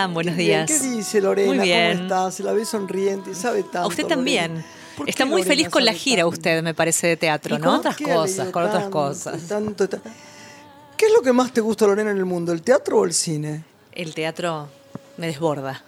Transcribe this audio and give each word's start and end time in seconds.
están? 0.00 0.14
Buenos 0.14 0.36
Bien, 0.36 0.66
días. 0.66 0.80
¿Qué 0.80 0.88
dice 0.88 1.20
Lorena? 1.20 1.54
Muy 1.54 1.58
bien. 1.64 1.92
¿Cómo 1.92 2.02
está? 2.04 2.30
Se 2.30 2.42
la 2.42 2.52
ve 2.52 2.64
sonriente 2.64 3.30
y 3.30 3.34
sabe 3.34 3.62
tanto. 3.62 3.80
A 3.80 3.86
usted 3.86 4.06
también. 4.06 4.64
¿Por 4.96 5.08
Está 5.08 5.24
qué 5.24 5.30
muy 5.30 5.42
Lorena 5.42 5.54
feliz 5.56 5.68
con 5.70 5.84
la 5.84 5.92
gira 5.92 6.22
tanto? 6.22 6.28
usted, 6.36 6.62
me 6.62 6.74
parece, 6.74 7.06
de 7.06 7.16
teatro, 7.16 7.58
¿no? 7.58 7.64
con 7.64 7.74
otras 7.76 7.96
¿Qué 7.96 8.04
cosas, 8.04 8.48
con 8.50 8.64
otras 8.64 8.84
cosas. 8.88 9.40
tanto, 9.48 9.88
ta- 9.88 10.00
¿Qué 10.96 11.06
es 11.06 11.12
lo 11.14 11.22
que 11.22 11.32
más 11.32 11.52
te 11.52 11.60
gusta, 11.62 11.86
Lorena, 11.86 12.10
en 12.10 12.18
el 12.18 12.26
mundo? 12.26 12.52
¿El 12.52 12.60
teatro 12.62 12.98
o 12.98 13.04
el 13.06 13.14
cine? 13.14 13.64
El 13.92 14.14
teatro 14.14 14.68
me 15.16 15.26
desborda. 15.28 15.82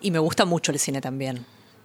Y 0.00 0.10
me 0.12 0.18
gusta 0.20 0.44
mucho 0.44 0.70
el 0.70 0.78
cine 0.78 1.00
también. 1.00 1.44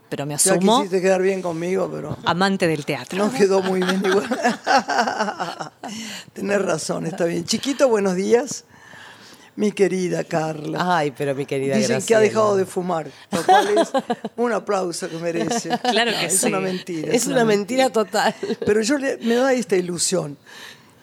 Pero 0.10 0.26
me 0.26 0.32
Ya 0.38 0.54
asumo 0.54 0.78
quisiste 0.78 1.02
quedar 1.02 1.22
bien 1.22 1.42
conmigo, 1.42 1.90
pero 1.92 2.18
amante 2.26 2.68
del 2.68 2.84
teatro. 2.86 3.18
no 3.26 3.32
quedó 3.32 3.62
muy 3.62 3.82
bien 3.82 4.02
igual. 4.06 4.28
Tenés 6.34 6.62
razón, 6.62 7.06
está 7.08 7.26
bien. 7.26 7.46
Chiquito, 7.46 7.88
buenos 7.90 8.16
días. 8.16 8.66
Mi 9.60 9.72
querida 9.74 10.24
Carla. 10.24 10.98
Ay, 11.00 11.12
pero 11.18 11.36
mi 11.36 11.46
querida 11.46 11.76
Dicen 11.76 11.88
que 12.02 12.16
ha 12.16 12.20
Graciela. 12.20 12.22
dejado 12.22 12.56
de 12.58 12.66
fumar, 12.66 13.08
lo 13.32 13.44
cual 13.44 13.78
es 13.78 13.90
un 14.38 14.54
aplauso 14.54 15.10
que 15.10 15.18
merece. 15.18 15.70
Claro 15.92 16.12
que 16.12 16.26
es 16.28 16.40
sí. 16.40 16.48
una 16.48 16.60
mentira. 16.62 17.14
Es 17.14 17.28
una 17.28 17.44
mentira 17.44 17.90
total. 17.90 18.34
Pero 18.66 18.82
yo 18.82 18.98
le- 18.98 19.18
me 19.18 19.36
da 19.36 19.52
esta 19.54 19.76
ilusión. 19.76 20.38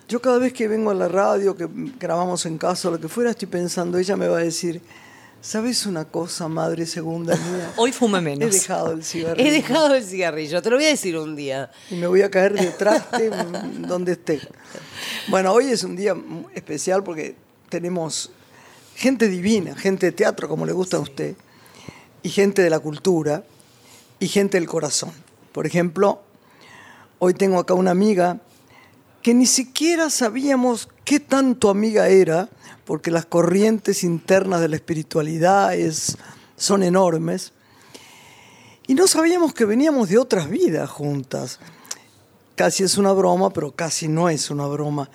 Yo 0.08 0.22
cada 0.22 0.38
vez 0.38 0.52
que 0.54 0.68
vengo 0.68 0.90
a 0.90 0.94
la 0.94 1.08
radio, 1.08 1.54
que 1.56 1.68
grabamos 2.00 2.46
en 2.46 2.56
casa 2.56 2.88
o 2.88 2.92
lo 2.92 3.00
que 3.00 3.08
fuera, 3.08 3.30
estoy 3.30 3.48
pensando, 3.48 3.98
ella 3.98 4.16
me 4.16 4.26
va 4.28 4.38
a 4.38 4.42
decir, 4.42 4.80
¿sabes 5.42 5.84
una 5.84 6.04
cosa, 6.06 6.48
madre 6.48 6.86
segunda 6.86 7.34
mía? 7.36 7.72
Hoy 7.76 7.92
fume 7.92 8.18
He 8.18 8.22
menos. 8.22 8.52
dejado 8.52 8.92
el 8.92 9.04
cigarrillo. 9.04 9.48
He 9.48 9.52
dejado 9.52 9.94
el 9.94 10.02
cigarrillo, 10.04 10.62
te 10.62 10.70
lo 10.70 10.76
voy 10.76 10.86
a 10.86 10.88
decir 10.88 11.18
un 11.18 11.36
día. 11.36 11.70
Y 11.90 11.96
me 11.96 12.06
voy 12.06 12.22
a 12.22 12.30
caer 12.30 12.54
detrás 12.54 13.10
de 13.18 13.28
donde 13.86 14.12
esté. 14.12 14.40
Bueno, 15.28 15.52
hoy 15.52 15.66
es 15.66 15.82
un 15.84 15.94
día 15.94 16.14
especial 16.54 17.02
porque 17.04 17.34
tenemos 17.68 18.30
gente 18.96 19.28
divina, 19.28 19.76
gente 19.76 20.06
de 20.06 20.12
teatro, 20.12 20.48
como 20.48 20.64
le 20.66 20.72
gusta 20.72 20.96
a 20.96 21.00
usted, 21.00 21.36
y 22.22 22.30
gente 22.30 22.62
de 22.62 22.70
la 22.70 22.80
cultura, 22.80 23.44
y 24.18 24.28
gente 24.28 24.58
del 24.58 24.66
corazón. 24.66 25.12
Por 25.52 25.66
ejemplo, 25.66 26.22
hoy 27.18 27.34
tengo 27.34 27.58
acá 27.58 27.74
una 27.74 27.90
amiga 27.90 28.40
que 29.22 29.34
ni 29.34 29.46
siquiera 29.46 30.08
sabíamos 30.08 30.88
qué 31.04 31.20
tanto 31.20 31.68
amiga 31.68 32.08
era, 32.08 32.48
porque 32.86 33.10
las 33.10 33.26
corrientes 33.26 34.02
internas 34.02 34.60
de 34.60 34.68
la 34.68 34.76
espiritualidad 34.76 35.74
es- 35.74 36.16
son 36.56 36.82
enormes, 36.82 37.52
y 38.86 38.94
no 38.94 39.06
sabíamos 39.08 39.52
que 39.52 39.64
veníamos 39.64 40.08
de 40.08 40.16
otras 40.18 40.48
vidas 40.48 40.88
juntas. 40.88 41.58
Casi 42.54 42.84
es 42.84 42.96
una 42.96 43.12
broma, 43.12 43.50
pero 43.50 43.72
casi 43.72 44.08
no 44.08 44.30
es 44.30 44.48
una 44.50 44.66
broma, 44.66 45.10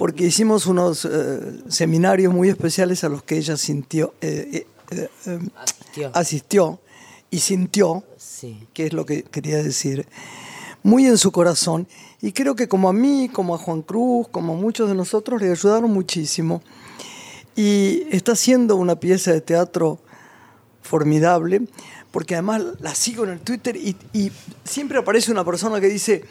porque 0.00 0.24
hicimos 0.24 0.64
unos 0.64 1.04
eh, 1.04 1.60
seminarios 1.68 2.32
muy 2.32 2.48
especiales 2.48 3.04
a 3.04 3.10
los 3.10 3.22
que 3.22 3.36
ella 3.36 3.58
sintió, 3.58 4.14
eh, 4.22 4.64
eh, 4.92 5.08
Asistió. 5.54 6.10
asistió 6.14 6.80
y 7.30 7.40
sintió 7.40 8.02
Sí. 8.16 8.66
que 8.72 8.86
es 8.86 8.94
lo 8.94 9.04
que 9.04 9.24
quería 9.24 9.62
decir, 9.62 10.06
muy 10.82 11.04
en 11.04 11.18
su 11.18 11.32
corazón. 11.32 11.86
Y 12.22 12.32
creo 12.32 12.54
que 12.56 12.66
como 12.66 12.88
a 12.88 12.94
mí, 12.94 13.28
como 13.30 13.54
a 13.54 13.58
Juan 13.58 13.82
Cruz, 13.82 14.26
como 14.28 14.54
a 14.54 14.56
muchos 14.56 14.88
de 14.88 14.94
nosotros, 14.94 15.42
le 15.42 15.50
ayudaron 15.50 15.90
muchísimo. 15.92 16.62
Y 17.54 18.04
está 18.10 18.32
haciendo 18.32 18.76
una 18.76 18.96
pieza 18.96 19.34
de 19.34 19.42
teatro 19.42 19.98
formidable, 20.80 21.60
porque 22.10 22.36
además 22.36 22.62
la 22.80 22.94
sigo 22.94 23.24
en 23.24 23.30
el 23.32 23.40
Twitter 23.40 23.76
y, 23.76 23.94
y 24.14 24.32
siempre 24.64 24.98
aparece 24.98 25.30
una 25.30 25.44
persona 25.44 25.78
que 25.78 25.88
dice, 25.88 26.24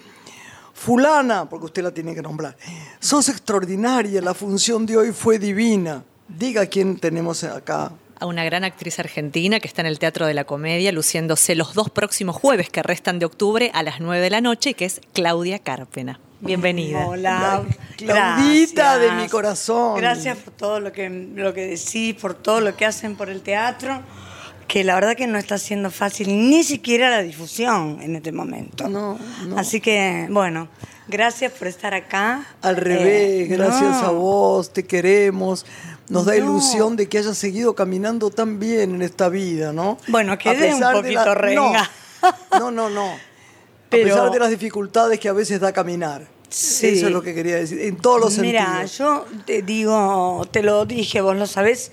fulana, 0.80 1.50
porque 1.50 1.66
usted 1.66 1.84
la 1.84 1.92
tiene 1.92 2.16
que 2.16 2.22
nombrar, 2.22 2.56
sos 3.00 3.28
extraordinaria, 3.28 4.22
la 4.22 4.34
función 4.34 4.86
de 4.86 4.96
hoy 4.96 5.12
fue 5.12 5.38
divina. 5.38 6.04
Diga 6.28 6.66
quién 6.68 6.98
tenemos 6.98 7.44
acá. 7.44 7.92
A 8.20 8.26
una 8.26 8.44
gran 8.46 8.64
actriz 8.64 9.00
argentina 9.00 9.60
que 9.60 9.68
está 9.68 9.82
en 9.82 9.88
el 9.88 10.00
Teatro 10.00 10.26
de 10.26 10.34
la 10.34 10.46
Comedia, 10.46 10.92
luciéndose 10.92 11.56
los 11.56 11.74
dos 11.74 11.90
próximos 11.90 12.36
jueves 12.36 12.70
que 12.70 12.82
restan 12.82 13.20
de 13.20 13.26
octubre 13.26 13.72
a 13.74 13.84
las 13.84 14.00
9 14.00 14.22
de 14.22 14.30
la 14.30 14.42
noche, 14.42 14.74
que 14.74 14.86
es 14.86 15.02
Claudia 15.14 15.60
Cárpena. 15.60 16.20
Bienvenida. 16.40 17.08
Hola, 17.08 17.64
Claudita 17.98 18.98
gracias. 18.98 19.02
de 19.02 19.22
mi 19.22 19.28
corazón. 19.28 19.98
Gracias 19.98 20.38
por 20.38 20.54
todo 20.54 20.80
lo 20.80 20.92
que, 20.94 21.10
lo 21.10 21.54
que 21.54 21.68
decís, 21.68 22.16
por 22.16 22.34
todo 22.34 22.62
lo 22.62 22.76
que 22.78 22.86
hacen 22.86 23.16
por 23.18 23.30
el 23.30 23.42
teatro, 23.42 24.02
que 24.70 24.84
la 24.84 24.94
verdad 24.96 25.16
que 25.18 25.26
no 25.28 25.40
está 25.40 25.58
siendo 25.58 25.90
fácil 25.90 26.28
ni 26.50 26.64
siquiera 26.64 27.10
la 27.10 27.24
difusión 27.24 27.98
en 28.02 28.16
este 28.16 28.32
momento. 28.32 28.88
No, 28.88 29.18
no. 29.48 29.58
Así 29.58 29.82
que, 29.82 30.28
bueno, 30.30 30.68
gracias 31.08 31.52
por 31.54 31.68
estar 31.68 31.94
acá. 31.96 32.46
Al 32.62 32.78
revés, 32.78 33.46
Eh, 33.46 33.48
gracias 33.50 33.82
no. 34.04 34.08
a 34.08 34.12
vos, 34.12 34.72
te 34.72 34.86
queremos. 34.86 35.66
Nos 36.08 36.26
da 36.26 36.34
No. 36.36 36.38
ilusión 36.38 36.96
de 36.96 37.10
que 37.10 37.18
hayas 37.18 37.36
seguido 37.38 37.74
caminando 37.74 38.30
tan 38.30 38.60
bien 38.60 38.94
en 38.96 39.02
esta 39.02 39.28
vida, 39.28 39.74
¿no? 39.74 39.98
Bueno, 40.08 40.38
quedé 40.38 40.72
un 40.74 40.82
poquito 40.82 41.34
renga. 41.36 41.90
No, 42.54 42.72
no, 42.72 42.72
no. 42.72 42.90
no. 42.92 43.12
Pero- 43.90 44.06
A 44.14 44.18
pesar 44.18 44.32
de 44.32 44.40
las 44.40 44.50
dificultades 44.52 45.20
que 45.20 45.30
a 45.30 45.34
veces 45.34 45.60
da 45.60 45.74
caminar. 45.74 46.28
Sí. 46.48 46.88
Eso 46.90 47.08
es 47.08 47.12
lo 47.12 47.22
que 47.24 47.34
quería 47.34 47.56
decir, 47.56 47.80
en 47.82 47.98
todos 47.98 48.20
los 48.22 48.38
Mira, 48.38 48.66
sentidos. 48.86 48.98
yo 49.00 49.26
te 49.46 49.62
digo, 49.64 50.48
te 50.52 50.62
lo 50.64 50.86
dije, 50.86 51.22
vos 51.22 51.36
lo 51.36 51.46
sabés, 51.48 51.92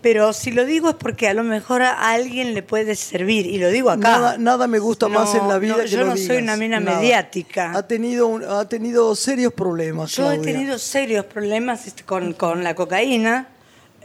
pero 0.00 0.32
si 0.32 0.50
lo 0.52 0.64
digo 0.64 0.90
es 0.90 0.94
porque 0.94 1.28
a 1.28 1.34
lo 1.34 1.42
mejor 1.44 1.82
a 1.82 2.10
alguien 2.12 2.54
le 2.54 2.62
puede 2.62 2.94
servir, 2.96 3.46
y 3.46 3.58
lo 3.58 3.68
digo 3.68 3.90
acá. 3.90 3.98
Nada, 4.08 4.38
nada 4.38 4.66
me 4.68 4.78
gusta 4.78 5.08
más 5.08 5.34
No, 5.34 5.42
en 5.42 5.48
la 5.48 5.58
vida 5.58 5.76
no, 5.76 5.82
que 5.82 5.88
yo 5.88 5.98
lo 6.00 6.06
no 6.06 6.12
soy 6.12 6.22
digas. 6.22 6.42
una 6.42 6.56
mina 6.56 6.80
Nada. 6.80 7.00
mediática. 7.00 7.72
Ha 7.74 7.86
tenido, 7.86 8.26
un- 8.26 8.44
ha 8.44 8.68
tenido 8.68 9.14
serios 9.16 9.52
problemas, 9.52 10.12
Yo 10.12 10.30
he 10.30 10.36
Claudia. 10.36 10.52
tenido 10.52 10.78
serios 10.78 11.24
problemas 11.24 11.86
este, 11.86 12.04
con, 12.04 12.32
con 12.34 12.62
la 12.64 12.74
cocaína, 12.74 13.48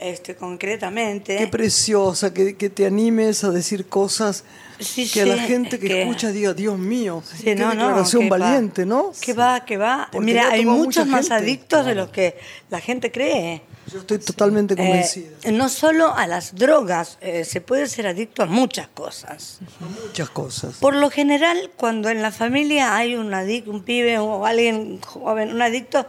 este, 0.04 0.36
concretamente. 0.36 1.38
Qué 1.38 1.48
preciosa, 1.48 2.34
que, 2.34 2.56
que 2.56 2.70
te 2.70 2.86
animes 2.86 3.44
a 3.44 3.52
decir 3.52 3.88
cosas 3.88 4.44
Sí, 4.80 5.10
que 5.10 5.22
a 5.22 5.26
la 5.26 5.38
gente 5.38 5.80
que, 5.80 5.88
que- 5.88 6.02
escucha 6.02 6.30
diga, 6.32 6.54
Dios 6.54 6.78
mío, 6.78 7.24
Sí, 7.26 7.44
qué 7.44 7.56
no, 7.56 7.66
no, 7.68 7.70
declaración 7.72 8.24
que 8.24 8.30
va. 8.30 8.38
valiente, 8.38 8.86
¿no? 8.86 9.12
Que 9.22 9.34
va, 9.34 9.64
que 9.64 9.78
va. 9.78 10.10
Porque 10.12 10.26
Mira, 10.26 10.50
hay 10.50 10.66
muchos 10.66 11.08
más 11.08 11.32
adictos 11.32 11.86
de 11.86 11.96
los 11.96 12.10
que 12.10 12.38
la 12.70 12.82
gente 12.82 13.12
cree. 13.12 13.62
Yo 13.92 14.00
estoy 14.00 14.18
totalmente 14.18 14.76
convencida. 14.76 15.30
Eh, 15.44 15.52
no 15.52 15.70
solo 15.70 16.14
a 16.16 16.26
las 16.26 16.56
drogas, 16.56 17.18
eh, 17.22 17.46
se 17.46 17.62
puede 17.62 17.88
ser 17.88 18.08
adicto 18.08 18.42
a 18.44 18.46
muchas 18.46 18.88
cosas. 18.88 19.60
Muchas 20.08 20.30
cosas. 20.30 20.76
Por 20.76 20.96
lo 20.96 21.10
general, 21.12 21.70
cuando 21.78 22.10
en 22.10 22.22
la 22.22 22.32
familia 22.32 22.96
hay 22.96 23.16
un 23.16 23.34
adicto, 23.34 23.72
un 23.72 23.84
pibe 23.84 24.18
o 24.20 24.46
alguien 24.46 25.00
joven, 25.02 25.52
un 25.54 25.62
adicto, 25.62 26.06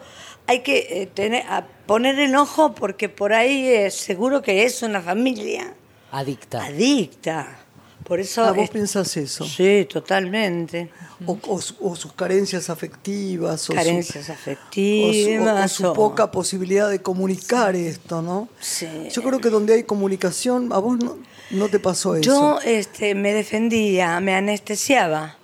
hay 0.47 0.61
que 0.63 1.03
eh, 1.03 1.07
tener, 1.07 1.45
a 1.49 1.67
poner 1.87 2.19
el 2.19 2.35
ojo 2.37 2.75
porque 2.75 3.09
por 3.09 3.33
ahí 3.33 3.67
eh, 3.69 3.91
seguro 3.91 4.43
que 4.43 4.65
es 4.65 4.83
una 4.83 5.01
familia 5.01 5.75
Adicta. 6.11 6.65
adicta. 6.65 7.59
Por 8.05 8.21
eso. 8.21 8.45
Ah, 8.45 8.53
vos 8.53 8.65
es- 8.65 8.71
pensás 8.71 9.17
eso. 9.17 9.47
Sí, 9.47 9.87
totalmente. 9.91 10.91
O, 11.27 11.39
o 11.49 11.59
su- 11.63 11.75
o 11.81 11.97
sus 11.97 12.13
carencias 12.13 12.69
afectivas. 12.69 13.55
O 13.63 13.73
su- 13.73 13.73
Carencias 13.75 14.25
o 14.25 14.27
su, 14.27 14.31
o- 14.31 14.35
o 14.35 14.37
afectivas. 14.37 15.73
su 15.73 15.87
o- 15.87 15.93
poca 15.95 16.31
posibilidad 16.31 16.91
de 16.91 17.01
comunicar 17.01 17.75
esto, 17.75 18.21
¿no? 18.21 18.51
Sí. 18.61 18.87
Yo 19.11 19.23
creo 19.23 19.41
que 19.41 19.49
donde 19.49 19.73
hay 19.75 19.85
comunicación, 19.85 20.71
a 20.75 20.79
vos 20.79 20.99
no, 20.99 21.17
no 21.53 21.69
te 21.69 21.79
pasó 21.81 22.15
eso. 22.15 22.23
Yo 22.23 22.59
este, 22.63 23.15
me 23.15 23.33
defendía, 23.33 24.21
me 24.21 24.35
anestesiaba. 24.35 25.39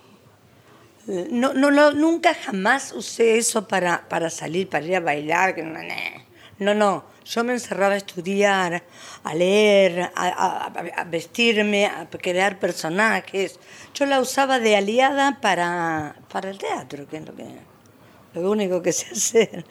No, 1.07 1.53
no, 1.53 1.91
nunca 1.91 2.33
jamás 2.33 2.93
usé 2.93 3.37
eso 3.37 3.67
para, 3.67 4.07
para 4.07 4.29
salir, 4.29 4.69
para 4.69 4.85
ir 4.85 4.95
a 4.95 4.99
bailar. 4.99 5.55
no, 6.59 6.73
No. 6.73 7.11
Yo 7.23 7.43
me 7.43 7.53
encerraba 7.53 7.93
a 7.93 7.97
estudiar, 7.97 8.83
a 9.23 9.33
leer, 9.35 10.11
a 10.15 11.05
vestirme, 11.07 11.85
a 11.85 12.09
crear 12.09 12.59
personajes. 12.59 13.59
Yo 13.93 14.05
la 14.07 14.19
usaba 14.19 14.59
de 14.59 14.75
aliada 14.75 15.39
para, 15.39 16.15
para 16.31 16.49
el 16.49 16.57
teatro, 16.57 17.07
que 17.07 17.17
es 17.17 17.25
lo 17.25 17.35
que 17.35 17.45
lo 18.33 18.49
único 18.49 18.81
que 18.81 18.91
sé 18.91 19.07
hacer. 19.11 19.65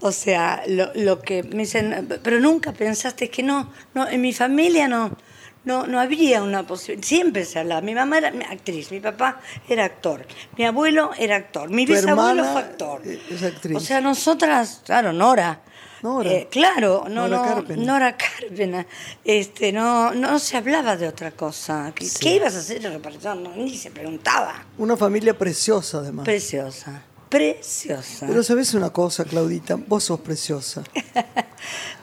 O 0.00 0.12
sea, 0.12 0.62
lo, 0.66 0.92
lo 0.94 1.20
que 1.20 1.42
me 1.42 1.62
dicen, 1.62 2.08
pero 2.22 2.40
nunca 2.40 2.72
pensaste 2.72 3.28
que 3.28 3.42
no, 3.42 3.72
no, 3.94 4.08
en 4.08 4.20
mi 4.20 4.32
familia 4.32 4.88
no, 4.88 5.16
no, 5.64 5.86
no 5.86 6.00
había 6.00 6.42
una 6.42 6.66
posibilidad. 6.66 7.06
Siempre 7.06 7.44
se 7.44 7.58
hablaba. 7.58 7.80
Mi 7.80 7.94
mamá 7.94 8.18
era 8.18 8.28
actriz, 8.50 8.90
mi 8.90 9.00
papá 9.00 9.40
era 9.68 9.84
actor, 9.84 10.26
mi 10.56 10.64
abuelo 10.64 11.10
era 11.18 11.36
actor, 11.36 11.70
mi 11.70 11.86
bisabuelo 11.86 12.44
fue 12.44 12.60
actor. 12.60 13.02
es 13.06 13.42
actriz. 13.42 13.76
O 13.76 13.80
sea, 13.80 14.00
nosotras, 14.00 14.82
claro, 14.84 15.12
Nora. 15.12 15.60
Nora. 16.02 16.30
Eh, 16.30 16.48
claro, 16.50 17.04
no, 17.08 17.26
Nora 17.28 17.36
no, 17.38 17.54
Carpena. 17.54 17.82
Nora 17.82 18.16
Carpena. 18.18 18.86
Este, 19.24 19.72
no, 19.72 20.12
no 20.12 20.38
se 20.38 20.58
hablaba 20.58 20.98
de 20.98 21.08
otra 21.08 21.30
cosa. 21.30 21.92
¿Qué, 21.94 22.06
qué 22.20 22.34
ibas 22.34 22.54
a 22.56 22.58
hacer 22.58 22.84
en 22.84 22.92
reparación? 22.92 23.42
No, 23.42 23.56
ni 23.56 23.74
se 23.78 23.90
preguntaba. 23.90 24.66
Una 24.76 24.98
familia 24.98 25.32
preciosa, 25.38 25.98
además. 26.00 26.26
Preciosa, 26.26 27.02
preciosa. 27.30 28.26
Pero 28.26 28.42
sabes 28.42 28.74
una 28.74 28.90
cosa, 28.90 29.24
Claudita, 29.24 29.76
vos 29.76 30.04
sos 30.04 30.20
preciosa. 30.20 30.82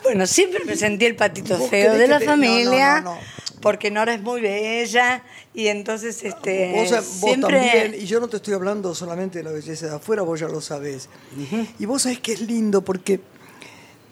Bueno, 0.04 0.26
siempre 0.26 0.66
me 0.66 0.76
sentí 0.76 1.06
el 1.06 1.16
patito 1.16 1.56
¿Vos 1.56 1.70
feo 1.70 1.94
de 1.94 2.08
la 2.08 2.18
te- 2.18 2.26
familia, 2.26 3.02
no, 3.02 3.12
no, 3.12 3.16
no. 3.16 3.22
Porque 3.62 3.92
Nora 3.92 4.14
es 4.14 4.22
muy 4.22 4.42
bella 4.42 5.24
y 5.54 5.68
entonces 5.68 6.24
este 6.24 6.72
Vos, 6.76 6.92
vos 6.92 7.06
siempre 7.06 7.42
también, 7.60 7.96
y 8.02 8.06
yo 8.06 8.20
no 8.20 8.28
te 8.28 8.38
estoy 8.38 8.54
hablando 8.54 8.94
solamente 8.96 9.38
de 9.40 9.44
la 9.46 9.52
belleza 9.52 9.88
de 9.88 9.96
afuera, 9.96 10.22
vos 10.24 10.40
ya 10.40 10.48
lo 10.48 10.60
sabés. 10.62 11.08
Y 11.80 11.86
vos 11.86 12.02
sabés 12.02 12.20
que 12.20 12.34
es 12.34 12.42
lindo 12.42 12.82
porque 12.82 13.22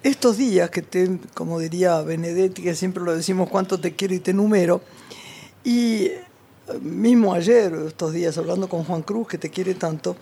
estos 0.04 0.38
días 0.38 0.70
que 0.70 0.82
te, 0.82 1.20
como 1.34 1.60
diría 1.60 2.02
Benedetti, 2.02 2.62
que 2.62 2.76
siempre 2.76 3.04
lo 3.04 3.16
decimos, 3.16 3.50
cuánto 3.50 3.80
te 3.80 3.96
quiero 3.96 4.14
y 4.14 4.20
te 4.20 4.32
numero, 4.34 4.82
y 5.64 6.06
eh, 6.06 6.24
mismo 6.82 7.34
ayer, 7.34 7.74
estos 7.88 8.14
días, 8.14 8.38
hablando 8.38 8.70
con 8.70 8.84
Juan 8.86 9.02
Cruz, 9.02 9.28
que 9.28 9.38
te 9.38 9.50
quiere 9.50 9.74
tanto, 9.74 10.16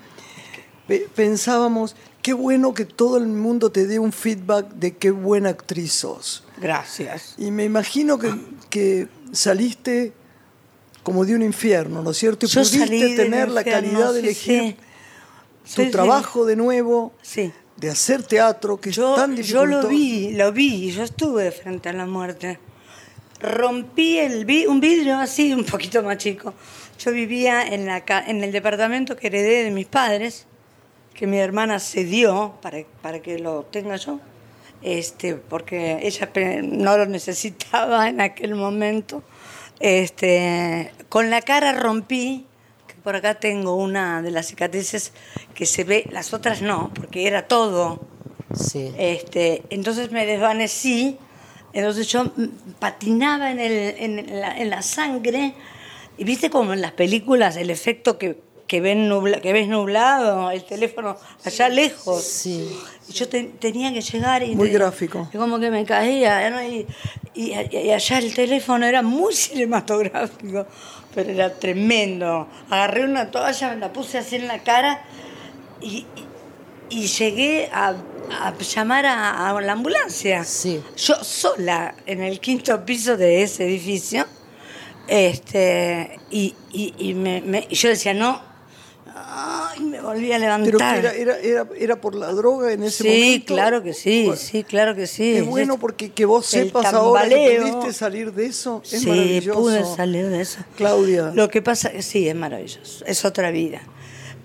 pe- 0.87 1.07
pensábamos, 1.13 1.95
qué 2.23 2.33
bueno 2.33 2.73
que 2.73 2.85
todo 2.85 3.17
el 3.17 3.27
mundo 3.27 3.71
te 3.71 3.85
dé 3.85 3.99
un 3.99 4.11
feedback 4.11 4.67
de 4.73 4.95
qué 4.97 5.11
buena 5.11 5.49
actriz 5.49 5.93
sos. 5.93 6.43
Gracias. 6.59 7.35
Y 7.37 7.51
me 7.51 7.63
imagino 7.63 8.17
que, 8.17 8.33
que 8.71 9.07
saliste 9.33 10.13
como 11.03 11.25
de 11.25 11.35
un 11.35 11.41
infierno, 11.43 12.01
¿no 12.01 12.11
es 12.11 12.17
cierto? 12.17 12.45
Y 12.45 12.49
Yo 12.49 12.61
pudiste 12.61 13.15
tener 13.15 13.49
la 13.49 13.61
infierno, 13.61 13.89
calidad 13.89 14.13
de 14.13 14.19
sí, 14.21 14.25
elegir 14.27 14.77
sí. 15.63 15.75
tu 15.85 15.91
trabajo 15.91 16.45
de 16.45 16.55
nuevo, 16.55 17.13
Sí. 17.21 17.51
de 17.77 17.89
hacer 17.89 18.23
teatro, 18.23 18.79
que 18.79 18.91
Yo, 18.91 19.11
es 19.15 19.21
tan 19.21 19.31
yo 19.35 19.37
dificultoso. 19.61 19.81
lo 19.83 19.87
vi, 19.89 20.31
lo 20.33 20.51
vi, 20.51 20.91
yo 20.91 21.03
estuve 21.03 21.51
frente 21.51 21.89
a 21.89 21.93
la 21.93 22.05
muerte. 22.05 22.59
Rompí 23.39 24.17
el 24.17 24.45
vi- 24.45 24.65
un 24.65 24.79
vidrio 24.79 25.17
así, 25.17 25.53
un 25.53 25.63
poquito 25.63 26.01
más 26.03 26.17
chico. 26.17 26.53
Yo 26.99 27.11
vivía 27.11 27.61
en, 27.67 27.85
la, 27.85 28.03
en 28.25 28.43
el 28.43 28.51
departamento 28.51 29.15
que 29.15 29.27
heredé 29.27 29.63
de 29.63 29.71
mis 29.71 29.85
padres, 29.85 30.45
que 31.13 31.27
mi 31.27 31.37
hermana 31.37 31.79
cedió 31.79 32.55
para, 32.61 32.79
para 33.01 33.21
que 33.21 33.37
lo 33.37 33.63
tenga 33.63 33.95
yo, 33.97 34.19
este, 34.81 35.35
porque 35.35 35.99
ella 36.03 36.29
no 36.63 36.97
lo 36.97 37.05
necesitaba 37.05 38.07
en 38.09 38.21
aquel 38.21 38.55
momento. 38.55 39.23
Este, 39.79 40.91
con 41.09 41.29
la 41.29 41.41
cara 41.41 41.71
rompí, 41.73 42.45
que 42.87 42.95
por 42.95 43.15
acá 43.15 43.35
tengo 43.35 43.75
una 43.75 44.21
de 44.21 44.31
las 44.31 44.47
cicatrices 44.47 45.13
que 45.53 45.65
se 45.65 45.83
ve, 45.83 46.05
las 46.11 46.33
otras 46.33 46.61
no, 46.61 46.91
porque 46.93 47.27
era 47.27 47.47
todo. 47.47 48.01
Sí. 48.55 48.91
Este, 48.97 49.63
entonces 49.69 50.11
me 50.11 50.25
desvanecí, 50.25 51.17
entonces 51.73 52.07
yo 52.07 52.31
patinaba 52.79 53.51
en, 53.51 53.59
el- 53.59 53.95
en 53.97 54.39
la, 54.41 54.57
en 54.57 54.69
la 54.69 54.81
sangre, 54.81 55.53
y 56.17 56.23
viste 56.23 56.49
como 56.49 56.73
en 56.73 56.81
las 56.81 56.93
películas 56.93 57.57
el 57.57 57.69
efecto 57.69 58.17
que, 58.17 58.39
que, 58.67 58.81
ven 58.81 59.07
nubla- 59.09 59.39
que 59.41 59.53
ves 59.53 59.67
nublado, 59.67 60.51
el 60.51 60.63
teléfono 60.65 61.15
allá 61.45 61.69
lejos. 61.69 62.23
Sí. 62.23 62.69
Y 63.09 63.13
yo 63.13 63.27
te- 63.29 63.43
tenía 63.45 63.93
que 63.93 64.01
llegar 64.01 64.43
y... 64.43 64.55
Muy 64.55 64.67
te- 64.69 64.73
gráfico. 64.73 65.29
y 65.33 65.37
como 65.37 65.59
que 65.59 65.71
me 65.71 65.85
caía, 65.85 66.49
¿no? 66.49 66.61
y, 66.63 66.85
y- 67.33 67.53
y 67.71 67.91
allá 67.91 68.17
el 68.19 68.33
teléfono 68.33 68.85
era 68.85 69.01
muy 69.01 69.33
cinematográfico, 69.45 70.65
pero 71.15 71.31
era 71.31 71.53
tremendo. 71.53 72.47
Agarré 72.69 73.05
una 73.05 73.31
toalla, 73.31 73.69
me 73.73 73.77
la 73.77 73.93
puse 73.93 74.17
así 74.17 74.35
en 74.35 74.47
la 74.47 74.61
cara 74.63 75.01
y, 75.81 76.05
y- 76.89 77.07
llegué 77.07 77.69
a, 77.71 77.95
a 78.41 78.57
llamar 78.57 79.05
a, 79.05 79.49
a 79.49 79.61
la 79.61 79.71
ambulancia. 79.71 80.43
Sí. 80.43 80.81
Yo 80.97 81.15
sola 81.23 81.95
en 82.05 82.21
el 82.21 82.39
quinto 82.41 82.85
piso 82.85 83.15
de 83.17 83.43
ese 83.43 83.63
edificio. 83.65 84.25
Este, 85.07 86.19
y, 86.29 86.53
y- 86.73 86.93
y 86.97 87.13
me- 87.13 87.67
yo 87.71 87.89
decía, 87.89 88.13
no. 88.13 88.46
Ay, 89.39 89.81
me 89.81 90.01
volví 90.01 90.31
a 90.33 90.39
levantar. 90.39 90.65
Pero 90.71 90.79
que 90.79 90.97
era, 90.97 91.13
era, 91.13 91.37
era, 91.39 91.67
era 91.77 92.01
por 92.01 92.15
la 92.15 92.31
droga 92.31 92.71
en 92.73 92.81
ese 92.81 93.03
Sí, 93.03 93.09
momento. 93.09 93.53
claro 93.53 93.83
que 93.83 93.93
sí, 93.93 94.23
Bueno, 94.25 94.41
sí, 94.41 94.63
claro 94.63 94.95
que 94.95 95.05
sí. 95.05 95.33
Qué 95.35 95.41
bueno 95.43 95.77
porque 95.77 96.09
que 96.11 96.25
vos 96.25 96.45
sepas 96.47 96.91
ahora 96.91 97.29
que 97.29 97.59
pudiste 97.61 97.93
salir 97.93 98.33
de 98.33 98.47
eso. 98.47 98.81
Es 98.83 99.01
sí, 99.01 99.07
maravilloso. 99.07 99.59
pude 99.59 99.85
salir 99.95 100.25
de 100.27 100.41
eso. 100.41 100.59
Claudia. 100.75 101.31
Lo 101.35 101.49
que 101.49 101.61
pasa, 101.61 101.91
sí, 102.01 102.27
es 102.27 102.35
maravilloso, 102.35 103.05
es 103.05 103.25
otra 103.25 103.51
vida. 103.51 103.81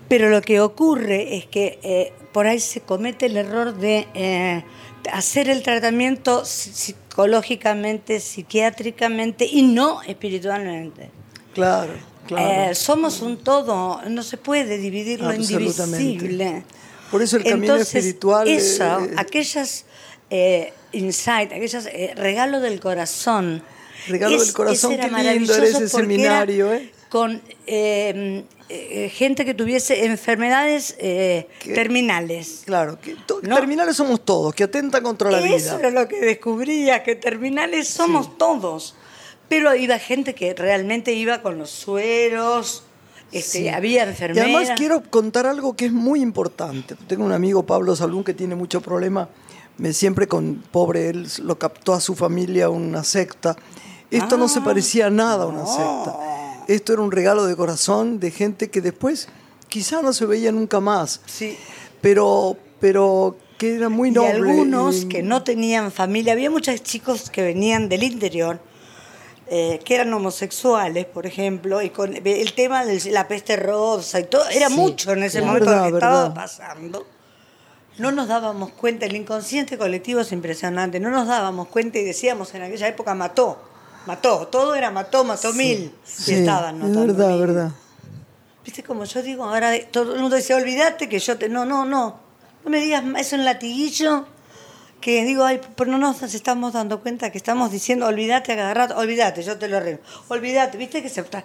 Pero 0.09 0.29
lo 0.29 0.41
que 0.41 0.59
ocurre 0.61 1.37
es 1.37 1.47
que 1.47 1.79
eh, 1.81 2.13
por 2.31 2.45
ahí 2.45 2.59
se 2.59 2.81
comete 2.81 3.25
el 3.25 3.37
error 3.37 3.73
de 3.75 4.07
eh, 4.13 4.63
hacer 5.11 5.49
el 5.49 5.63
tratamiento 5.63 6.43
psi- 6.43 6.71
psicológicamente, 6.73 8.19
psiquiátricamente 8.19 9.45
y 9.45 9.63
no 9.63 10.01
espiritualmente. 10.03 11.09
Claro, 11.53 11.93
claro. 12.27 12.71
Eh, 12.71 12.75
somos 12.75 13.21
un 13.21 13.37
todo, 13.37 14.01
no 14.09 14.23
se 14.23 14.37
puede 14.37 14.77
dividir 14.77 15.21
lo 15.21 15.33
indivisible. 15.33 16.63
Por 17.11 17.21
eso 17.21 17.37
el 17.37 17.43
camino 17.43 17.73
Entonces, 17.73 17.93
espiritual, 17.95 18.47
eh, 18.47 18.55
Eso, 18.55 18.99
eh, 18.99 19.13
aquellas 19.17 19.85
eh, 20.29 20.73
insight, 20.93 21.51
aquellas 21.51 21.85
eh, 21.85 22.13
regalo 22.15 22.59
del 22.59 22.79
corazón. 22.79 23.61
Regalo 24.07 24.39
del 24.39 24.53
corazón, 24.53 24.97
qué 24.97 25.09
lindo 25.09 25.55
era 25.55 25.65
ese 25.65 25.87
seminario, 25.87 26.73
era 26.73 26.83
¿eh? 26.83 26.91
Con 27.09 27.41
eh, 27.67 28.43
eh, 28.69 29.09
gente 29.13 29.45
que 29.45 29.53
tuviese 29.53 30.05
enfermedades 30.05 30.95
eh, 30.97 31.47
terminales. 31.63 32.63
Claro, 32.65 32.99
que 32.99 33.15
¿No? 33.43 33.55
terminales 33.55 33.95
somos 33.95 34.25
todos, 34.25 34.55
que 34.55 34.63
atentan 34.63 35.03
contra 35.03 35.29
la 35.29 35.37
Eso 35.37 35.77
vida. 35.77 35.79
era 35.79 35.91
lo 35.91 36.07
que 36.07 36.19
descubría, 36.19 37.03
que 37.03 37.15
terminales 37.15 37.87
somos 37.87 38.37
todos. 38.39 38.95
Pero 39.55 39.75
iba 39.75 39.99
gente 39.99 40.33
que 40.33 40.53
realmente 40.53 41.13
iba 41.13 41.41
con 41.41 41.57
los 41.57 41.69
sueros, 41.69 42.83
este, 43.31 43.59
Sí. 43.59 43.67
había 43.69 44.05
Y 44.05 44.09
enfermeras. 44.09 44.43
además 44.55 44.71
quiero 44.77 45.03
contar 45.09 45.45
algo 45.45 45.75
que 45.75 45.85
es 45.85 45.91
muy 45.91 46.21
importante. 46.21 46.95
Tengo 47.07 47.23
un 47.25 47.31
amigo, 47.31 47.63
Pablo 47.65 47.95
Salún, 47.95 48.23
que 48.23 48.33
tiene 48.33 48.55
mucho 48.55 48.81
problema. 48.81 49.29
Me, 49.77 49.93
siempre 49.93 50.27
con 50.27 50.63
pobre, 50.71 51.09
él 51.09 51.27
lo 51.43 51.57
captó 51.57 51.93
a 51.93 51.99
su 52.01 52.15
familia 52.15 52.69
una 52.69 53.03
secta. 53.03 53.55
Esto 54.11 54.37
no 54.37 54.47
se 54.47 54.59
Ah, 54.59 54.63
parecía 54.63 55.09
nada 55.09 55.43
a 55.45 55.47
una 55.47 55.65
secta. 55.65 56.15
Esto 56.67 56.93
era 56.93 57.01
un 57.01 57.11
regalo 57.11 57.45
de 57.45 57.55
corazón 57.55 58.19
de 58.19 58.31
gente 58.31 58.69
que 58.69 58.81
después 58.81 59.27
quizá 59.67 60.01
no 60.01 60.13
se 60.13 60.25
veía 60.25 60.51
nunca 60.51 60.79
más. 60.79 61.21
Sí. 61.25 61.57
Pero, 62.01 62.57
pero 62.79 63.37
que 63.57 63.75
era 63.75 63.89
muy 63.89 64.09
y 64.09 64.11
noble. 64.11 64.29
algunos 64.31 65.03
y- 65.03 65.07
que 65.09 65.23
no 65.23 65.43
tenían 65.43 65.91
familia. 65.91 66.33
Había 66.33 66.51
muchos 66.51 66.81
chicos 66.83 67.29
que 67.31 67.41
venían 67.41 67.89
del 67.89 68.03
interior, 68.03 68.59
eh, 69.47 69.79
que 69.83 69.95
eran 69.95 70.13
homosexuales, 70.13 71.05
por 71.05 71.25
ejemplo, 71.25 71.81
y 71.81 71.89
con 71.89 72.15
el 72.15 72.53
tema 72.53 72.85
de 72.85 73.11
la 73.11 73.27
peste 73.27 73.55
rosa 73.57 74.19
y 74.19 74.23
todo, 74.25 74.47
era 74.49 74.69
Sí, 74.69 74.75
mucho 74.75 75.11
en 75.11 75.23
ese 75.23 75.41
momento 75.41 75.65
Verdad, 75.69 75.83
que 75.89 75.93
estaba 75.93 76.33
pasando. 76.33 77.05
No 77.97 78.11
nos 78.11 78.27
dábamos 78.27 78.71
cuenta, 78.71 79.05
el 79.05 79.15
inconsciente 79.15 79.77
colectivo 79.77 80.21
es 80.21 80.31
impresionante, 80.31 80.99
no 80.99 81.09
nos 81.11 81.27
dábamos 81.27 81.67
cuenta 81.67 81.99
y 81.99 82.03
decíamos 82.03 82.53
en 82.55 82.63
aquella 82.63 82.87
época 82.87 83.13
mató, 83.13 83.59
mató, 84.07 84.47
todo 84.47 84.73
era 84.73 84.89
mató, 84.89 85.23
mató 85.23 85.53
mil. 85.53 85.93
Sí, 86.03 86.31
y 86.31 86.35
estaban 86.39 86.81
es 86.81 86.95
verdad, 86.95 87.29
mil. 87.29 87.39
verdad. 87.39 87.71
Viste, 88.65 88.81
como 88.81 89.03
yo 89.03 89.21
digo, 89.21 89.43
ahora 89.43 89.71
todo 89.91 90.15
el 90.15 90.21
mundo 90.21 90.37
dice, 90.37 90.53
olvídate 90.55 91.09
que 91.09 91.19
yo 91.19 91.37
te. 91.37 91.49
No, 91.49 91.65
no, 91.65 91.85
no. 91.85 92.17
No 92.63 92.69
me 92.71 92.79
digas 92.79 93.03
eso 93.17 93.35
en 93.35 93.43
latiguillo. 93.45 94.25
Que 95.03 95.25
digo, 95.25 95.43
ay, 95.43 95.59
pero 95.75 95.91
no 95.91 95.97
nos 95.97 96.21
estamos 96.23 96.71
dando 96.71 97.01
cuenta 97.01 97.29
que 97.29 97.37
estamos 97.37 97.71
diciendo, 97.71 98.05
olvídate 98.07 98.53
a 98.53 98.55
cada 98.55 98.73
rato, 98.73 98.95
olvídate, 98.97 99.43
yo 99.43 99.57
te 99.57 99.67
lo 99.67 99.75
arreglo. 99.75 99.99
Olvídate, 100.29 100.77
viste 100.77 101.01
que 101.01 101.09
se. 101.09 101.19
está- 101.19 101.43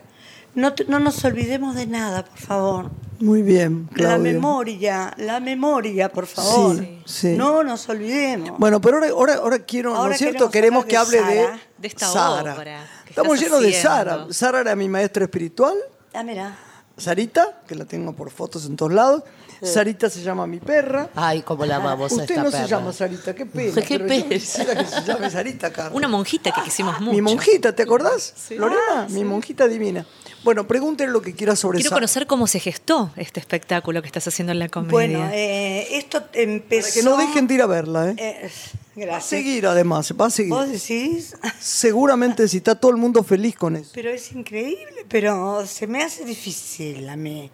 No, 0.55 0.73
no 0.87 1.01
nos 1.01 1.25
olvidemos 1.25 1.75
de 1.75 1.87
nada, 1.89 2.25
por 2.25 2.39
favor. 2.39 2.91
Muy 3.19 3.43
bien, 3.43 3.89
Claudia. 3.93 4.17
La 4.17 4.19
memoria, 4.19 5.15
la 5.17 5.41
memoria, 5.41 6.09
por 6.09 6.27
favor. 6.29 6.79
Sí, 6.79 7.03
sí. 7.05 7.29
No 7.37 7.65
nos 7.65 7.89
olvidemos. 7.89 8.57
Bueno, 8.61 8.81
pero 8.81 8.99
ahora, 8.99 9.09
ahora, 9.11 9.35
ahora 9.35 9.59
quiero, 9.59 9.93
¿no 9.93 10.09
es 10.09 10.19
cierto? 10.19 10.51
queremos 10.53 10.85
que 10.85 10.97
hable 10.97 11.21
de 11.21 11.25
de, 11.35 11.43
Sara. 11.45 11.61
De 11.79 11.89
esta 11.89 12.07
Sara. 12.07 12.55
obra 12.55 12.87
que 13.05 13.11
Estamos 13.11 13.41
llenos 13.41 13.61
de. 13.61 13.73
Sara. 13.73 14.27
Sara 14.31 14.61
era 14.61 14.77
mi 14.77 14.89
maestra 14.89 15.25
espiritual. 15.25 15.75
Ah, 16.15 16.23
mira. 16.23 16.57
Sarita, 16.99 17.61
que 17.67 17.75
la 17.75 17.85
tengo 17.85 18.13
por 18.15 18.31
fotos 18.31 18.67
en 18.67 18.77
todos 18.77 18.93
lados. 18.93 19.23
Sarita 19.63 20.09
se 20.09 20.23
llama 20.23 20.47
mi 20.47 20.61
perra. 20.61 21.11
Ay, 21.17 21.43
cómo 21.43 21.65
la 21.67 21.77
amamos 21.77 22.13
a 22.13 22.15
Usted 22.15 22.31
esta 22.31 22.43
no 22.45 22.51
perra. 22.51 22.63
se 22.65 22.69
llama 22.71 22.93
Sarita, 22.93 23.35
qué 23.35 23.45
pena. 23.47 23.75
Qué 23.83 23.99
pero 23.99 24.07
pena. 24.07 24.23
Yo 24.25 24.29
quisiera 24.29 24.77
que 24.77 24.85
se 24.85 25.03
llame 25.05 25.31
Sarita, 25.31 25.73
Carlos. 25.73 25.97
Una 25.97 26.07
monjita 26.07 26.53
que 26.53 26.63
quisimos 26.63 27.01
mucho. 27.01 27.13
Mi 27.13 27.23
monjita, 27.23 27.75
¿te 27.75 27.83
acordás? 27.83 28.35
Sí. 28.37 28.55
Lorena, 28.55 28.81
Ah, 28.91 29.07
mi 29.11 29.25
monjita 29.25 29.67
divina. 29.67 30.07
Bueno, 30.45 30.67
pregúntenle 30.69 31.13
lo 31.13 31.21
que 31.21 31.35
quiera 31.35 31.57
sobre 31.57 31.79
Quiero 31.79 31.91
Sara. 31.91 31.97
conocer 32.01 32.27
cómo 32.29 32.47
se 32.47 32.61
gestó 32.61 33.11
este 33.17 33.41
espectáculo 33.41 34.01
que 34.01 34.07
estás 34.07 34.29
haciendo 34.29 34.53
en 34.53 34.61
la 34.61 34.69
comedia. 34.69 34.93
Bueno, 34.93 35.29
eh, 35.33 35.89
esto 35.99 36.23
empezó. 36.33 36.83
Para 36.89 36.95
que 36.95 37.03
no 37.03 37.17
dejen 37.17 37.49
de 37.49 37.55
ir 37.55 37.63
a 37.63 37.67
verla, 37.67 38.11
¿eh? 38.11 38.15
Eh, 38.17 38.51
va 39.07 39.19
a 39.19 39.21
seguir, 39.21 39.67
además, 39.67 40.13
va 40.19 40.27
a 40.27 40.31
seguir. 40.31 40.53
¿Vos 40.53 40.69
decís? 40.69 41.37
Seguramente 41.61 42.49
si 42.49 42.59
está 42.59 42.75
todo 42.75 42.91
el 42.91 42.97
mundo 42.97 43.23
feliz 43.23 43.57
con 43.57 43.77
eso. 43.77 43.91
Pero 43.95 44.11
es 44.11 44.33
increíble, 44.33 45.07
pero 45.09 45.67
se 45.67 45.87
me 45.87 46.03
hace 46.03 46.25
difícil 46.25 47.09
a 47.09 47.17
mí. 47.17 47.51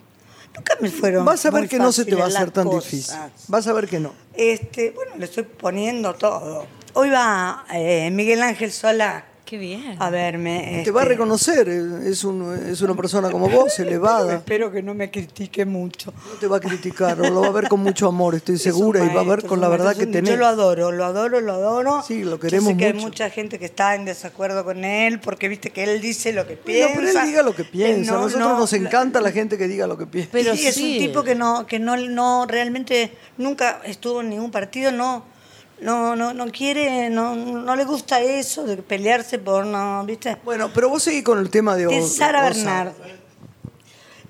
Nunca 0.54 0.76
me 0.80 0.88
fueron. 0.90 1.24
Vas 1.24 1.44
a 1.46 1.50
ver 1.50 1.68
que 1.68 1.78
no 1.78 1.90
se 1.90 2.04
te 2.04 2.14
va 2.14 2.24
a 2.24 2.28
hacer 2.28 2.50
tan 2.50 2.68
cosas. 2.68 2.90
difícil. 2.90 3.16
Vas 3.48 3.66
a 3.66 3.72
ver 3.72 3.88
que 3.88 3.98
no. 3.98 4.12
Este, 4.34 4.92
bueno, 4.92 5.12
le 5.18 5.24
estoy 5.24 5.42
poniendo 5.42 6.14
todo. 6.14 6.66
Hoy 6.92 7.10
va 7.10 7.66
eh, 7.72 8.08
Miguel 8.12 8.40
Ángel 8.42 8.70
Sola 8.70 9.24
Qué 9.44 9.58
bien. 9.58 9.96
a 9.98 10.08
verme. 10.10 10.80
Te 10.84 10.90
va 10.90 11.00
a 11.00 11.02
este, 11.04 11.14
reconocer, 11.14 11.68
es, 11.68 12.24
un- 12.24 12.58
es 12.66 12.80
una 12.80 12.94
persona 12.94 13.30
como 13.30 13.48
vos, 13.48 13.78
elevada. 13.78 14.34
Espero 14.36 14.72
que 14.72 14.82
no 14.82 14.94
me 14.94 15.10
critique 15.10 15.64
mucho. 15.66 16.12
No 16.12 16.32
te 16.40 16.46
va 16.46 16.56
a 16.56 16.60
criticar, 16.60 17.18
lo 17.18 17.40
va 17.42 17.48
a 17.48 17.50
ver 17.50 17.68
con 17.68 17.80
mucho 17.80 18.08
amor, 18.08 18.34
estoy 18.34 18.56
segura, 18.58 19.04
y 19.04 19.08
va 19.14 19.20
a 19.20 19.24
ver 19.24 19.44
con 19.44 19.60
la 19.60 19.68
verdad 19.68 19.94
que 19.94 20.06
tenés. 20.06 20.30
Yo 20.30 20.36
lo 20.36 20.46
adoro, 20.46 20.92
lo 20.92 21.04
adoro, 21.04 21.40
lo 21.40 21.52
adoro. 21.52 22.02
Sí, 22.06 22.24
lo 22.24 22.32
Yo 22.32 22.40
queremos 22.40 22.70
sé 22.72 22.76
que 22.78 22.84
hay 22.86 22.92
mucho. 22.94 23.06
mucha 23.06 23.28
gente 23.30 23.58
que 23.58 23.66
está 23.66 23.94
en 23.94 24.06
desacuerdo 24.06 24.64
con 24.64 24.82
él 24.84 25.20
porque 25.20 25.48
viste 25.48 25.70
que 25.70 25.84
él 25.84 26.00
dice 26.00 26.32
lo 26.32 26.46
que 26.46 26.56
piensa. 26.56 26.94
pero 26.94 27.08
él 27.08 27.26
diga 27.26 27.42
lo 27.42 27.54
que 27.54 27.64
piensa. 27.64 28.12
no- 28.12 28.18
A 28.18 28.22
nosotros 28.22 28.48
no, 28.48 28.58
nos 28.58 28.72
encanta 28.72 29.20
la 29.20 29.30
gente 29.30 29.58
que 29.58 29.68
diga 29.68 29.86
lo 29.86 29.98
que 29.98 30.06
piensa. 30.06 30.30
Pero 30.32 30.56
sí, 30.56 30.66
es 30.66 30.76
un 30.78 30.82
sí. 30.84 30.98
tipo 31.00 31.22
que 31.22 31.34
no, 31.34 31.66
que 31.66 31.78
no, 31.78 31.96
no 31.98 32.46
realmente 32.48 33.12
nunca 33.36 33.80
estuvo 33.84 34.22
en 34.22 34.30
ningún 34.30 34.50
partido, 34.50 34.90
no, 34.90 35.33
no, 35.80 36.16
no, 36.16 36.32
no 36.32 36.46
quiere, 36.50 37.10
no, 37.10 37.34
no 37.34 37.76
le 37.76 37.84
gusta 37.84 38.20
eso 38.20 38.64
de 38.64 38.76
pelearse 38.78 39.38
por 39.38 39.66
no, 39.66 40.04
¿viste? 40.04 40.36
Bueno, 40.44 40.70
pero 40.72 40.88
vos 40.88 41.02
seguís 41.02 41.24
con 41.24 41.38
el 41.38 41.50
tema 41.50 41.76
de, 41.76 41.86
de 41.86 42.02
Sara 42.02 42.40
Osa. 42.48 42.48
Bernard. 42.54 42.92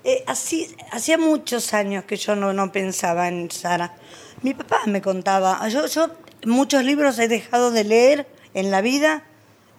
Eh, 0.03 0.23
así, 0.27 0.75
hacía 0.91 1.17
muchos 1.17 1.73
años 1.73 2.03
que 2.05 2.15
yo 2.17 2.35
no, 2.35 2.53
no 2.53 2.71
pensaba 2.71 3.27
en 3.27 3.49
Sara. 3.49 3.95
Mi 4.43 4.53
papá 4.53 4.81
me 4.85 5.01
contaba, 5.01 5.67
yo, 5.69 5.87
yo 5.87 6.09
muchos 6.45 6.83
libros 6.83 7.17
he 7.19 7.27
dejado 7.27 7.71
de 7.71 7.83
leer 7.85 8.27
en 8.53 8.69
la 8.69 8.81
vida 8.81 9.23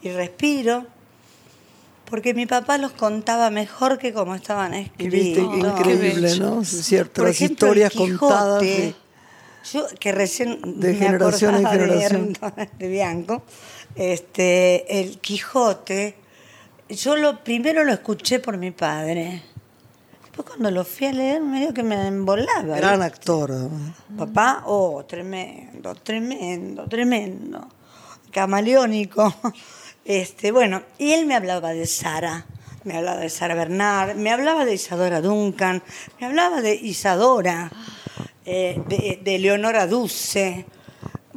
y 0.03 0.11
respiro, 0.11 0.87
porque 2.11 2.35
mi 2.35 2.47
papá 2.47 2.79
los 2.79 2.93
contaba 2.93 3.51
mejor 3.51 3.99
que 3.99 4.13
como 4.13 4.35
estaban 4.35 4.75
Y 4.75 4.79
escritos. 4.83 5.13
viste, 5.13 5.41
Oh, 5.43 5.55
increíble, 5.57 6.37
¿no? 6.39 6.61
Es 6.63 6.69
cierto, 6.85 7.21
Por 7.23 7.27
las 7.29 7.37
ejemplo, 7.37 7.69
el 7.73 7.79
historias 7.79 7.93
contadas. 8.19 8.61
De- 8.63 8.95
Yo 9.73 9.87
que 9.99 10.13
recién 10.13 10.61
De 10.81 10.93
me 10.93 10.99
generación 10.99 11.57
en 11.57 11.67
acordaba 11.67 11.87
de 11.87 11.89
generación. 11.89 12.37
Hernán 12.41 12.71
de 12.79 12.89
Bianco, 12.89 13.43
este, 13.95 15.01
el 15.01 15.19
Quijote, 15.19 16.17
yo 16.89 17.17
lo 17.17 17.43
primero 17.43 17.83
lo 17.85 17.93
escuché 17.93 18.39
por 18.39 18.57
mi 18.59 18.71
padre. 18.71 19.43
Después 20.23 20.47
cuando 20.47 20.71
lo 20.71 20.85
fui 20.85 21.07
a 21.09 21.13
leer 21.13 21.41
medio 21.41 21.75
que 21.75 21.83
me 21.83 22.07
embolaba. 22.07 22.77
Gran 22.77 23.01
¿viste? 23.01 23.05
actor. 23.07 23.71
Papá, 24.17 24.63
oh, 24.67 25.05
tremendo, 25.05 25.95
tremendo, 25.95 26.87
tremendo. 26.87 27.69
Camaleónico. 28.31 29.35
Este, 30.09 30.53
bueno, 30.53 30.83
y 30.99 31.15
él 31.15 31.27
me 31.27 31.35
hablaba 31.35 31.71
de 31.71 31.85
Sara, 31.85 32.47
me 32.85 32.97
hablaba 32.97 33.19
de 33.19 33.29
Sara 33.29 33.57
Bernard, 33.57 34.15
me 34.15 34.31
hablaba 34.31 34.65
de 34.65 34.75
Isadora 34.75 35.21
Duncan, 35.21 35.83
me 36.21 36.27
hablaba 36.27 36.61
de 36.63 36.77
Isadora, 36.77 37.73
eh, 38.45 38.81
de, 38.89 39.21
de 39.23 39.39
Leonora 39.39 39.87
Duce. 39.87 40.67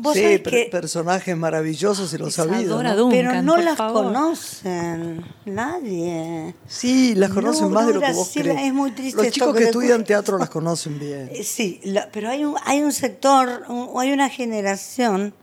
Vos 0.01 0.13
Sí, 0.15 0.21
per- 0.37 0.43
que, 0.43 0.69
personajes 0.71 1.35
maravillosos 1.35 2.13
y 2.13 2.17
lo 2.17 2.31
sabido. 2.31 2.81
¿no? 2.81 2.95
Duncan, 2.95 3.09
pero 3.09 3.41
no 3.41 3.57
las 3.57 3.75
favor. 3.77 4.05
conocen 4.05 5.25
nadie. 5.45 6.55
Sí, 6.67 7.15
las 7.15 7.31
conocen 7.31 7.63
No, 7.65 7.69
más 7.71 7.87
de 7.87 7.93
lo 7.95 7.99
que 8.01 8.13
vos 8.13 8.29
crees. 8.33 8.61
es 8.61 8.73
muy 8.73 8.91
triste 8.91 9.17
Los 9.17 9.25
esto 9.25 9.33
chicos 9.35 9.55
que 9.57 9.63
estudian 9.65 10.05
teatro 10.05 10.37
las 10.37 10.49
conocen 10.49 10.97
bien. 10.99 11.29
Eh, 11.33 11.43
Sí, 11.43 11.81
la- 11.83 12.09
pero 12.11 12.29
hay 12.29 12.45
un, 12.45 12.55
hay 12.63 12.81
un 12.81 12.93
sector, 12.93 13.63
un- 13.67 13.89
hay 13.99 14.11
una 14.13 14.29
generación 14.29 15.33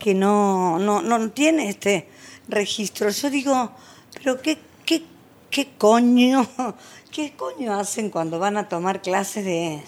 que 0.00 0.12
no, 0.14 0.78
no, 0.80 1.00
no 1.00 1.30
tiene 1.30 1.68
este 1.68 2.08
registro. 2.48 3.10
Yo 3.10 3.30
digo, 3.30 3.70
pero 4.14 4.42
qué, 4.42 4.58
qué, 4.84 5.04
qué 5.50 5.68
coño, 5.78 6.44
qué 7.12 7.32
coño 7.36 7.78
hacen 7.78 8.10
cuando 8.10 8.40
van 8.40 8.56
a 8.56 8.68
tomar 8.68 9.02
clases 9.02 9.44
de, 9.44 9.80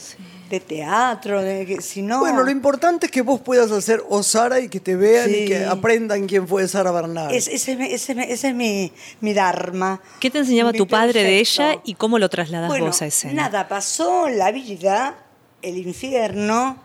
de 0.49 0.61
teatro, 0.61 1.43
de 1.43 1.67
que 1.67 1.81
si 1.81 2.03
no. 2.03 2.21
Bueno, 2.21 2.43
lo 2.43 2.51
importante 2.51 3.07
es 3.07 3.13
que 3.13 3.23
vos 3.23 3.41
puedas 3.41 3.71
hacer 3.71 4.03
Osara 4.09 4.61
y 4.61 4.69
que 4.69 4.81
te 4.81 4.97
vean 4.97 5.29
Sí. 5.29 5.37
y 5.37 5.47
que 5.47 5.65
aprendan 5.65 6.27
quién 6.27 6.47
fue 6.49 6.67
Sara 6.69 6.91
Bernard. 6.93 7.33
es- 7.35 7.49
ese, 7.49 7.73
es 7.73 7.79
mi- 7.79 7.87
ese, 7.93 8.13
es 8.13 8.17
mi- 8.19 8.25
ese 8.25 8.49
es 8.49 8.55
mi, 8.55 8.93
mi 9.21 9.33
dharma. 9.35 10.01
¿Qué 10.21 10.31
te 10.31 10.39
enseñaba 10.39 10.73
tu 10.73 10.87
padre 10.87 11.23
de 11.23 11.39
ella 11.39 11.77
y 11.85 11.95
cómo 11.95 12.19
lo 12.19 12.29
trasladas 12.29 12.69
Bueno, 12.69 12.87
vos 12.87 13.03
a 13.03 13.07
escena? 13.07 13.35
Nada, 13.45 13.69
pasó 13.69 14.29
la 14.29 14.51
vida, 14.53 15.17
el 15.63 15.79
infierno, 15.79 16.77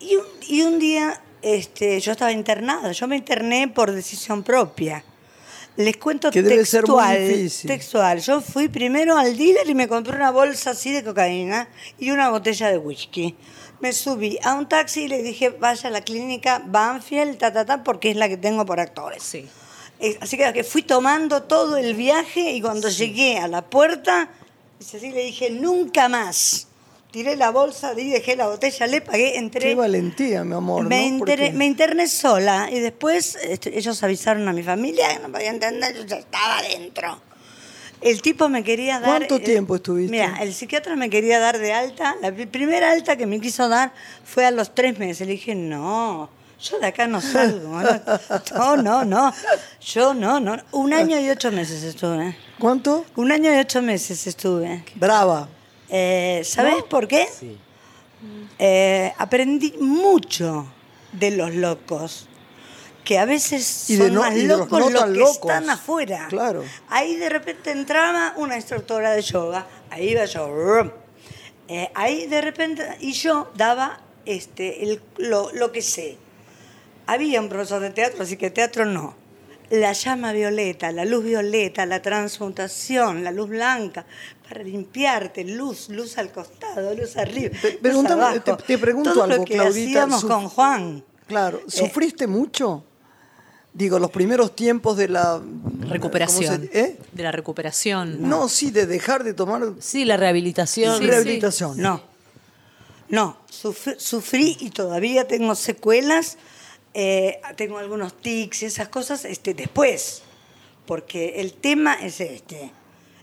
y 0.00 0.16
un, 0.16 0.24
y 0.48 0.62
un 0.62 0.78
día 0.78 1.20
este, 1.42 2.00
yo 2.00 2.12
estaba 2.12 2.32
internada. 2.32 2.92
Yo 2.92 3.06
me 3.08 3.16
interné 3.16 3.68
por 3.68 3.92
decisión 3.92 4.42
propia. 4.42 5.04
Les 5.76 5.96
cuento 5.96 6.30
Que 6.30 6.42
debe 6.42 6.64
ser 6.66 6.86
muy 6.86 6.98
textual, 6.98 7.28
difícil. 7.28 7.68
textual. 7.70 8.20
Yo 8.20 8.40
fui 8.40 8.68
primero 8.68 9.16
al 9.16 9.36
dealer 9.36 9.68
y 9.68 9.74
me 9.74 9.88
compré 9.88 10.16
una 10.16 10.30
bolsa 10.30 10.70
así 10.70 10.90
de 10.92 11.02
cocaína 11.04 11.68
y 11.98 12.10
una 12.10 12.28
botella 12.30 12.70
de 12.70 12.78
whisky. 12.78 13.36
Me 13.80 13.92
subí 13.92 14.38
a 14.42 14.54
un 14.54 14.68
taxi 14.68 15.04
y 15.04 15.08
le 15.08 15.22
dije, 15.22 15.50
vaya 15.50 15.88
a 15.88 15.92
la 15.92 16.02
clínica 16.02 16.62
Banfield, 16.66 17.38
ta, 17.38 17.52
ta, 17.52 17.64
ta, 17.64 17.82
porque 17.82 18.10
es 18.10 18.16
la 18.16 18.28
que 18.28 18.36
tengo 18.36 18.66
por 18.66 18.78
actores. 18.78 19.22
Sí. 19.22 19.48
Eh, 20.00 20.18
Así 20.20 20.36
que, 20.36 20.64
fui 20.64 20.82
tomando 20.82 21.44
todo 21.44 21.76
el 21.76 21.94
viaje 21.94 22.52
y 22.52 22.60
cuando 22.60 22.88
llegué 22.88 23.38
a 23.38 23.48
la 23.48 23.62
puerta, 23.62 24.28
así, 24.80 25.10
le 25.10 25.24
dije, 25.24 25.50
nunca 25.50 26.08
más. 26.08 26.66
Tiré 27.10 27.34
la 27.36 27.50
bolsa, 27.50 27.92
y 27.98 28.08
dejé 28.10 28.36
la 28.36 28.46
botella, 28.46 28.86
le 28.86 29.00
pagué, 29.00 29.36
entré. 29.36 29.60
Qué 29.70 29.74
valentía, 29.74 30.44
mi 30.44 30.54
amor. 30.54 30.84
me, 30.86 31.10
¿no? 31.10 31.24
me 31.54 31.66
interné 31.66 32.06
sola 32.06 32.68
y 32.70 32.78
después 32.78 33.36
este, 33.42 33.76
ellos 33.76 34.00
avisaron 34.04 34.46
a 34.46 34.52
mi 34.52 34.62
familia 34.62 35.08
que 35.16 35.18
no 35.20 35.32
podía 35.32 35.50
entender, 35.50 35.96
yo 35.96 36.04
ya 36.04 36.16
estaba 36.18 36.58
adentro. 36.58 37.20
El 38.00 38.22
tipo 38.22 38.48
me 38.48 38.62
quería 38.64 38.98
dar... 39.00 39.10
¿Cuánto 39.26 39.40
tiempo 39.40 39.74
estuviste? 39.76 40.10
Mira, 40.12 40.36
el 40.40 40.54
psiquiatra 40.54 40.96
me 40.96 41.10
quería 41.10 41.38
dar 41.38 41.58
de 41.58 41.72
alta. 41.72 42.16
La 42.22 42.32
pri- 42.32 42.46
primera 42.46 42.92
alta 42.92 43.16
que 43.16 43.26
me 43.26 43.40
quiso 43.40 43.68
dar 43.68 43.92
fue 44.24 44.46
a 44.46 44.50
los 44.50 44.74
tres 44.74 44.98
meses. 44.98 45.26
Le 45.26 45.32
dije, 45.34 45.54
no, 45.54 46.30
yo 46.62 46.78
de 46.78 46.86
acá 46.86 47.06
no 47.06 47.20
salgo. 47.20 47.78
No, 48.54 48.76
no, 48.78 49.04
no. 49.04 49.34
Yo 49.82 50.14
no, 50.14 50.40
no. 50.40 50.56
Un 50.72 50.94
año 50.94 51.20
y 51.20 51.28
ocho 51.28 51.52
meses 51.52 51.82
estuve. 51.82 52.34
¿Cuánto? 52.58 53.04
Un 53.16 53.32
año 53.32 53.52
y 53.54 53.58
ocho 53.58 53.82
meses 53.82 54.26
estuve. 54.26 54.82
Brava. 54.94 55.48
Eh, 55.90 56.42
¿Sabes 56.44 56.82
por 56.84 57.06
qué? 57.08 57.26
Sí. 57.28 57.58
Eh, 58.58 59.12
aprendí 59.18 59.74
mucho 59.80 60.66
de 61.12 61.30
los 61.32 61.54
locos. 61.54 62.26
Que 63.04 63.18
a 63.18 63.24
veces 63.24 63.88
Y 63.90 63.96
son 63.96 64.12
no- 64.14 64.20
más 64.20 64.36
los 64.36 64.58
locos 64.58 64.78
no 64.78 64.90
los 64.90 65.04
que 65.04 65.10
locos. 65.18 65.36
están 65.36 65.70
afuera. 65.70 66.26
Claro. 66.28 66.62
Ahí 66.90 67.16
de 67.16 67.28
repente 67.30 67.70
entraba 67.72 68.34
una 68.36 68.56
instructora 68.56 69.12
de 69.12 69.22
yoga. 69.22 69.66
Ahí 69.90 70.10
iba 70.10 70.24
yo. 70.26 70.92
Eh, 71.66 71.90
ahí 71.94 72.26
de 72.26 72.40
repente. 72.42 72.86
Y 73.00 73.12
yo 73.12 73.50
daba 73.56 74.00
este, 74.26 74.84
el- 74.84 75.02
lo, 75.16 75.50
lo 75.52 75.72
que 75.72 75.80
sé. 75.82 76.18
Había 77.06 77.40
un 77.40 77.48
profesor 77.48 77.80
de 77.80 77.90
teatro, 77.90 78.22
así 78.22 78.36
que 78.36 78.50
teatro 78.50 78.84
no. 78.84 79.14
La 79.70 79.92
llama 79.92 80.32
violeta, 80.32 80.90
la 80.90 81.04
luz 81.04 81.24
violeta, 81.24 81.86
la 81.86 82.02
transmutación, 82.02 83.22
la 83.22 83.30
luz 83.30 83.48
blanca, 83.50 84.04
para 84.48 84.64
limpiarte, 84.64 85.44
luz, 85.44 85.88
luz 85.90 86.18
al 86.18 86.32
costado, 86.32 86.92
luz 86.94 87.16
arriba. 87.16 87.56
Te- 87.62 87.70
luz 87.72 87.80
pregúntame, 87.80 88.22
abajo. 88.22 88.40
te- 88.40 88.62
te 88.64 88.78
pregunto 88.78 89.12
Todo 89.12 89.22
algo, 89.24 89.36
lo 89.38 89.44
que 89.44 89.54
Claudita, 89.54 90.02
hacíamos 90.04 90.24
con 90.24 90.48
Juan. 90.48 91.04
Claro. 91.28 91.58
Eh, 91.58 91.64
¿Sufriste 91.70 92.26
mucho? 92.26 92.84
Digo, 93.72 94.00
los 94.00 94.10
primeros 94.10 94.56
tiempos 94.56 94.96
de 94.96 95.06
la... 95.08 95.40
Recuperación. 95.88 96.56
¿cómo 96.62 96.72
se- 96.72 96.80
¿Eh? 96.80 96.98
De 97.12 97.22
la 97.22 97.30
recuperación. 97.30 98.28
No, 98.28 98.48
sí, 98.48 98.72
de 98.72 98.86
dejar 98.86 99.22
de 99.22 99.34
tomar 99.34 99.62
Sí, 99.78 100.04
la 100.04 100.16
rehabilitación. 100.16 100.98
Sí, 100.98 101.06
rehabilitación. 101.06 101.80
No, 101.80 102.02
no, 103.08 103.36
sufrí, 103.48 103.94
sufrí 103.98 104.56
y 104.58 104.70
todavía 104.70 105.28
tengo 105.28 105.54
secuelas, 105.54 106.36
eh, 106.94 107.40
tengo 107.56 107.78
algunos 107.78 108.14
tics 108.20 108.62
y 108.62 108.66
esas 108.66 108.88
cosas 108.88 109.24
este, 109.24 109.54
después, 109.54 110.22
porque 110.86 111.40
el 111.40 111.52
tema 111.52 111.94
es 111.94 112.20
este. 112.20 112.70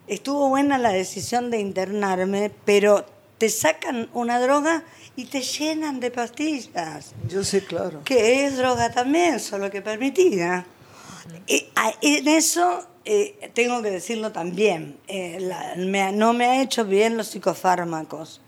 Estuvo 0.07 0.49
buena 0.49 0.77
la 0.77 0.89
decisión 0.89 1.51
de 1.51 1.59
internarme, 1.59 2.51
pero 2.65 3.05
te 3.37 3.49
sacan 3.49 4.09
una 4.13 4.39
droga 4.39 4.83
y 5.15 5.25
te 5.25 5.41
llenan 5.41 5.99
de 5.99 6.11
pastillas, 6.11 7.13
Yo 7.27 7.43
sé, 7.43 7.63
claro. 7.63 8.03
que 8.03 8.45
es 8.45 8.57
droga 8.57 8.91
también, 8.91 9.39
solo 9.39 9.69
que 9.69 9.81
permitida. 9.81 10.65
Y 11.45 11.67
en 12.01 12.27
eso 12.27 12.87
eh, 13.03 13.51
tengo 13.53 13.81
que 13.81 13.89
decirlo 13.91 14.31
también, 14.31 14.97
eh, 15.07 15.37
la- 15.41 15.73
me- 15.77 16.11
no 16.13 16.33
me 16.33 16.45
ha 16.45 16.61
hecho 16.61 16.85
bien 16.85 17.17
los 17.17 17.27
psicofármacos. 17.27 18.41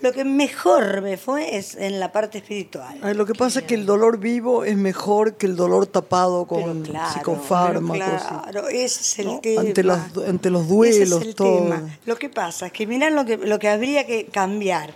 Lo 0.00 0.12
que 0.12 0.24
mejor 0.24 1.00
me 1.02 1.16
fue 1.16 1.56
es 1.56 1.74
en 1.74 1.98
la 1.98 2.12
parte 2.12 2.38
espiritual. 2.38 2.98
Ay, 3.02 3.14
lo 3.14 3.26
que 3.26 3.34
pasa 3.34 3.58
es 3.60 3.64
que 3.66 3.74
el 3.74 3.84
dolor 3.84 4.18
vivo 4.18 4.62
es 4.64 4.76
mejor 4.76 5.34
que 5.36 5.46
el 5.46 5.56
dolor 5.56 5.86
tapado 5.88 6.46
con 6.46 6.82
claro, 6.82 7.12
psicofármacos. 7.14 8.22
Claro, 8.22 8.68
ese 8.68 9.00
es 9.00 9.18
el 9.18 9.26
¿no? 9.26 9.40
tema. 9.40 9.60
Ante 9.62 9.82
los- 9.82 9.98
ante 10.28 10.50
los 10.50 10.62
Ese 10.62 10.72
duelos, 10.74 11.20
es 11.22 11.26
el 11.28 11.34
todo. 11.34 11.62
tema. 11.64 11.82
Lo 12.06 12.16
que 12.16 12.28
pasa 12.28 12.66
es 12.66 12.72
que 12.72 12.86
mirá 12.86 13.10
lo 13.10 13.24
que, 13.24 13.38
lo 13.38 13.58
que 13.58 13.68
habría 13.68 14.06
que 14.06 14.26
cambiar. 14.26 14.92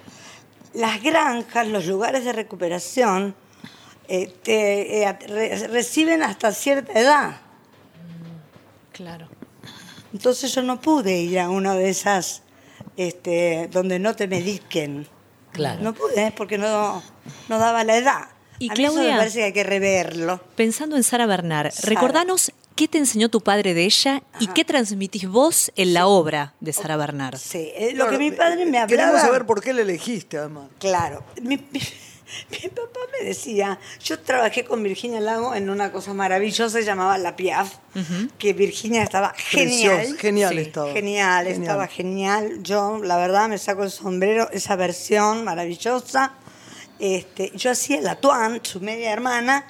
Las 0.74 1.02
granjas, 1.02 1.66
los 1.66 1.84
lugares 1.86 2.24
de 2.24 2.32
recuperación, 2.32 3.34
eh, 4.08 4.32
te, 4.42 5.02
eh, 5.02 5.12
re- 5.26 5.66
reciben 5.66 6.22
hasta 6.22 6.52
cierta 6.52 6.92
edad. 6.98 7.36
Claro. 8.92 9.26
Entonces 10.12 10.54
yo 10.54 10.62
no 10.62 10.80
pude 10.80 11.18
ir 11.18 11.40
a 11.40 11.48
una 11.50 11.74
de 11.74 11.88
esas 11.88 12.42
este, 12.96 13.68
donde 13.72 13.98
no 13.98 14.14
te 14.16 14.26
mediquen. 14.28 15.06
Claro. 15.52 15.82
No 15.82 15.92
pude 15.94 16.32
porque 16.36 16.58
no, 16.58 17.02
no 17.48 17.58
daba 17.58 17.84
la 17.84 17.96
edad. 17.96 18.28
Y 18.58 18.70
a 18.70 18.74
mí 18.74 18.84
eso 18.84 18.94
me 19.02 19.10
parece 19.16 19.38
que 19.38 19.44
hay 19.44 19.52
que 19.52 19.64
reverlo. 19.64 20.40
Pensando 20.56 20.96
en 20.96 21.02
Sara 21.02 21.26
Bernard, 21.26 21.72
Sara. 21.72 21.88
recordanos 21.88 22.52
qué 22.76 22.88
te 22.88 22.96
enseñó 22.98 23.28
tu 23.28 23.40
padre 23.40 23.74
de 23.74 23.84
ella 23.84 24.22
y 24.40 24.46
qué 24.48 24.64
transmitís 24.64 25.28
vos 25.28 25.72
en 25.76 25.92
la 25.94 26.06
obra 26.06 26.54
de 26.60 26.72
Sara 26.72 26.96
Bernard. 26.96 27.36
Sí, 27.38 27.70
eh, 27.74 27.90
lo 27.92 28.04
Claro, 28.04 28.10
que 28.12 28.18
mi 28.18 28.30
padre 28.30 28.64
me 28.66 28.78
eh, 28.78 28.84
Queremos 28.86 29.08
hablaba... 29.10 29.26
saber 29.26 29.46
por 29.46 29.60
qué 29.62 29.72
le 29.72 29.82
elegiste, 29.82 30.38
además. 30.38 30.68
Claro. 30.78 31.22
Mi, 31.42 31.56
mi- 31.70 31.80
mi 32.50 32.68
papá 32.68 33.00
me 33.18 33.26
decía, 33.26 33.78
yo 34.02 34.18
trabajé 34.20 34.64
con 34.64 34.82
Virginia 34.82 35.20
Lago 35.20 35.54
en 35.54 35.70
una 35.70 35.92
cosa 35.92 36.14
maravillosa, 36.14 36.78
se 36.78 36.84
llamaba 36.84 37.18
La 37.18 37.36
Piaf, 37.36 37.74
que 38.38 38.52
Virginia 38.52 39.02
estaba 39.02 39.34
genial. 39.36 40.16
Genial 40.18 40.54
Sí, 40.54 40.60
estaba. 40.60 40.92
Genial, 40.92 41.46
estaba 41.46 41.86
genial. 41.86 42.62
Yo, 42.62 42.98
la 43.02 43.16
verdad, 43.16 43.48
me 43.48 43.58
saco 43.58 43.84
el 43.84 43.90
sombrero, 43.90 44.48
esa 44.50 44.76
versión 44.76 45.44
maravillosa. 45.44 46.32
Este, 46.98 47.50
yo 47.54 47.70
hacía 47.70 48.00
la 48.00 48.16
Tuan, 48.16 48.60
su 48.62 48.80
media 48.80 49.12
hermana. 49.12 49.66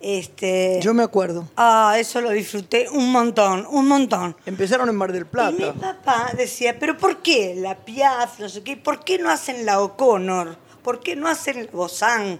Este, 0.00 0.80
Yo 0.82 0.92
me 0.92 1.02
acuerdo. 1.02 1.48
Ah, 1.56 1.96
eso 1.98 2.20
lo 2.20 2.28
disfruté 2.30 2.90
un 2.90 3.10
montón, 3.10 3.66
un 3.70 3.88
montón. 3.88 4.36
Empezaron 4.44 4.86
en 4.90 4.96
Mar 4.96 5.12
del 5.12 5.22
Y 5.22 5.24
mi 5.24 5.30
Plata. 5.30 5.72
papá 5.80 6.30
decía, 6.36 6.78
pero 6.78 6.98
¿por 6.98 7.22
qué 7.22 7.54
la 7.56 7.74
Piaf, 7.74 8.38
no 8.38 8.50
sé 8.50 8.62
qué? 8.62 8.76
¿Por 8.76 9.02
qué 9.02 9.18
no 9.18 9.30
hacen 9.30 9.64
la 9.64 9.80
O'Connor? 9.80 10.58
¿Por 10.84 11.00
qué 11.00 11.16
no 11.16 11.26
hacen 11.26 11.64
la 11.64 11.70
Bozán? 11.72 12.38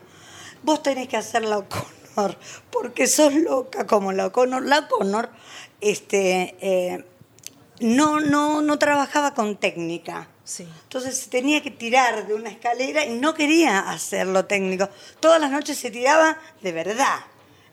Vos 0.63 0.83
tenés 0.83 1.09
que 1.09 1.17
hacer 1.17 1.43
la 1.45 1.59
O'Connor, 1.59 2.39
porque 2.71 3.07
sos 3.07 3.35
loca 3.35 3.87
como 3.87 4.13
la 4.13 4.27
O'Connor. 4.27 4.63
La 4.63 4.81
O'Connor 4.81 5.31
este, 5.81 6.55
eh, 6.61 7.05
no, 7.81 8.21
no, 8.21 8.61
no 8.61 8.79
trabajaba 8.79 9.35
con 9.35 9.57
técnica. 9.57 10.29
Sí. 10.45 10.69
Entonces 10.83 11.17
se 11.17 11.31
tenía 11.31 11.63
que 11.63 11.71
tirar 11.71 12.27
de 12.27 12.35
una 12.35 12.51
escalera 12.51 13.07
y 13.07 13.19
no 13.19 13.33
quería 13.33 13.91
hacerlo 13.91 14.45
técnico. 14.45 14.91
Todas 15.21 15.41
las 15.41 15.51
noches 15.51 15.79
se 15.79 15.91
tiraba 15.91 16.39
de 16.61 16.73
verdad. 16.73 17.21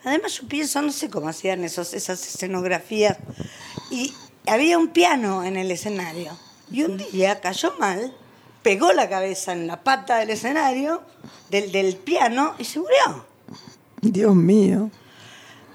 Además 0.05 0.39
yo 0.39 0.47
pienso, 0.47 0.81
no 0.81 0.93
sé 0.93 1.09
cómo 1.09 1.27
hacían 1.27 1.65
esos, 1.65 1.93
esas 1.93 2.25
escenografías. 2.25 3.17
Y 3.89 4.13
había 4.47 4.77
un 4.77 4.87
piano 4.87 5.43
en 5.43 5.57
el 5.57 5.69
escenario. 5.69 6.37
Y 6.71 6.83
un 6.83 6.97
día 6.97 7.41
cayó 7.41 7.73
mal, 7.77 8.15
pegó 8.61 8.93
la 8.93 9.09
cabeza 9.09 9.53
en 9.53 9.67
la 9.67 9.83
pata 9.83 10.17
del 10.17 10.31
escenario, 10.31 11.01
del, 11.49 11.71
del 11.71 11.95
piano, 11.95 12.55
y 12.57 12.65
se 12.65 12.79
murió. 12.79 13.25
Dios 14.01 14.35
mío. 14.35 14.89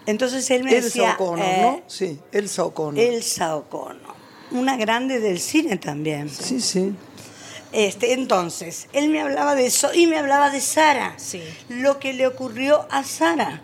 Entonces 0.07 0.51
él 0.51 0.65
me 0.65 0.75
Elsa 0.75 0.85
decía... 0.85 1.15
O'Connor, 1.15 1.45
eh, 1.45 1.59
¿no? 1.63 1.83
Sí, 1.87 2.19
Elsa 2.33 2.65
O'Connor. 2.65 2.99
Elsa 3.03 3.57
O'Connor. 3.57 4.15
Una 4.53 4.77
grande 4.77 5.19
del 5.19 5.41
cine 5.41 5.77
también. 5.77 6.29
Sí, 6.29 6.61
sí. 6.61 6.95
Este, 7.73 8.13
entonces, 8.13 8.89
él 8.93 9.09
me 9.09 9.21
hablaba 9.21 9.55
de 9.55 9.67
eso 9.67 9.93
y 9.93 10.07
me 10.07 10.19
hablaba 10.19 10.51
de 10.51 10.61
Sara. 10.61 11.15
Sí. 11.17 11.43
Lo 11.69 11.99
que 11.99 12.13
le 12.13 12.27
ocurrió 12.27 12.87
a 12.91 13.03
Sara. 13.03 13.63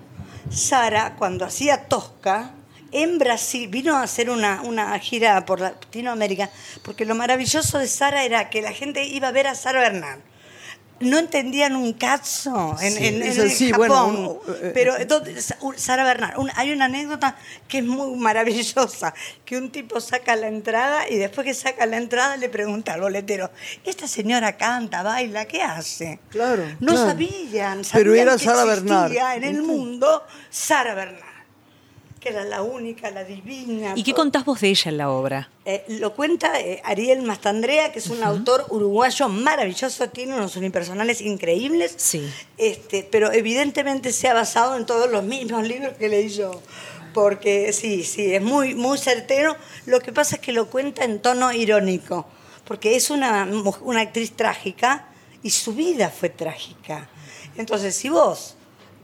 Sara, 0.50 1.14
cuando 1.17 1.45
hacía 1.45 1.87
Tosca, 1.87 2.52
en 2.92 3.18
Brasil, 3.18 3.68
vino 3.68 3.96
a 3.96 4.02
hacer 4.02 4.30
una, 4.30 4.61
una 4.62 4.99
gira 4.99 5.44
por 5.46 5.61
Latinoamérica, 5.61 6.50
porque 6.82 7.04
lo 7.04 7.14
maravilloso 7.14 7.78
de 7.78 7.88
Sara 7.88 8.25
era 8.25 8.50
que 8.50 8.62
la 8.62 8.72
gente 8.72 9.04
iba 9.04 9.28
a 9.28 9.32
ver 9.32 9.46
a 9.46 9.54
Sara 9.54 9.80
Bernal. 9.80 10.20
No 11.00 11.18
entendían 11.18 11.75
un 11.75 11.94
cazo 11.94 12.76
en, 12.80 12.92
Sí, 12.92 13.06
en- 13.06 13.22
en 13.22 13.50
sí, 13.50 13.70
Japón. 13.72 13.88
bueno, 13.88 14.06
uno, 14.06 14.40
eh, 14.62 14.70
pero 14.72 14.96
entonces, 14.96 15.52
Sara 15.75 16.04
Bernal, 16.04 16.34
un- 16.37 16.50
hay 16.54 16.70
una 16.70 16.84
anécdota 16.84 17.34
que 17.66 17.78
es 17.78 17.84
muy 17.84 18.16
maravillosa, 18.16 19.12
que 19.44 19.56
un 19.56 19.70
tipo 19.72 20.00
saca 20.00 20.37
la 20.37 20.46
entrada 20.46 21.08
y 21.11 21.16
después 21.16 21.44
que 21.44 21.54
saca 21.54 21.87
la 21.87 21.96
entrada 21.96 22.37
le 22.37 22.49
pregunta 22.49 22.94
al 22.94 23.00
boletero, 23.00 23.50
¿esta 23.84 24.06
señora 24.06 24.56
canta, 24.56 25.02
baila, 25.02 25.46
qué 25.46 25.61
hace? 25.62 26.20
Claro, 26.28 26.62
No 26.78 26.92
claro. 26.92 27.08
sabían, 27.08 27.82
sabían 27.84 27.88
Pero 27.94 28.14
era 28.14 28.32
que 28.37 28.44
Sara 28.44 28.64
Bernal. 28.64 29.16
en 29.37 29.42
el 29.44 29.62
mundo 29.62 30.22
Sara 30.50 30.94
Bernal, 30.94 31.31
que 32.23 32.29
era 32.29 32.45
la 32.45 32.62
única, 32.62 33.11
la 33.11 33.25
divina. 33.25 33.95
¿Y 33.97 34.05
qué 34.05 34.14
contás 34.14 34.45
vos 34.45 34.61
de 34.61 34.69
ella 34.69 34.91
en 34.91 34.97
la 34.97 35.11
obra? 35.11 35.50
Eh, 35.64 35.85
lo 35.88 36.15
cuenta 36.15 36.61
eh, 36.61 36.80
Ariel 36.85 37.23
Mastandrea, 37.23 37.91
que 37.91 37.99
es 37.99 38.08
un 38.08 38.23
autor 38.23 38.65
uruguayo 38.71 39.28
maravilloso, 39.28 40.08
tiene 40.08 40.37
unos 40.37 40.54
unipersonales 40.54 41.21
increíbles. 41.21 41.95
Sí. 41.97 42.32
Este, 42.58 43.06
pero 43.11 43.32
evidentemente 43.32 44.13
se 44.13 44.28
ha 44.28 44.35
basado 44.35 44.76
en 44.76 44.87
todos 44.87 45.11
los 45.11 45.25
mismos 45.25 45.67
libros 45.67 45.95
que 45.99 46.08
leí 46.08 46.28
yo. 46.28 46.63
Porque 47.13 47.73
sí, 47.73 48.04
sí, 48.04 48.35
es 48.35 48.43
muy, 48.43 48.75
muy 48.75 48.99
certero. 48.99 49.56
Lo 49.87 50.00
que 50.00 50.13
pasa 50.13 50.37
es 50.37 50.41
que 50.41 50.52
lo 50.52 50.71
cuenta 50.71 51.04
en 51.04 51.21
tono 51.21 51.52
irónico. 51.52 52.26
Porque 52.65 52.95
es 52.95 53.11
una, 53.11 53.49
una 53.80 54.00
actriz 54.00 54.32
trágica 54.32 55.08
y 55.43 55.50
su 55.50 55.75
vida 55.75 56.08
fue 56.08 56.28
trágica. 56.30 57.08
Entonces, 57.56 57.97
si 57.97 58.08
vos 58.08 58.56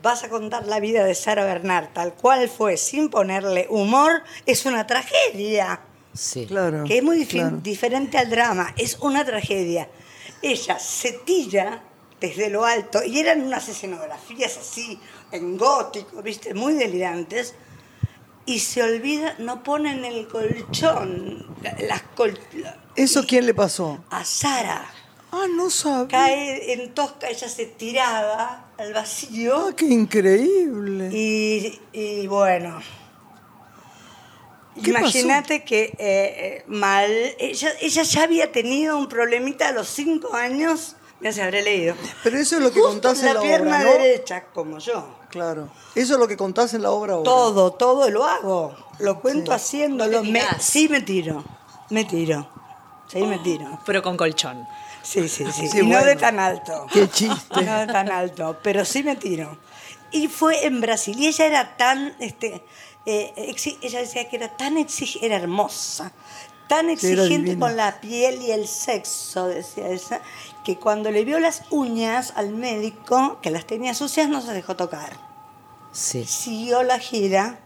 vas 0.03 0.23
a 0.25 0.29
contar 0.29 0.67
la 0.67 0.81
vida 0.81 1.05
de 1.05 1.15
Sara 1.15 1.45
Bernard 1.45 1.89
tal 1.93 2.15
cual 2.15 2.49
fue, 2.49 2.77
sin 2.77 3.09
ponerle 3.11 3.67
humor, 3.71 4.23
es 4.47 4.65
una 4.67 4.87
tragedia 4.87 5.81
Sí. 6.15 6.47
Claro. 6.47 6.85
que 6.85 6.99
es 6.99 7.03
muy 7.05 7.25
claro. 7.27 7.59
diferente 7.59 8.19
al 8.19 8.29
drama, 8.31 8.75
es 8.77 8.99
una 9.01 9.25
tragedia. 9.25 9.89
Ella 10.43 10.79
se 10.79 11.13
tira 11.13 11.83
desde 12.21 12.51
lo 12.51 12.65
alto 12.65 13.05
y 13.05 13.19
eran 13.21 13.43
unas 13.43 13.69
escenografías 13.69 14.57
así, 14.59 14.99
en 15.31 15.57
gótico, 15.57 16.21
viste, 16.23 16.55
muy 16.55 16.75
delirantes, 16.75 17.55
y 18.47 18.61
se 18.61 18.83
olvida, 18.83 19.35
no 19.39 19.63
ponen 19.63 20.05
el 20.05 20.27
colchón, 20.27 21.47
las 21.81 22.03
col- 22.17 22.39
¿Eso 22.97 23.25
quién 23.27 23.47
le 23.47 23.55
pasó? 23.55 24.03
a 24.11 24.25
Sara. 24.25 24.85
Ah, 25.31 25.47
no 25.55 25.69
sabía. 25.71 26.09
Cae 26.09 26.73
en 26.73 26.95
tosca, 26.95 27.29
ella 27.29 27.49
se 27.49 27.67
tiraba 27.67 28.65
al 28.79 28.93
vacío 28.95 29.69
Ah, 29.69 29.73
qué 29.77 29.85
increíble. 29.87 31.11
y, 31.13 31.81
y 31.93 32.27
bueno. 32.27 32.81
¿Qué 34.83 34.93
pasó? 34.93 35.05
Imagínate 35.19 35.65
que 35.65 35.85
eh, 35.85 35.95
eh, 35.99 36.65
mal, 36.69 37.11
ella, 37.39 37.71
ella 37.81 38.03
ya 38.05 38.23
había 38.23 38.53
tenido 38.53 38.97
un 38.97 39.09
problemita 39.09 39.69
a 39.69 39.73
los 39.73 39.89
cinco 39.89 40.35
años, 40.35 40.95
ya 41.21 41.33
se 41.33 41.43
habré 41.43 41.63
leído. 41.63 41.97
Pero 42.23 42.39
eso 42.39 42.57
es 42.57 42.63
lo 42.63 42.69
que 42.71 42.79
Justo 42.81 42.93
contás 42.93 43.19
en 43.21 43.27
la 43.27 43.35
la 43.35 43.41
pierna 43.41 43.81
obra, 43.81 43.85
¿no? 43.85 43.91
derecha, 44.03 44.45
como 44.55 44.79
yo. 44.79 45.19
Claro. 45.31 45.69
Eso 45.97 46.15
es 46.15 46.21
lo 46.21 46.29
que 46.29 46.37
contás 46.37 46.73
en 46.75 46.83
la 46.83 46.91
obra 46.93 47.15
ahora. 47.15 47.25
Todo, 47.25 47.73
todo 47.73 48.09
lo 48.09 48.25
hago. 48.25 48.75
Lo 49.01 49.21
cuento 49.21 49.53
haciéndolo. 49.53 50.19
No 50.19 50.23
te 50.23 50.31
Me- 50.33 50.43
sí 50.61 50.89
me 50.89 51.01
tiro, 51.03 51.45
me 51.91 52.05
tiro. 52.05 52.49
Sí 53.09 53.23
me 53.23 53.39
tiro. 53.41 53.81
Pero 53.85 54.01
con 54.03 54.17
colchón. 54.17 54.67
Sí, 55.03 55.29
sí, 55.29 55.45
sí. 55.53 55.69
Sí, 55.69 55.79
y 55.81 55.87
no 55.87 56.03
de 56.05 56.17
tan 56.17 56.39
alto. 56.39 56.87
Qué 56.93 57.09
chiste. 57.09 57.63
No 57.63 57.79
de 57.81 57.87
tan 57.87 58.11
alto, 58.11 58.59
pero 58.63 58.85
sí 58.85 59.03
me 59.03 59.17
tiro. 59.17 59.59
Y 60.11 60.29
fue 60.29 60.67
en 60.67 60.81
Brasil. 60.81 61.17
Y 61.19 61.27
ella 61.29 61.47
era 61.47 61.77
tan, 61.77 62.15
este, 62.19 62.63
eh, 63.07 63.33
exi- 63.37 63.79
ella 63.83 64.01
decía 64.01 64.29
que 64.29 64.37
era 64.37 64.57
tan 64.57 64.77
exigente, 64.77 65.27
era 65.27 65.37
hermosa, 65.37 66.13
tan 66.69 66.91
exigente 66.91 67.59
con 67.59 67.77
la 67.77 68.01
piel 68.01 68.43
y 68.43 68.51
el 68.53 68.69
sexo, 68.69 69.47
decía 69.49 69.89
ella, 69.89 70.21
que 70.65 70.77
cuando 70.79 71.11
le 71.11 71.25
vio 71.25 71.39
las 71.41 71.63
uñas 71.71 72.33
al 72.37 72.51
médico, 72.51 73.39
que 73.41 73.51
las 73.51 73.67
tenía 73.67 73.95
sucias, 73.95 74.29
no 74.29 74.41
se 74.43 74.53
dejó 74.53 74.77
tocar. 74.77 75.13
Sí. 75.93 76.25
Siguió 76.27 76.83
la 76.83 76.99
gira, 76.99 77.59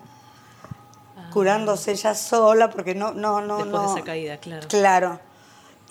curándose 1.32 1.92
ella 1.92 2.14
sola, 2.14 2.70
porque 2.70 2.94
no, 2.94 3.12
no, 3.12 3.40
no, 3.40 3.58
Después 3.58 3.72
no. 3.82 3.88
de 3.94 4.00
esa 4.00 4.04
caída, 4.04 4.36
claro. 4.38 4.68
Claro. 4.68 5.20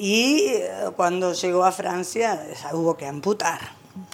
Y 0.04 0.46
eh, 0.48 0.70
cuando 0.96 1.32
llegó 1.34 1.64
a 1.64 1.72
Francia, 1.72 2.48
esa 2.52 2.76
hubo 2.76 2.98
que 2.98 3.06
amputar. 3.06 3.60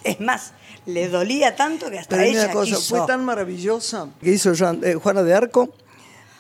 Es 0.04 0.20
más, 0.20 0.52
le 0.86 1.08
dolía 1.08 1.56
tanto 1.56 1.90
que 1.90 1.98
hasta 2.00 2.18
Pero 2.18 2.28
ella 2.30 2.44
una 2.46 2.52
cosa, 2.54 2.76
quiso. 2.76 2.98
fue 2.98 3.08
tan 3.08 3.24
maravillosa 3.24 4.10
que 4.22 4.32
hizo 4.32 4.52
Jean- 4.54 4.82
eh, 4.84 4.96
Juana 4.96 5.24
de 5.24 5.34
Arco 5.34 5.70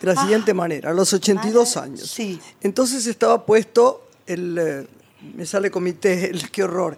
de 0.01 0.07
la 0.13 0.19
siguiente 0.21 0.53
manera, 0.53 0.89
a 0.89 0.93
los 0.93 1.13
82 1.13 1.75
mara- 1.77 1.85
años. 1.87 2.09
sí. 2.11 2.39
Entonces 2.61 3.07
estaba 3.07 3.45
puesto 3.45 4.09
el, 4.25 4.57
eh, 4.59 4.87
me 5.35 5.45
sale 5.45 5.71
comité, 5.71 6.25
el, 6.29 6.51
qué 6.51 6.63
horror, 6.63 6.97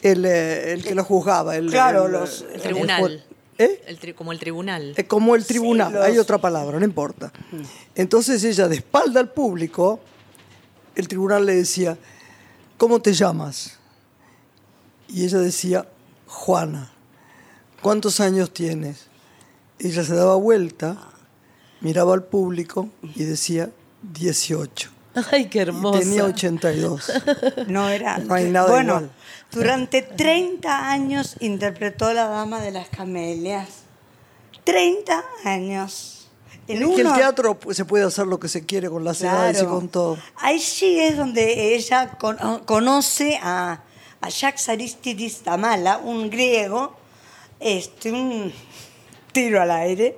el, 0.00 0.24
eh, 0.24 0.72
el 0.72 0.82
que 0.84 0.94
lo 0.94 1.04
juzgaba. 1.04 1.56
El, 1.56 1.68
Claro, 1.70 2.06
el, 2.06 2.12
los- 2.12 2.40
el 2.48 2.54
El 2.54 2.60
tribunal. 2.62 3.24
¿Eh? 3.58 3.82
El 3.86 4.00
tri- 4.00 4.14
como 4.14 4.32
el 4.32 4.38
tribunal. 4.38 4.94
Eh, 4.96 5.04
como 5.06 5.34
el 5.36 5.44
tribunal, 5.44 5.88
Sí, 5.88 5.94
los- 5.94 6.04
hay 6.06 6.18
otra 6.18 6.38
palabra, 6.38 6.78
no 6.78 6.84
importa. 6.86 7.30
Entonces 7.94 8.42
ella, 8.44 8.66
de 8.66 8.76
espalda 8.76 9.20
al 9.20 9.30
público, 9.30 10.00
el 10.94 11.08
tribunal 11.08 11.46
le 11.46 11.54
decía, 11.54 11.96
¿cómo 12.78 13.00
te 13.00 13.12
llamas? 13.12 13.78
Y 15.08 15.24
ella 15.24 15.38
decía, 15.38 15.86
Juana. 16.26 16.90
¿Cuántos 17.82 18.20
años 18.20 18.52
tienes? 18.52 19.06
Ella 19.78 20.04
se 20.04 20.14
daba 20.14 20.36
vuelta, 20.36 20.96
miraba 21.80 22.14
al 22.14 22.22
público 22.24 22.88
y 23.02 23.24
decía, 23.24 23.70
18. 24.14 24.90
Ay, 25.32 25.46
qué 25.48 25.58
Y 25.58 25.62
hermosa. 25.62 25.98
tenía 25.98 26.24
82. 26.24 27.12
No 27.66 27.88
era. 27.88 28.18
No 28.18 28.34
hay 28.34 28.50
nada 28.50 28.68
Bueno, 28.70 28.92
igual. 28.94 29.10
durante 29.50 30.00
30 30.02 30.90
años 30.90 31.36
interpretó 31.40 32.12
La 32.14 32.28
Dama 32.28 32.60
de 32.60 32.70
las 32.70 32.88
Camelias. 32.88 33.68
30 34.64 35.22
años. 35.44 36.21
En 36.68 36.82
Es 36.82 36.88
que 36.94 37.00
el 37.00 37.06
uno- 37.08 37.16
teatro 37.16 37.58
se 37.72 37.84
puede 37.84 38.04
hacer 38.04 38.26
lo 38.26 38.38
que 38.38 38.48
se 38.48 38.64
quiere 38.64 38.88
con 38.88 39.04
las 39.04 39.20
edades 39.20 39.62
y 39.62 39.66
con 39.66 39.88
todo. 39.88 40.16
Ahí 40.36 40.60
sí 40.60 40.98
es 41.00 41.16
donde 41.16 41.74
ella 41.74 42.16
con- 42.18 42.38
conoce 42.64 43.38
a, 43.42 43.82
a 44.20 44.28
Jacques 44.28 44.68
Aristidis 44.68 45.42
Damala, 45.42 45.98
un 45.98 46.30
griego, 46.30 46.94
este, 47.58 48.12
un 48.12 48.52
tiro 49.32 49.60
al 49.60 49.70
aire, 49.72 50.16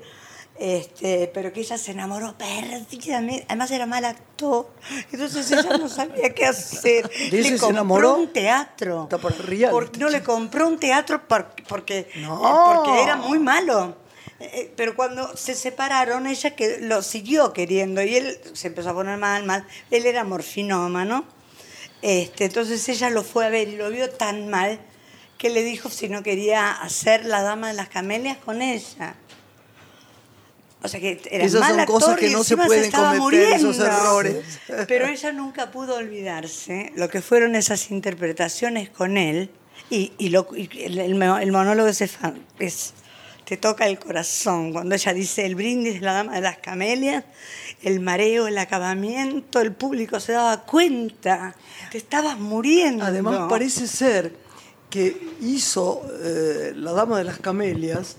este, 0.58 1.30
pero 1.34 1.52
que 1.52 1.60
ella 1.60 1.78
se 1.78 1.92
enamoró 1.92 2.34
perdidamente. 2.36 3.44
Además 3.48 3.70
era 3.70 3.86
mal 3.86 4.04
actor, 4.04 4.68
entonces 5.12 5.50
ella 5.50 5.76
no 5.78 5.88
sabía 5.88 6.32
qué 6.34 6.44
hacer. 6.46 7.08
¿De 7.30 7.40
ese 7.40 7.50
le 7.50 7.56
se 7.56 7.58
compró 7.58 7.70
enamoró? 7.70 8.14
un 8.16 8.32
teatro. 8.32 9.04
Está 9.04 9.18
por 9.18 9.32
reality. 9.46 9.72
Porque- 9.72 9.98
no, 9.98 10.10
le 10.10 10.22
compró 10.22 10.68
un 10.68 10.78
teatro 10.78 11.26
por- 11.26 11.54
porque, 11.66 12.10
No. 12.16 12.74
porque 12.76 13.02
era 13.02 13.16
muy 13.16 13.38
malo. 13.38 13.96
Eh, 14.40 14.72
Pero 14.76 14.94
cuando 14.96 15.36
se 15.36 15.54
separaron, 15.54 16.26
ella 16.26 16.54
que 16.56 16.78
lo 16.80 17.02
siguió 17.02 17.52
queriendo 17.52 18.02
y 18.02 18.16
él 18.16 18.38
se 18.52 18.68
empezó 18.68 18.90
a 18.90 18.94
poner 18.94 19.18
mal, 19.18 19.44
mal. 19.44 19.66
Él 19.90 20.06
era 20.06 20.24
morfinómano. 20.24 21.24
Este, 22.02 22.44
entonces 22.46 22.86
ella 22.88 23.10
lo 23.10 23.22
fue 23.22 23.46
a 23.46 23.48
ver 23.48 23.68
y 23.68 23.76
lo 23.76 23.88
vio 23.90 24.10
tan 24.10 24.48
mal 24.48 24.78
que 25.38 25.48
le 25.50 25.62
dijo 25.62 25.88
si 25.90 26.08
no 26.08 26.22
quería 26.22 26.70
hacer 26.72 27.24
la 27.24 27.42
dama 27.42 27.68
de 27.68 27.74
las 27.74 27.88
camelias 27.88 28.36
con 28.38 28.60
ella. 28.62 29.14
O 30.82 30.88
sea 30.88 31.00
que 31.00 31.20
era 31.30 31.44
Esas 31.44 31.60
mal 31.60 31.70
son 31.70 31.80
actor 31.80 32.00
cosas 32.00 32.18
que 32.18 32.28
y 32.28 32.32
no 32.32 32.44
se 32.44 32.56
pueden 32.58 32.84
estaba 32.84 33.16
cometer, 33.16 33.54
esos 33.54 33.76
muriendo. 33.78 33.86
errores. 33.86 34.44
Pero 34.88 35.06
ella 35.06 35.32
nunca 35.32 35.70
pudo 35.70 35.96
olvidarse 35.96 36.92
lo 36.94 37.08
que 37.08 37.22
fueron 37.22 37.54
esas 37.54 37.90
interpretaciones 37.90 38.90
con 38.90 39.16
él 39.16 39.50
y, 39.88 40.12
y 40.18 40.28
lo- 40.28 40.46
y 40.54 40.68
el, 40.82 40.98
el 40.98 41.14
mo- 41.14 41.38
el 41.38 41.52
monólogo 41.52 41.90
fa- 41.94 42.34
es, 42.58 42.92
te 43.44 43.56
toca 43.56 43.86
el 43.86 43.98
corazón 43.98 44.72
cuando 44.72 44.94
ella 44.94 45.12
dice 45.12 45.44
el 45.44 45.54
brindis 45.54 45.94
de 45.94 46.00
la 46.00 46.12
dama 46.14 46.34
de 46.34 46.40
las 46.40 46.58
camelias, 46.58 47.24
el 47.82 48.00
mareo, 48.00 48.46
el 48.46 48.58
acabamiento, 48.58 49.60
el 49.60 49.72
público 49.72 50.18
se 50.20 50.32
daba 50.32 50.62
cuenta, 50.62 51.54
te 51.90 51.98
estabas 51.98 52.38
muriendo. 52.38 53.04
Además, 53.04 53.48
parece 53.48 53.86
ser 53.86 54.34
que 54.88 55.34
hizo 55.40 56.02
eh, 56.22 56.72
La 56.76 56.92
Dama 56.92 57.18
de 57.18 57.24
las 57.24 57.38
Camelias 57.38 58.16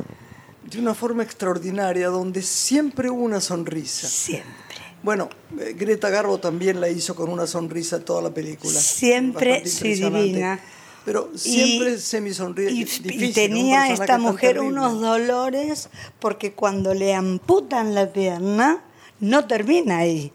de 0.63 0.79
una 0.79 0.93
forma 0.93 1.23
extraordinaria, 1.23 2.09
donde 2.09 2.41
siempre 2.41 3.09
hubo 3.09 3.23
una 3.23 3.39
sonrisa. 3.39 4.07
Siempre. 4.07 4.53
Bueno, 5.01 5.29
eh, 5.59 5.73
Greta 5.77 6.09
Garbo 6.09 6.39
también 6.39 6.81
la 6.81 6.89
hizo 6.89 7.15
con 7.15 7.29
una 7.29 7.47
sonrisa 7.47 8.03
toda 8.03 8.23
la 8.23 8.33
película. 8.33 8.79
Siempre, 8.79 9.65
sí, 9.65 9.93
divina. 9.93 10.59
Pero 11.05 11.29
Y- 11.33 11.37
siempre 11.37 11.97
semi 11.99 12.33
sonríe. 12.33 12.71
Y, 12.71 12.83
difícil, 12.83 13.23
y 13.23 13.27
un 13.27 13.33
tenía 13.33 13.89
esta 13.91 14.17
mujer 14.17 14.59
unos 14.59 14.99
dolores 14.99 15.89
porque 16.19 16.53
cuando 16.53 16.93
le 16.93 17.13
amputan 17.13 17.93
la 17.93 18.11
pierna 18.11 18.83
no 19.19 19.45
termina 19.47 19.99
ahí. 19.99 20.33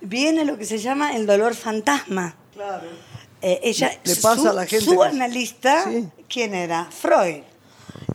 Viene 0.00 0.44
lo 0.44 0.56
que 0.58 0.64
se 0.64 0.78
llama 0.78 1.16
el 1.16 1.26
dolor 1.26 1.54
fantasma. 1.54 2.36
Claro. 2.54 2.86
Eh, 3.40 3.60
ella, 3.64 3.90
Le 4.04 4.14
pasa 4.16 4.40
su, 4.42 4.48
a 4.48 4.52
la 4.52 4.66
gente 4.66 4.84
su 4.84 5.02
analista, 5.02 5.84
Sí. 5.90 6.08
¿quién 6.28 6.54
era? 6.54 6.88
Freud, 6.90 7.42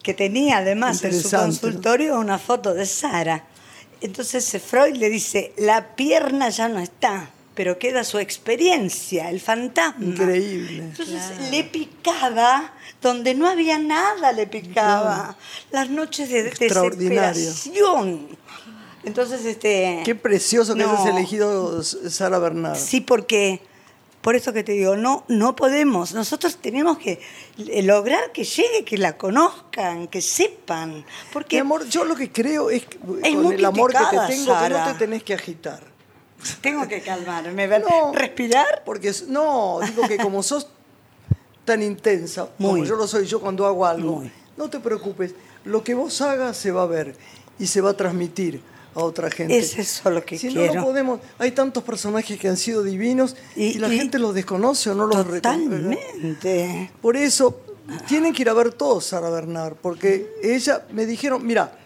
que 0.01 0.13
tenía 0.13 0.57
además 0.59 1.03
en 1.03 1.21
su 1.21 1.29
consultorio 1.29 2.17
una 2.19 2.39
foto 2.39 2.73
de 2.73 2.85
Sara. 2.85 3.45
Entonces 3.99 4.53
eh, 4.53 4.59
Freud 4.59 4.95
le 4.95 5.09
dice, 5.09 5.53
la 5.57 5.95
pierna 5.95 6.47
ya 6.49 6.69
no 6.69 6.79
está, 6.79 7.29
pero 7.57 7.79
queda 7.79 8.03
su 8.03 8.19
experiencia, 8.19 9.31
el 9.31 9.41
fantasma. 9.41 10.05
Increíble. 10.05 10.83
Entonces 10.83 11.49
le 11.49 11.63
picaba 11.63 12.71
donde 13.01 13.33
no 13.33 13.49
había 13.49 13.79
nada, 13.79 14.31
le 14.31 14.45
picaba. 14.45 15.35
Las 15.71 15.89
noches 15.89 16.29
de 16.29 16.43
desesperación. 16.43 18.27
Entonces, 19.03 19.43
este... 19.43 20.03
Qué 20.05 20.13
precioso 20.13 20.75
que 20.75 20.83
no. 20.83 20.91
hayas 20.91 21.07
elegido 21.07 21.81
Sara 21.81 22.37
Bernard. 22.37 22.77
Sí, 22.77 23.01
porque 23.01 23.59
por 24.21 24.35
eso 24.35 24.53
que 24.53 24.63
te 24.63 24.73
digo, 24.73 24.95
no, 24.95 25.25
no 25.27 25.55
podemos. 25.55 26.13
Nosotros 26.13 26.57
tenemos 26.57 26.99
que 26.99 27.19
eh, 27.57 27.81
lograr 27.81 28.31
que 28.33 28.43
llegue, 28.43 28.85
que 28.85 28.99
la 28.99 29.17
conozcan, 29.17 30.07
que 30.09 30.21
sepan. 30.21 31.03
Porque 31.33 31.55
Mi 31.55 31.61
amor, 31.61 31.89
yo 31.89 32.05
lo 32.05 32.15
que 32.15 32.31
creo 32.31 32.69
es 32.69 32.85
que 32.85 32.99
Es 33.23 33.35
con 33.35 33.51
el 33.51 33.65
amor 33.65 33.93
que 33.93 33.97
te 33.97 34.35
tengo, 34.35 34.59
que 34.59 34.69
no 34.69 34.85
te 34.85 34.93
tenés 34.93 35.23
que 35.23 35.33
agitar. 35.33 35.96
Tengo 36.62 36.88
que 36.88 37.02
calmarme, 37.02 37.67
respirar. 38.13 38.84
Porque 38.86 39.12
no, 39.28 39.80
digo 39.86 40.08
que 40.08 40.17
como 40.17 40.41
sos 40.43 40.67
tan 41.65 41.82
intensa, 41.84 42.47
como 42.58 42.84
yo 42.86 42.95
lo 42.95 43.08
soy 43.08 43.26
yo 43.28 43.39
cuando 43.41 43.65
hago 43.65 43.86
algo, 43.86 44.17
Muy. 44.17 44.32
no 44.56 44.69
te 44.69 44.80
preocupes, 44.80 45.34
lo 45.65 45.84
que 45.84 45.93
vos 45.93 46.21
hagas 46.21 46.56
se 46.58 46.71
va 46.71 46.84
a 46.84 46.86
ver 46.86 47.15
y 47.60 47.67
se 47.67 47.82
va 47.82 47.89
a 47.89 47.93
transmitir 47.97 48.62
a 48.95 49.04
otra 49.04 49.30
gente. 49.30 49.58
Es 49.58 49.78
eso 49.78 50.10
lo 50.10 50.23
que 50.23 50.38
si 50.39 50.47
no, 50.47 50.54
quiero. 50.54 50.73
no 50.76 50.84
podemos, 50.86 51.19
hay 51.38 51.52
tantos 51.52 51.84
personajes 51.84 52.39
que 52.39 52.47
han 52.47 52.58
sido 52.58 52.84
divinos 52.84 53.36
y, 53.56 53.65
Y- 53.65 53.73
la 53.76 53.93
y- 53.93 53.97
gente 53.97 54.17
los 54.17 54.34
desconoce 54.34 54.89
o 54.91 54.95
no 54.95 55.06
los 55.08 55.17
reconoce. 55.28 55.41
Totalmente. 55.41 56.91
Por 57.02 57.17
eso 57.17 57.60
tienen 58.08 58.34
que 58.34 58.41
ir 58.43 58.50
a 58.50 58.54
ver 58.54 58.71
todos 58.73 59.06
Sara 59.06 59.30
Bernard, 59.30 59.73
porque 59.76 60.34
ella 60.41 60.86
me 60.91 61.06
dijeron, 61.06 61.45
mira, 61.45 61.78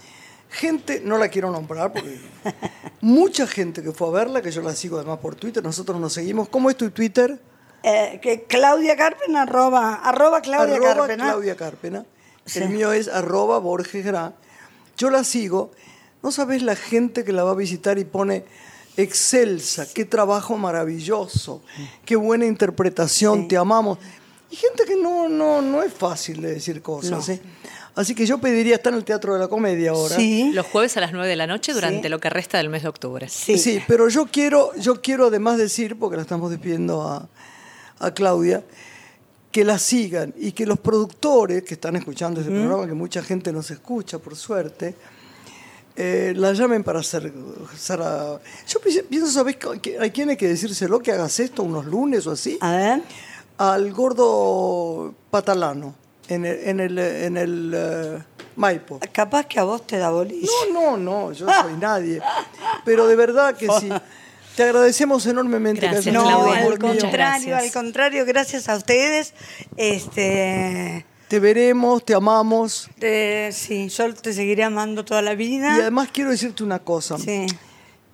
gente, 0.52 1.02
no 1.04 1.18
la 1.18 1.30
quiero 1.30 1.50
nombrar, 1.52 1.94
porque 1.94 2.20
mucha 3.02 3.48
gente 3.48 3.82
que 3.82 3.92
fue 3.92 4.08
a 4.10 4.12
verla, 4.12 4.42
que 4.42 4.52
yo 4.52 4.62
la 4.62 4.76
sigo 4.76 4.98
además 4.98 5.20
por 5.20 5.36
Twitter, 5.36 5.64
nosotros 5.64 6.00
nos 6.00 6.14
seguimos. 6.14 6.50
¿Cómo 6.50 6.70
es 6.70 6.78
tu 6.78 6.92
Twitter? 6.92 7.42
Eh, 7.84 8.20
que 8.22 8.44
Claudia 8.44 8.96
Carpena, 8.96 9.44
arroba, 9.44 9.96
arroba 9.96 10.42
Claudia 10.42 10.76
arroba 10.76 10.96
Carpena. 11.08 11.24
Claudia 11.24 11.56
Carpena. 11.56 12.06
Sí. 12.46 12.60
El 12.60 12.70
mío 12.70 12.92
es 12.92 13.08
arroba 13.08 13.58
Borges 13.60 14.06
Gra. 14.06 14.34
Yo 14.98 15.10
la 15.10 15.24
sigo. 15.24 15.72
No 16.22 16.32
sabes 16.32 16.62
la 16.62 16.76
gente 16.76 17.24
que 17.24 17.32
la 17.32 17.44
va 17.44 17.52
a 17.52 17.56
visitar 17.56 17.98
y 17.98 18.06
pone 18.06 18.46
excelsa, 18.98 19.88
qué 19.92 20.06
trabajo 20.06 20.58
maravilloso, 20.58 21.64
qué 22.06 22.16
buena 22.16 22.46
interpretación, 22.46 23.44
Sí. 23.44 23.48
te 23.48 23.58
amamos. 23.58 23.98
Y 24.52 24.56
gente 24.58 24.84
que 24.86 24.96
no, 24.96 25.30
no, 25.30 25.62
no 25.62 25.82
es 25.82 25.94
fácil 25.94 26.42
de 26.42 26.54
decir 26.54 26.82
cosas. 26.82 27.28
No. 27.28 27.34
¿eh? 27.34 27.42
Así 27.96 28.16
que 28.16 28.26
yo 28.26 28.38
pediría 28.38 28.76
estar 28.76 28.94
en 28.94 29.00
el 29.00 29.06
Teatro 29.06 29.34
de 29.34 29.40
la 29.40 29.48
Comedia 29.50 29.92
ahora. 29.92 30.16
Sí. 30.16 30.52
Los 30.54 30.66
jueves 30.66 30.96
a 30.98 31.02
las 31.02 31.12
9 31.12 31.28
de 31.28 31.36
la 31.36 31.46
noche 31.48 31.74
durante 31.74 32.04
Sí. 32.04 32.10
lo 32.10 32.20
que 32.20 32.30
resta 32.30 32.58
del 32.58 32.70
mes 32.70 32.84
de 32.84 32.90
octubre. 32.90 33.28
Sí. 33.28 33.82
pero 33.88 34.08
yo 34.08 34.28
quiero, 34.28 34.72
yo 34.78 35.02
quiero 35.02 35.28
además 35.28 35.58
decir, 35.58 35.98
porque 36.00 36.16
la 36.16 36.22
estamos 36.22 36.50
despidiendo 36.52 37.02
a, 37.02 37.28
a 38.00 38.12
Claudia, 38.14 38.64
que 39.52 39.66
la 39.66 39.78
sigan 39.78 40.34
y 40.38 40.54
que 40.54 40.66
los 40.66 40.80
productores 40.80 41.64
que 41.64 41.74
están 41.74 41.98
escuchando 41.98 42.40
este 42.40 42.54
programa, 42.54 42.88
que 42.88 42.94
mucha 42.94 43.22
gente 43.22 43.52
nos 43.52 43.70
escucha, 43.72 44.18
por 44.20 44.38
suerte, 44.38 44.96
eh, 45.98 46.32
la 46.38 46.54
llamen 46.54 46.86
para 46.86 47.02
hacer. 47.02 47.34
Sara- 47.78 48.40
Yo 48.66 48.80
pi- 48.80 49.02
pienso, 49.10 49.30
¿sabes? 49.30 49.58
¿A 50.00 50.10
quién 50.10 50.30
hay 50.30 50.38
que 50.38 50.48
decírselo 50.48 51.00
que 51.02 51.12
hagas 51.12 51.38
esto 51.42 51.64
unos 51.64 51.86
lunes 51.86 52.26
o 52.28 52.32
así? 52.32 52.58
A 52.62 52.72
ver. 52.72 53.02
Al 53.58 53.92
gordo 53.92 55.14
patalano, 55.30 55.94
en 56.34 56.46
el, 56.46 56.60
en 56.68 56.80
el, 56.80 56.98
en 56.98 57.38
el 57.38 57.74
eh, 57.76 58.24
Maipo. 58.56 59.00
Capaz 59.12 59.46
que 59.46 59.60
a 59.60 59.64
vos 59.64 59.86
te 59.86 59.98
da 59.98 60.10
bolilla. 60.12 60.48
No, 60.74 60.98
no, 60.98 60.98
no, 60.98 61.32
yo 61.34 61.46
soy 61.62 61.74
nadie. 61.80 62.22
Pero 62.86 63.08
de 63.08 63.16
verdad 63.16 63.56
que 63.56 63.68
sí. 63.80 63.90
Te 64.56 64.64
agradecemos 64.64 65.26
enormemente 65.28 65.82
Gracias, 65.82 66.04
que 66.06 66.12
No, 66.12 66.24
Claudia. 66.26 66.64
al 66.64 66.78
contrario, 66.78 67.10
gracias. 67.12 67.64
al 67.64 67.72
contrario, 67.72 68.26
gracias 68.26 68.68
a 68.68 68.76
ustedes. 68.76 69.34
Este, 69.78 71.06
Te 71.30 71.40
veremos, 71.40 72.04
te 72.04 72.14
amamos. 72.14 72.90
eh, 73.00 73.50
sí, 73.54 73.88
yo 73.90 74.14
te 74.14 74.34
seguiré 74.34 74.64
amando 74.64 75.06
toda 75.06 75.22
la 75.22 75.36
vida. 75.36 75.78
Y 75.78 75.82
además 75.82 76.10
quiero 76.12 76.32
decirte 76.32 76.64
una 76.64 76.80
cosa. 76.80 77.18
Sí, 77.18 77.48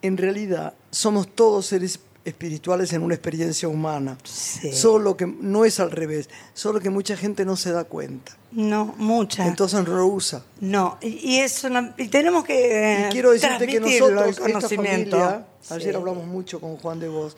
En 0.04 0.16
realidad, 0.18 0.74
somos 0.92 1.28
todos 1.28 1.66
seres 1.66 1.98
espirituales 2.28 2.94
en 2.94 3.02
una 3.04 3.16
experiencia 3.16 3.68
humana. 3.68 4.18
Sí. 4.24 4.72
Solo 4.74 5.16
que 5.18 5.26
no 5.26 5.66
es 5.66 5.80
al 5.80 5.92
revés, 5.92 6.30
solo 6.54 6.80
que 6.80 6.90
mucha 6.90 7.16
gente 7.18 7.46
no 7.46 7.56
se 7.56 7.72
da 7.72 7.84
cuenta. 7.86 8.38
no, 8.52 8.94
muchas. 8.98 9.48
Entonces 9.48 9.84
usa. 9.88 10.44
no, 10.60 10.98
y, 11.02 11.08
y 11.36 11.40
es 11.40 11.64
una- 11.64 11.94
y 11.98 12.08
tenemos 12.08 12.44
que 12.44 13.06
Y 13.08 13.12
quiero 13.12 13.32
decirte 13.32 13.66
que 13.68 13.80
nosotros, 13.80 14.40
el 14.46 14.52
esta 14.52 14.70
familia, 14.70 15.46
ayer 15.70 15.96
hablamos 15.96 16.26
mucho 16.26 16.60
con 16.60 16.78
Juan 16.78 17.00
de 17.00 17.08
Vos, 17.10 17.36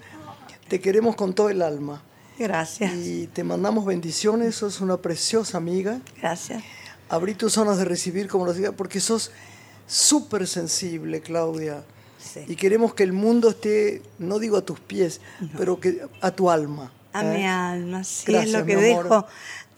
te 0.67 0.79
queremos 0.79 1.15
con 1.15 1.33
todo 1.33 1.49
el 1.49 1.61
alma. 1.61 2.03
Gracias, 2.37 2.93
Y 2.95 3.27
te 3.27 3.43
mandamos 3.43 3.85
bendiciones, 3.85 4.55
sos 4.55 4.79
una 4.81 4.97
preciosa 4.97 5.57
amiga. 5.57 5.99
gracias. 6.21 6.63
Abrí 7.09 7.33
tus 7.33 7.53
zonas 7.53 7.77
de 7.77 7.85
recibir, 7.85 8.27
como 8.27 8.45
lo 8.45 8.53
diga, 8.53 8.71
porque 8.71 8.99
sos 8.99 9.31
súper 9.87 10.47
sensible, 10.47 11.21
Claudia. 11.21 11.83
Sí. 12.31 12.45
Y 12.47 12.55
queremos 12.55 12.93
que 12.93 13.03
el 13.03 13.13
mundo 13.13 13.49
esté, 13.49 14.01
no 14.19 14.37
digo 14.39 14.57
a 14.57 14.61
tus 14.61 14.79
pies, 14.79 15.21
pero 15.57 15.79
que 15.79 16.05
a 16.21 16.31
tu 16.31 16.49
alma. 16.49 16.91
A 17.11 17.23
¿eh? 17.23 17.37
mi 17.37 17.47
alma, 17.47 18.03
sí, 18.03 18.35
es 18.35 18.51
lo 18.51 18.65
que 18.65 18.75
dejo, 18.75 19.25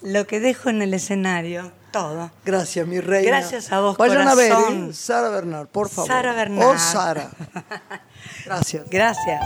lo 0.01 0.27
que 0.27 0.39
dejo 0.39 0.69
en 0.69 0.81
el 0.81 0.93
escenario, 0.93 1.71
todo. 1.91 2.31
Gracias, 2.43 2.85
mi 2.87 2.99
reina. 2.99 3.39
Gracias 3.39 3.71
a 3.71 3.79
vos, 3.79 3.97
Vayan 3.97 4.27
a 4.27 4.35
ver. 4.35 4.51
¿eh? 4.51 4.93
Sara 4.93 5.29
Bernard, 5.29 5.67
por 5.67 5.89
favor. 5.89 6.09
Sara 6.09 6.33
Bernard. 6.33 6.75
O 6.75 6.77
Sara. 6.77 7.31
Gracias. 8.45 8.89
Gracias. 8.89 9.41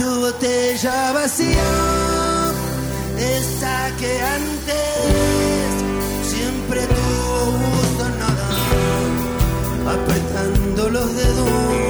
Tu 0.00 0.20
botella 0.20 1.12
vacía, 1.12 1.70
esa 3.18 3.76
que 3.98 4.12
antes 4.38 5.70
siempre 6.32 6.80
tuvo 6.96 7.36
gusto 7.64 8.04
nada, 8.22 8.48
apretando 9.94 10.88
los 10.88 11.08
dedos, 11.16 11.89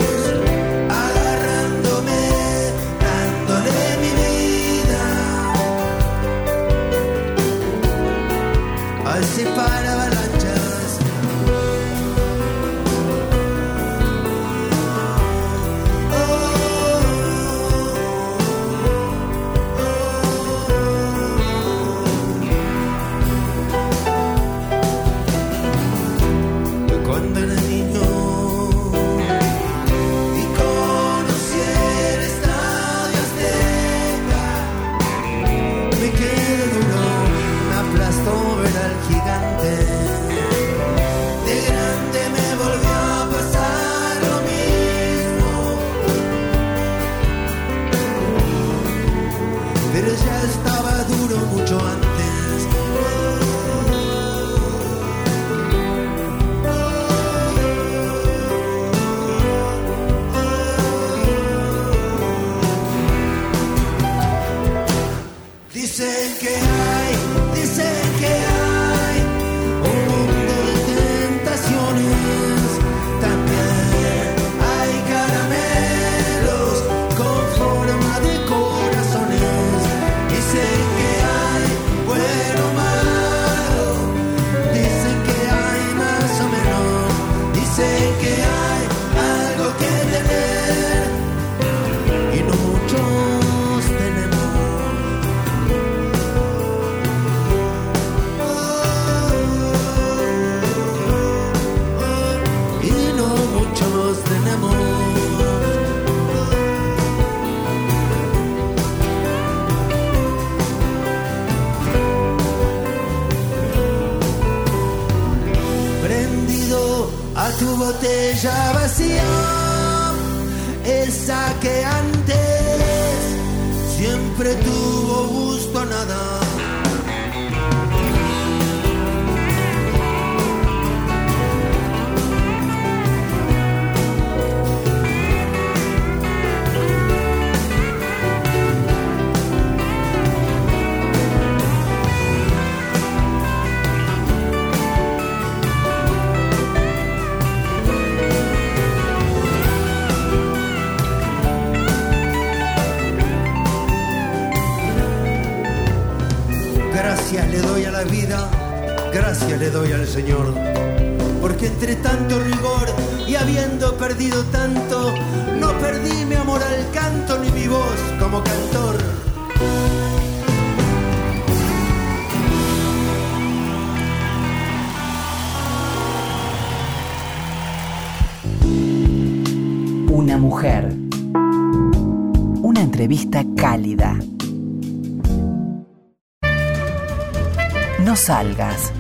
salgas. 188.31 188.93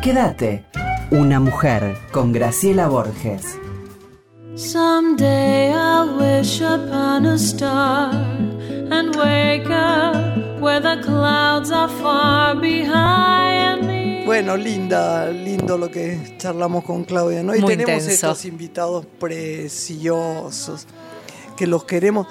Quédate. 0.00 0.64
Una 1.10 1.38
mujer 1.38 1.94
con 2.10 2.32
Graciela 2.32 2.88
Borges. 2.88 3.58
Someday 4.54 5.74
I'll 5.74 6.16
wish 6.18 6.62
upon 6.62 7.26
a 7.26 7.36
star 7.36 8.14
and 8.14 9.14
wake 9.14 9.68
up 9.68 10.14
where 10.62 10.80
the 10.80 11.02
clouds 11.02 11.70
are 11.70 11.90
far 12.00 12.58
behind 12.58 13.86
me. 13.86 14.24
Bueno, 14.24 14.56
linda, 14.56 15.30
lindo 15.30 15.76
lo 15.76 15.90
que 15.90 16.34
charlamos 16.38 16.82
con 16.84 17.04
Claudia, 17.04 17.42
¿no? 17.42 17.54
Y 17.54 17.60
Muy 17.60 17.72
tenemos 17.72 18.04
intenso. 18.04 18.30
estos 18.30 18.46
invitados 18.46 19.04
preciosos 19.20 20.86
que 21.58 21.66
los 21.66 21.84
queremos. 21.84 22.26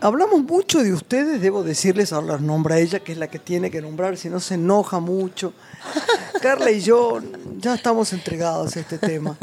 Hablamos 0.00 0.42
mucho 0.42 0.82
de 0.82 0.92
ustedes, 0.92 1.40
debo 1.40 1.62
decirles, 1.62 2.12
ahora 2.12 2.34
los 2.34 2.40
nombra 2.40 2.78
ella, 2.78 3.00
que 3.00 3.12
es 3.12 3.18
la 3.18 3.28
que 3.28 3.38
tiene 3.38 3.70
que 3.70 3.80
nombrar, 3.80 4.16
si 4.16 4.28
no 4.28 4.40
se 4.40 4.54
enoja 4.54 5.00
mucho. 5.00 5.52
Carla 6.42 6.70
y 6.70 6.80
yo 6.80 7.20
ya 7.58 7.74
estamos 7.74 8.12
entregados 8.12 8.76
a 8.76 8.80
este 8.80 8.98
tema. 8.98 9.36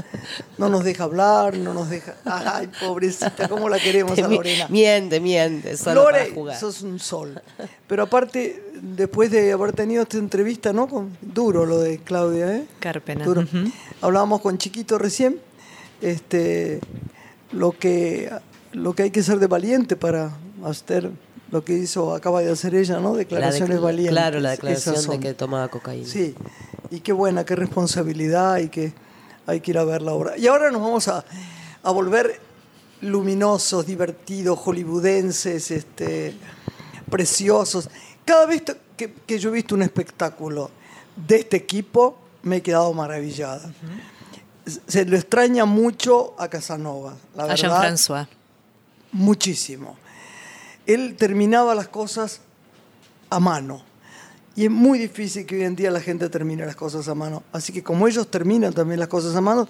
No 0.57 0.69
nos 0.69 0.83
deja 0.83 1.05
hablar, 1.05 1.57
no 1.57 1.73
nos 1.73 1.89
deja. 1.89 2.15
Ay, 2.25 2.69
pobrecita, 2.79 3.49
¿cómo 3.49 3.69
la 3.69 3.79
queremos 3.79 4.17
a 4.19 4.27
Lorena? 4.27 4.67
Miente, 4.69 5.19
miente, 5.19 5.77
solo 5.77 6.03
Lore, 6.03 6.19
para 6.19 6.33
jugar. 6.33 6.59
sos 6.59 6.81
un 6.83 6.99
sol. 6.99 7.41
Pero 7.87 8.03
aparte, 8.03 8.63
después 8.81 9.31
de 9.31 9.51
haber 9.51 9.73
tenido 9.73 10.03
esta 10.03 10.17
entrevista, 10.17 10.73
¿no? 10.73 10.87
Con, 10.87 11.17
duro 11.21 11.65
lo 11.65 11.79
de 11.79 11.97
Claudia, 11.99 12.55
¿eh? 12.55 12.65
Carpena. 12.79 13.25
Duro. 13.25 13.47
Hablábamos 14.01 14.41
con 14.41 14.57
Chiquito 14.57 14.99
recién, 14.99 15.39
este, 16.01 16.81
lo 17.51 17.71
que, 17.71 18.31
lo 18.73 18.93
que 18.93 19.03
hay 19.03 19.11
que 19.11 19.23
ser 19.23 19.39
de 19.39 19.47
valiente 19.47 19.95
para 19.95 20.31
hacer 20.63 21.09
lo 21.51 21.63
que 21.65 21.73
hizo, 21.73 22.13
acaba 22.15 22.41
de 22.41 22.51
hacer 22.51 22.73
ella, 22.75 22.99
¿no? 22.99 23.11
La 23.11 23.17
Declaraciones 23.19 23.77
de- 23.77 23.83
valientes. 23.83 24.13
Claro, 24.13 24.39
la 24.39 24.51
declaración 24.51 25.09
de 25.09 25.19
que 25.19 25.33
tomaba 25.33 25.67
cocaína. 25.67 26.07
Sí, 26.07 26.33
y 26.89 27.01
qué 27.01 27.11
buena, 27.11 27.43
qué 27.45 27.55
responsabilidad 27.55 28.57
y 28.59 28.69
que 28.69 28.93
hay 29.45 29.59
que 29.59 29.71
ir 29.71 29.77
a 29.77 29.83
ver 29.83 30.01
la 30.01 30.13
obra. 30.13 30.37
Y 30.37 30.47
ahora 30.47 30.71
nos 30.71 30.81
vamos 30.81 31.07
a, 31.09 31.25
a 31.83 31.91
volver 31.91 32.39
luminosos, 33.01 33.85
divertidos, 33.85 34.57
hollywoodenses, 34.59 35.71
este, 35.71 36.35
preciosos. 37.09 37.89
Cada 38.23 38.45
vez 38.45 38.63
que, 38.95 39.13
que 39.13 39.39
yo 39.39 39.49
he 39.49 39.53
visto 39.53 39.75
un 39.75 39.81
espectáculo 39.81 40.69
de 41.27 41.37
este 41.37 41.57
equipo, 41.57 42.17
me 42.43 42.57
he 42.57 42.61
quedado 42.61 42.93
maravillada. 42.93 43.73
Se 44.87 45.03
lo 45.05 45.17
extraña 45.17 45.65
mucho 45.65 46.33
a 46.37 46.47
Casanova, 46.47 47.15
la 47.35 47.43
A 47.43 47.47
verdad 47.47 47.57
Jean-François. 47.81 48.27
Muchísimo. 49.11 49.97
Él 50.85 51.15
terminaba 51.17 51.75
las 51.75 51.87
cosas 51.87 52.41
a 53.29 53.39
mano. 53.39 53.83
Y 54.55 54.65
es 54.65 54.71
muy 54.71 54.99
difícil 54.99 55.45
que 55.45 55.55
hoy 55.55 55.63
en 55.63 55.75
día 55.75 55.91
la 55.91 56.01
gente 56.01 56.29
termine 56.29 56.65
las 56.65 56.75
cosas 56.75 57.07
a 57.07 57.15
mano. 57.15 57.43
Así 57.53 57.71
que 57.71 57.83
como 57.83 58.07
ellos 58.07 58.29
terminan 58.29 58.73
también 58.73 58.99
las 58.99 59.07
cosas 59.07 59.35
a 59.35 59.41
mano, 59.41 59.67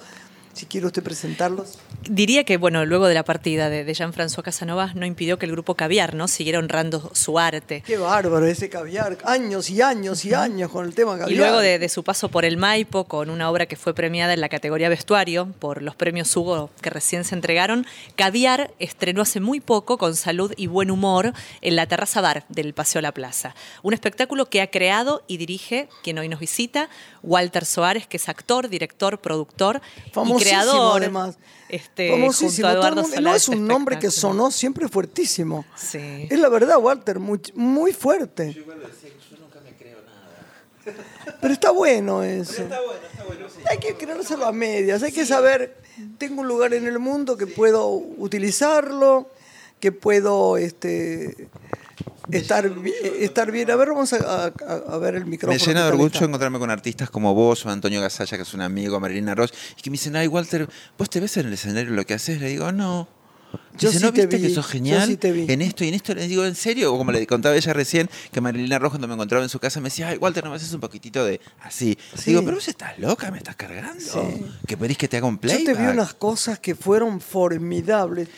si 0.53 0.65
quiere 0.65 0.87
usted 0.87 1.03
presentarlos. 1.03 1.79
Diría 2.09 2.43
que, 2.43 2.57
bueno, 2.57 2.85
luego 2.85 3.07
de 3.07 3.13
la 3.13 3.23
partida 3.23 3.69
de, 3.69 3.83
de 3.83 3.93
Jean-François 3.93 4.43
Casanova 4.43 4.91
no 4.95 5.05
impidió 5.05 5.37
que 5.37 5.45
el 5.45 5.51
grupo 5.51 5.75
Caviar, 5.75 6.15
¿no? 6.15 6.27
Siguiera 6.27 6.59
honrando 6.59 7.11
su 7.13 7.39
arte. 7.39 7.83
Qué 7.85 7.97
bárbaro 7.97 8.45
ese 8.45 8.69
caviar. 8.69 9.17
Años 9.23 9.69
y 9.69 9.81
años 9.81 10.25
y 10.25 10.33
años 10.33 10.71
con 10.71 10.85
el 10.85 10.95
tema 10.95 11.17
caviar. 11.17 11.31
Y 11.31 11.35
luego 11.35 11.59
de, 11.59 11.79
de 11.79 11.89
su 11.89 12.03
paso 12.03 12.29
por 12.29 12.45
el 12.45 12.57
Maipo, 12.57 13.05
con 13.05 13.29
una 13.29 13.49
obra 13.49 13.65
que 13.65 13.75
fue 13.75 13.93
premiada 13.93 14.33
en 14.33 14.41
la 14.41 14.49
categoría 14.49 14.89
vestuario 14.89 15.47
por 15.59 15.81
los 15.81 15.95
premios 15.95 16.35
Hugo 16.35 16.69
que 16.81 16.89
recién 16.89 17.23
se 17.23 17.35
entregaron, 17.35 17.85
Caviar 18.15 18.73
estrenó 18.79 19.21
hace 19.21 19.39
muy 19.39 19.59
poco 19.59 19.97
con 19.97 20.15
salud 20.15 20.53
y 20.57 20.67
buen 20.67 20.91
humor 20.91 21.33
en 21.61 21.75
la 21.75 21.85
terraza 21.85 22.21
bar 22.21 22.45
del 22.49 22.73
Paseo 22.73 23.01
La 23.01 23.11
Plaza. 23.13 23.55
Un 23.83 23.93
espectáculo 23.93 24.49
que 24.49 24.61
ha 24.61 24.67
creado 24.67 25.23
y 25.27 25.37
dirige 25.37 25.87
quien 26.03 26.17
hoy 26.19 26.29
nos 26.29 26.39
visita, 26.39 26.89
Walter 27.23 27.65
Soares, 27.65 28.07
que 28.07 28.17
es 28.17 28.29
actor, 28.29 28.69
director, 28.69 29.19
productor 29.19 29.81
creador. 30.43 31.01
además. 31.01 31.37
Este, 31.69 32.09
Famosísimo. 32.11 32.67
junto 32.67 32.67
a 32.67 32.71
Todo 32.71 32.71
el 32.71 32.93
Eduardo 32.93 33.01
mundo- 33.03 33.21
no 33.21 33.35
es 33.35 33.47
un 33.47 33.65
nombre 33.67 33.97
que 33.99 34.11
sonó 34.11 34.51
siempre 34.51 34.89
fuertísimo. 34.89 35.65
Sí. 35.75 36.27
Es 36.29 36.37
la 36.39 36.49
verdad, 36.49 36.77
Walter, 36.79 37.19
muy, 37.19 37.39
muy 37.55 37.93
fuerte. 37.93 38.53
Pero 41.39 41.53
está 41.53 41.71
bueno 41.71 42.23
eso. 42.23 42.63
Hay 43.69 43.77
que 43.77 43.95
creérselo 43.95 44.45
a 44.45 44.51
medias, 44.51 45.03
hay 45.03 45.11
que 45.11 45.25
saber, 45.25 45.77
tengo 46.17 46.41
un 46.41 46.47
lugar 46.47 46.73
en 46.73 46.87
el 46.87 46.97
mundo 46.99 47.37
que 47.37 47.45
puedo 47.47 47.87
utilizarlo, 47.93 49.29
que 49.79 49.91
puedo 49.91 50.57
este, 50.57 51.47
estar, 52.31 52.71
estar 53.19 53.51
bien. 53.51 53.69
A 53.71 53.75
ver, 53.75 53.89
vamos 53.89 54.13
a, 54.13 54.45
a- 54.45 54.93
a 54.93 54.97
ver 54.97 55.15
el 55.15 55.25
micrófono. 55.25 55.59
Me 55.59 55.65
llena 55.65 55.81
¿qué 55.81 55.85
de 55.85 55.91
orgullo 55.91 56.25
encontrarme 56.25 56.59
con 56.59 56.69
artistas 56.69 57.09
como 57.09 57.33
vos, 57.33 57.65
o 57.65 57.69
Antonio 57.69 58.01
Gasalla, 58.01 58.37
que 58.37 58.43
es 58.43 58.53
un 58.53 58.61
amigo, 58.61 58.99
Marilina 58.99 59.35
Ross, 59.35 59.53
y 59.77 59.81
que 59.81 59.89
me 59.89 59.93
dicen, 59.95 60.15
ay, 60.15 60.27
Walter, 60.27 60.67
¿vos 60.97 61.09
te 61.09 61.19
ves 61.19 61.37
en 61.37 61.47
el 61.47 61.53
escenario 61.53 61.91
lo 61.91 62.05
que 62.05 62.13
haces? 62.13 62.39
Le 62.39 62.49
digo, 62.49 62.71
no. 62.71 63.07
Yo 63.77 63.89
Dice, 63.89 63.99
sí 63.99 64.05
¿no 64.05 64.13
te 64.13 64.21
viste 64.27 64.37
vi, 64.37 64.43
que 64.47 64.55
sos 64.55 64.65
yo 64.65 64.71
genial 64.71 65.07
sí 65.09 65.17
te 65.17 65.31
vi". 65.33 65.45
en 65.51 65.61
esto 65.61 65.83
y 65.83 65.89
en 65.89 65.93
esto? 65.93 66.13
Le 66.13 66.25
digo, 66.27 66.45
¿en 66.45 66.55
serio? 66.55 66.93
O 66.93 66.97
como 66.97 67.11
le 67.11 67.25
contaba 67.27 67.53
ella 67.55 67.73
recién, 67.73 68.09
que 68.31 68.39
Marilina 68.39 68.79
Ross 68.79 68.91
cuando 68.91 69.07
me 69.09 69.13
encontraba 69.13 69.43
en 69.43 69.49
su 69.49 69.59
casa 69.59 69.81
me 69.81 69.89
decía, 69.89 70.07
ay, 70.09 70.17
Walter, 70.17 70.41
¿no 70.43 70.51
me 70.51 70.55
haces 70.55 70.71
un 70.73 70.79
poquitito 70.79 71.25
de 71.25 71.41
así? 71.61 71.97
Sí. 72.15 72.29
Digo, 72.31 72.43
pero 72.45 72.55
vos 72.55 72.67
estás 72.69 72.97
loca, 72.99 73.29
me 73.29 73.37
estás 73.39 73.57
cargando. 73.57 74.33
¿Que 74.67 74.77
pedís 74.77 74.97
que 74.97 75.07
te 75.09 75.17
haga 75.17 75.27
un 75.27 75.35
Yo 75.35 75.41
playback? 75.41 75.65
te 75.65 75.73
vi 75.73 75.85
unas 75.87 76.13
cosas 76.13 76.59
que 76.59 76.75
fueron 76.75 77.19
formidables. 77.19 78.29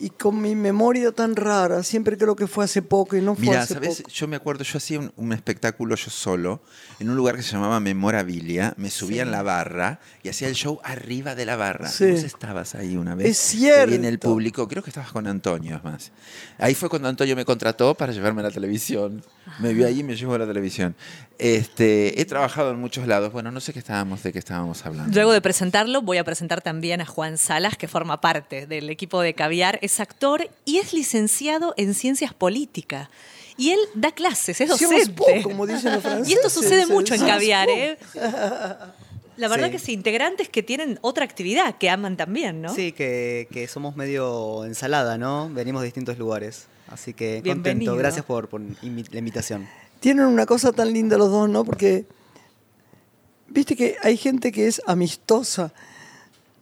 Y 0.00 0.10
con 0.10 0.40
mi 0.40 0.54
memoria 0.54 1.10
tan 1.10 1.34
rara, 1.34 1.82
siempre 1.82 2.16
creo 2.16 2.36
que 2.36 2.46
fue 2.46 2.64
hace 2.64 2.82
poco 2.82 3.16
y 3.16 3.20
no 3.20 3.34
fue 3.34 3.46
Mira, 3.46 3.62
hace 3.62 3.74
¿sabes? 3.74 3.96
poco. 3.96 4.08
Yo 4.10 4.28
me 4.28 4.36
acuerdo, 4.36 4.62
yo 4.62 4.76
hacía 4.78 5.00
un, 5.00 5.12
un 5.16 5.32
espectáculo 5.32 5.96
yo 5.96 6.08
solo 6.10 6.60
en 7.00 7.10
un 7.10 7.16
lugar 7.16 7.34
que 7.34 7.42
se 7.42 7.52
llamaba 7.52 7.80
Memorabilia, 7.80 8.74
me 8.76 8.90
subía 8.90 9.22
en 9.22 9.32
la 9.32 9.42
barra 9.42 9.98
y 10.22 10.28
hacía 10.28 10.46
el 10.46 10.54
show 10.54 10.78
arriba 10.84 11.34
de 11.34 11.46
la 11.46 11.56
barra. 11.56 11.88
Sí. 11.88 12.04
Y 12.04 12.10
Vos 12.12 12.22
estabas 12.22 12.76
ahí 12.76 12.96
una 12.96 13.16
vez. 13.16 13.26
Es 13.26 13.50
Te 13.60 13.86
vi 13.86 13.94
en 13.96 14.04
el 14.04 14.10
cierto. 14.12 14.28
público, 14.28 14.68
creo 14.68 14.84
que 14.84 14.90
estabas 14.90 15.10
con 15.10 15.26
Antonio, 15.26 15.74
es 15.76 15.82
más. 15.82 16.12
Ahí 16.58 16.76
fue 16.76 16.88
cuando 16.88 17.08
Antonio 17.08 17.34
me 17.34 17.44
contrató 17.44 17.94
para 17.96 18.12
llevarme 18.12 18.40
a 18.40 18.44
la 18.44 18.50
televisión. 18.52 19.24
Me 19.58 19.72
vio 19.74 19.86
ahí 19.86 20.00
y 20.00 20.02
me 20.02 20.14
llevó 20.16 20.34
a 20.34 20.38
la 20.38 20.46
televisión. 20.46 20.94
Este, 21.38 22.20
he 22.20 22.24
trabajado 22.24 22.70
en 22.72 22.78
muchos 22.80 23.06
lados. 23.06 23.32
Bueno, 23.32 23.50
no 23.50 23.60
sé 23.60 23.72
qué 23.72 23.78
estábamos, 23.78 24.22
de 24.22 24.32
qué 24.32 24.38
estábamos 24.38 24.84
hablando. 24.84 25.14
Luego 25.14 25.32
de 25.32 25.40
presentarlo, 25.40 26.02
voy 26.02 26.18
a 26.18 26.24
presentar 26.24 26.60
también 26.62 27.00
a 27.00 27.06
Juan 27.06 27.38
Salas, 27.38 27.76
que 27.76 27.88
forma 27.88 28.20
parte 28.20 28.66
del 28.66 28.90
equipo 28.90 29.20
de 29.20 29.34
Caviar. 29.34 29.78
Es 29.82 30.00
actor 30.00 30.48
y 30.64 30.78
es 30.78 30.92
licenciado 30.92 31.74
en 31.76 31.94
Ciencias 31.94 32.34
Políticas. 32.34 33.08
Y 33.56 33.70
él 33.70 33.78
da 33.94 34.12
clases, 34.12 34.60
es 34.60 34.68
docente. 34.68 35.12
poco, 35.12 35.42
como 35.42 35.66
dicen 35.66 35.92
los 35.94 36.02
franceses. 36.02 36.28
Y 36.30 36.32
esto 36.34 36.48
sucede 36.50 36.86
mucho 36.86 37.14
en 37.14 37.20
Caviar. 37.26 37.68
¿eh? 37.68 37.98
La 39.36 39.46
verdad 39.48 39.66
Sí. 39.66 39.72
que 39.72 39.78
sí, 39.78 39.92
integrantes 39.92 40.48
que 40.48 40.62
tienen 40.64 40.98
otra 41.00 41.24
actividad, 41.24 41.76
que 41.78 41.88
aman 41.90 42.16
también, 42.16 42.60
¿no? 42.60 42.74
Sí, 42.74 42.90
que, 42.92 43.46
que 43.52 43.68
somos 43.68 43.94
medio 43.94 44.64
ensalada, 44.64 45.16
¿no? 45.18 45.48
Venimos 45.52 45.82
de 45.82 45.86
distintos 45.86 46.18
lugares. 46.18 46.66
Así 46.90 47.14
que 47.14 47.40
Bienvenido. 47.42 47.92
contento. 47.92 47.96
Gracias 47.96 48.24
por, 48.24 48.48
la 48.52 49.18
invitación. 49.18 49.68
Tienen 50.00 50.26
una 50.26 50.46
cosa 50.46 50.72
tan 50.72 50.92
linda 50.92 51.18
los 51.18 51.30
dos, 51.30 51.48
¿no? 51.48 51.64
Porque, 51.64 52.06
viste 53.48 53.76
que 53.76 53.96
hay 54.02 54.16
gente 54.16 54.52
que 54.52 54.66
es 54.66 54.80
amistosa. 54.86 55.72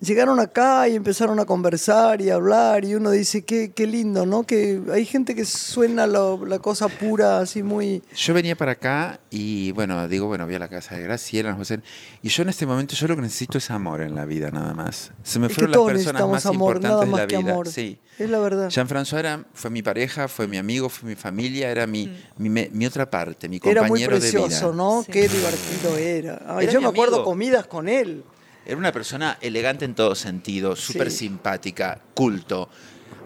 Llegaron 0.06 0.40
acá 0.40 0.88
y 0.88 0.94
empezaron 0.94 1.38
a 1.40 1.44
conversar 1.44 2.20
y 2.22 2.30
a 2.30 2.36
hablar 2.36 2.84
y 2.84 2.94
uno 2.94 3.10
dice, 3.10 3.44
qué, 3.44 3.72
qué 3.72 3.86
lindo, 3.86 4.24
¿no? 4.24 4.44
Que 4.44 4.80
hay 4.92 5.04
gente 5.04 5.34
que 5.34 5.44
suena 5.44 6.06
lo- 6.06 6.46
la 6.46 6.58
cosa 6.60 6.88
pura, 6.88 7.38
así 7.40 7.62
muy... 7.62 8.02
Yo 8.14 8.32
venía 8.32 8.56
para 8.56 8.72
acá 8.72 9.20
y 9.30 9.72
bueno, 9.72 10.06
digo, 10.08 10.26
bueno, 10.26 10.46
voy 10.46 10.54
a 10.54 10.58
la 10.58 10.68
casa 10.68 10.94
de 10.96 11.02
Graciela, 11.02 11.52
José, 11.54 11.80
y 12.22 12.28
yo 12.28 12.42
en 12.42 12.48
este 12.48 12.64
momento 12.66 12.94
yo 12.94 13.08
lo 13.08 13.16
que 13.16 13.22
necesito 13.22 13.58
es 13.58 13.70
amor 13.70 14.00
en 14.00 14.14
la 14.14 14.24
vida 14.24 14.50
nada 14.50 14.72
más. 14.72 15.12
Se 15.22 15.38
me 15.38 15.46
Es 15.48 15.52
que 15.54 15.66
fueron 15.66 15.72
las 15.72 15.80
personas 15.80 15.92
necesitamos 15.94 16.32
más 16.32 16.46
amor, 16.46 16.76
importantes 16.76 16.90
nada 16.90 17.04
de 17.04 17.10
más 17.10 17.20
la 17.20 17.26
que 17.26 17.36
vida. 17.38 17.52
amor. 17.52 17.68
Sí. 17.68 17.98
Es 18.18 18.30
la 18.30 18.38
verdad. 18.38 18.70
Jean-François 18.70 19.18
era, 19.18 19.44
fue 19.52 19.70
mi 19.70 19.82
pareja, 19.82 20.26
fue 20.28 20.46
mi 20.48 20.56
amigo, 20.56 20.88
fue 20.88 21.10
mi 21.10 21.16
familia, 21.16 21.70
era 21.70 21.86
mi, 21.86 22.10
mi, 22.38 22.48
me- 22.48 22.70
mi 22.72 22.86
otra 22.86 23.10
parte, 23.10 23.46
mi 23.48 23.56
Era 23.56 23.82
muy 23.82 23.88
compañero 24.00 24.18
de 24.18 24.30
vida. 24.30 24.40
precioso, 24.42 24.72
¿no? 24.72 25.02
Sí. 25.04 25.12
Qué 25.12 25.28
divertido 25.28 25.96
era. 25.98 26.40
Ay, 26.46 26.64
Era 26.64 26.72
yo 26.72 26.78
mi 26.80 26.84
me 26.86 26.90
acuerdo 26.92 27.24
comidas 27.24 27.66
con 27.66 27.88
él. 27.88 28.24
Era 28.66 28.76
una 28.76 28.92
persona 28.92 29.38
elegante 29.40 29.84
en 29.84 29.94
todo 29.94 30.14
sentido, 30.14 30.74
súper 30.74 31.10
Sí. 31.10 31.18
simpática, 31.18 32.00
culto, 32.14 32.68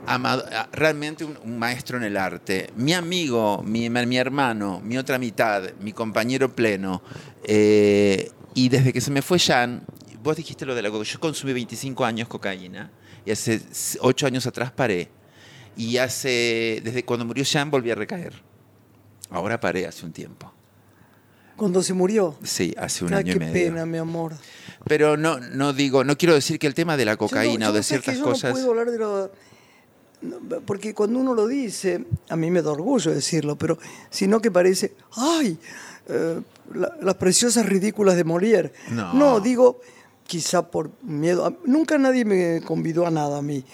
amado- 0.07 0.45
a- 0.53 0.69
realmente 0.73 1.25
un, 1.25 1.39
un 1.43 1.59
maestro 1.59 1.97
en 1.97 2.05
el 2.05 2.17
arte. 2.17 2.71
Mi 2.77 2.93
amigo, 2.93 3.63
mi, 3.65 3.89
mi 3.89 4.17
hermano, 4.19 4.81
mi 4.85 4.99
otra 4.99 5.19
mitad, 5.19 5.63
mi 5.81 5.93
compañero 5.93 6.55
pleno. 6.55 7.03
Eh, 7.45 8.31
y 8.55 8.69
desde 8.69 8.93
que 8.93 9.01
se 9.01 9.11
me 9.11 9.23
fue 9.23 9.39
Jan, 9.39 9.83
vos 10.23 10.37
dijiste 10.37 10.67
lo 10.67 10.75
de 10.75 10.83
la 10.83 10.91
cocaína, 10.91 11.11
yo 11.15 11.21
consumí 11.21 11.53
25 11.55 12.05
años 12.05 12.29
cocaína 12.29 12.91
y 13.25 13.31
hace 13.31 13.63
8 14.01 14.27
años 14.27 14.47
atrás 14.47 14.71
paré. 14.73 15.09
Y 15.77 15.97
hace, 15.97 16.83
desde 16.85 17.05
cuando 17.05 17.25
murió 17.25 17.45
Jan 17.51 17.71
volví 17.71 17.91
a 17.91 17.95
recaer. 17.95 18.35
Ahora 19.31 19.59
paré 19.61 19.87
hace 19.87 20.05
un 20.05 20.13
tiempo. 20.13 20.53
Cuando 21.61 21.83
se 21.83 21.93
murió. 21.93 22.35
Sí, 22.43 22.75
hace 22.79 23.05
un 23.05 23.13
año 23.13 23.33
qué 23.35 23.37
y 23.37 23.39
medio. 23.39 23.53
pena, 23.53 23.85
mi 23.85 23.99
amor. 23.99 24.33
Pero 24.87 25.19
no, 25.19 25.39
no 25.39 25.75
digo, 25.75 26.05
no 26.05 26.17
quiero 26.17 26.33
decir 26.35 26.59
que 26.59 26.67
el 26.67 26.73
tema 26.75 26.97
de 26.97 27.05
la 27.05 27.19
cocaína 27.19 27.53
Yo 27.53 27.59
no- 27.59 27.65
yo 27.67 27.71
o 27.71 27.73
de 27.75 27.79
no 27.79 27.83
que 27.83 27.87
ciertas 27.89 28.17
yo 28.17 28.25
cosas. 28.25 28.51
No 28.51 28.57
puedo 28.57 28.71
hablar 28.71 28.91
de 28.91 28.99
lo. 28.99 29.31
no, 30.23 30.61
Porque 30.65 30.95
cuando 30.95 31.19
uno 31.19 31.35
lo 31.35 31.47
dice, 31.47 32.05
a 32.31 32.37
mí 32.37 32.51
me 32.51 32.63
da 32.63 32.71
orgullo 32.71 33.13
decirlo, 33.13 33.57
pero 33.57 33.79
sino 34.09 34.41
que 34.41 34.51
parece, 34.51 34.95
¡ay! 35.17 35.59
eh, 36.09 36.41
la- 36.75 36.97
las 37.03 37.15
preciosas 37.17 37.67
ridículas 37.67 38.17
de 38.17 38.25
Molière. 38.25 38.73
No. 38.91 39.39
digo, 39.41 39.81
quizá 40.27 40.71
por 40.71 40.91
miedo. 41.03 41.59
Nunca 41.67 41.99
nadie 41.99 42.25
me 42.25 42.63
convidó 42.63 43.07
a 43.07 43.11
nada 43.11 43.37
a 43.39 43.43
mí. 43.43 43.65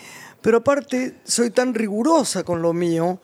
Pero 0.43 0.59
aparte, 0.59 1.15
soy 1.25 1.51
tan 1.51 1.73
rigurosa 1.73 2.43
con 2.43 2.63
lo 2.63 2.73
mío 2.73 3.21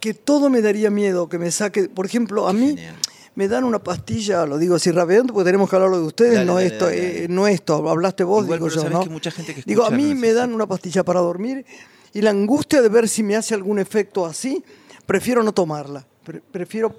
que 0.00 0.14
todo 0.14 0.48
me 0.48 0.62
daría 0.62 0.90
miedo 0.90 1.28
que 1.28 1.38
me 1.38 1.50
saque. 1.50 1.90
Por 1.90 2.06
ejemplo, 2.06 2.48
a 2.48 2.54
mí 2.54 2.68
Genial. 2.68 2.96
Me 3.34 3.48
dan 3.48 3.64
una 3.64 3.78
pastilla, 3.78 4.44
lo 4.46 4.58
digo 4.58 4.74
así 4.74 4.90
rápidamente 4.90 5.32
porque 5.32 5.46
tenemos 5.46 5.70
que 5.70 5.76
hablarlo 5.76 5.98
de 5.98 6.06
ustedes, 6.06 6.34
Dale, 6.34 6.46
no 6.46 6.54
dale, 6.56 6.66
esto, 6.66 6.84
dale, 6.86 7.24
eh, 7.24 7.28
no 7.28 7.46
esto, 7.46 7.88
hablaste 7.88 8.24
vos, 8.24 8.44
Igual, 8.44 8.58
digo 8.58 8.68
pero 8.70 8.82
yo, 8.82 8.90
¿no? 8.90 9.02
que 9.04 9.08
mucha 9.10 9.30
gente 9.30 9.54
que 9.54 9.62
digo, 9.64 9.84
a 9.84 9.90
mí 9.90 10.14
me 10.14 10.32
dan 10.32 10.52
una 10.52 10.66
pastilla 10.66 11.04
para 11.04 11.20
dormir 11.20 11.64
y 12.12 12.20
la 12.22 12.30
angustia 12.30 12.82
de 12.82 12.88
ver 12.88 13.08
si 13.08 13.22
me 13.22 13.36
hace 13.36 13.54
algún 13.54 13.78
efecto 13.78 14.26
así, 14.26 14.64
prefiero 15.06 15.42
no 15.42 15.52
tomarla. 15.52 16.06
Pre- 16.24 16.40
prefiero 16.40 16.98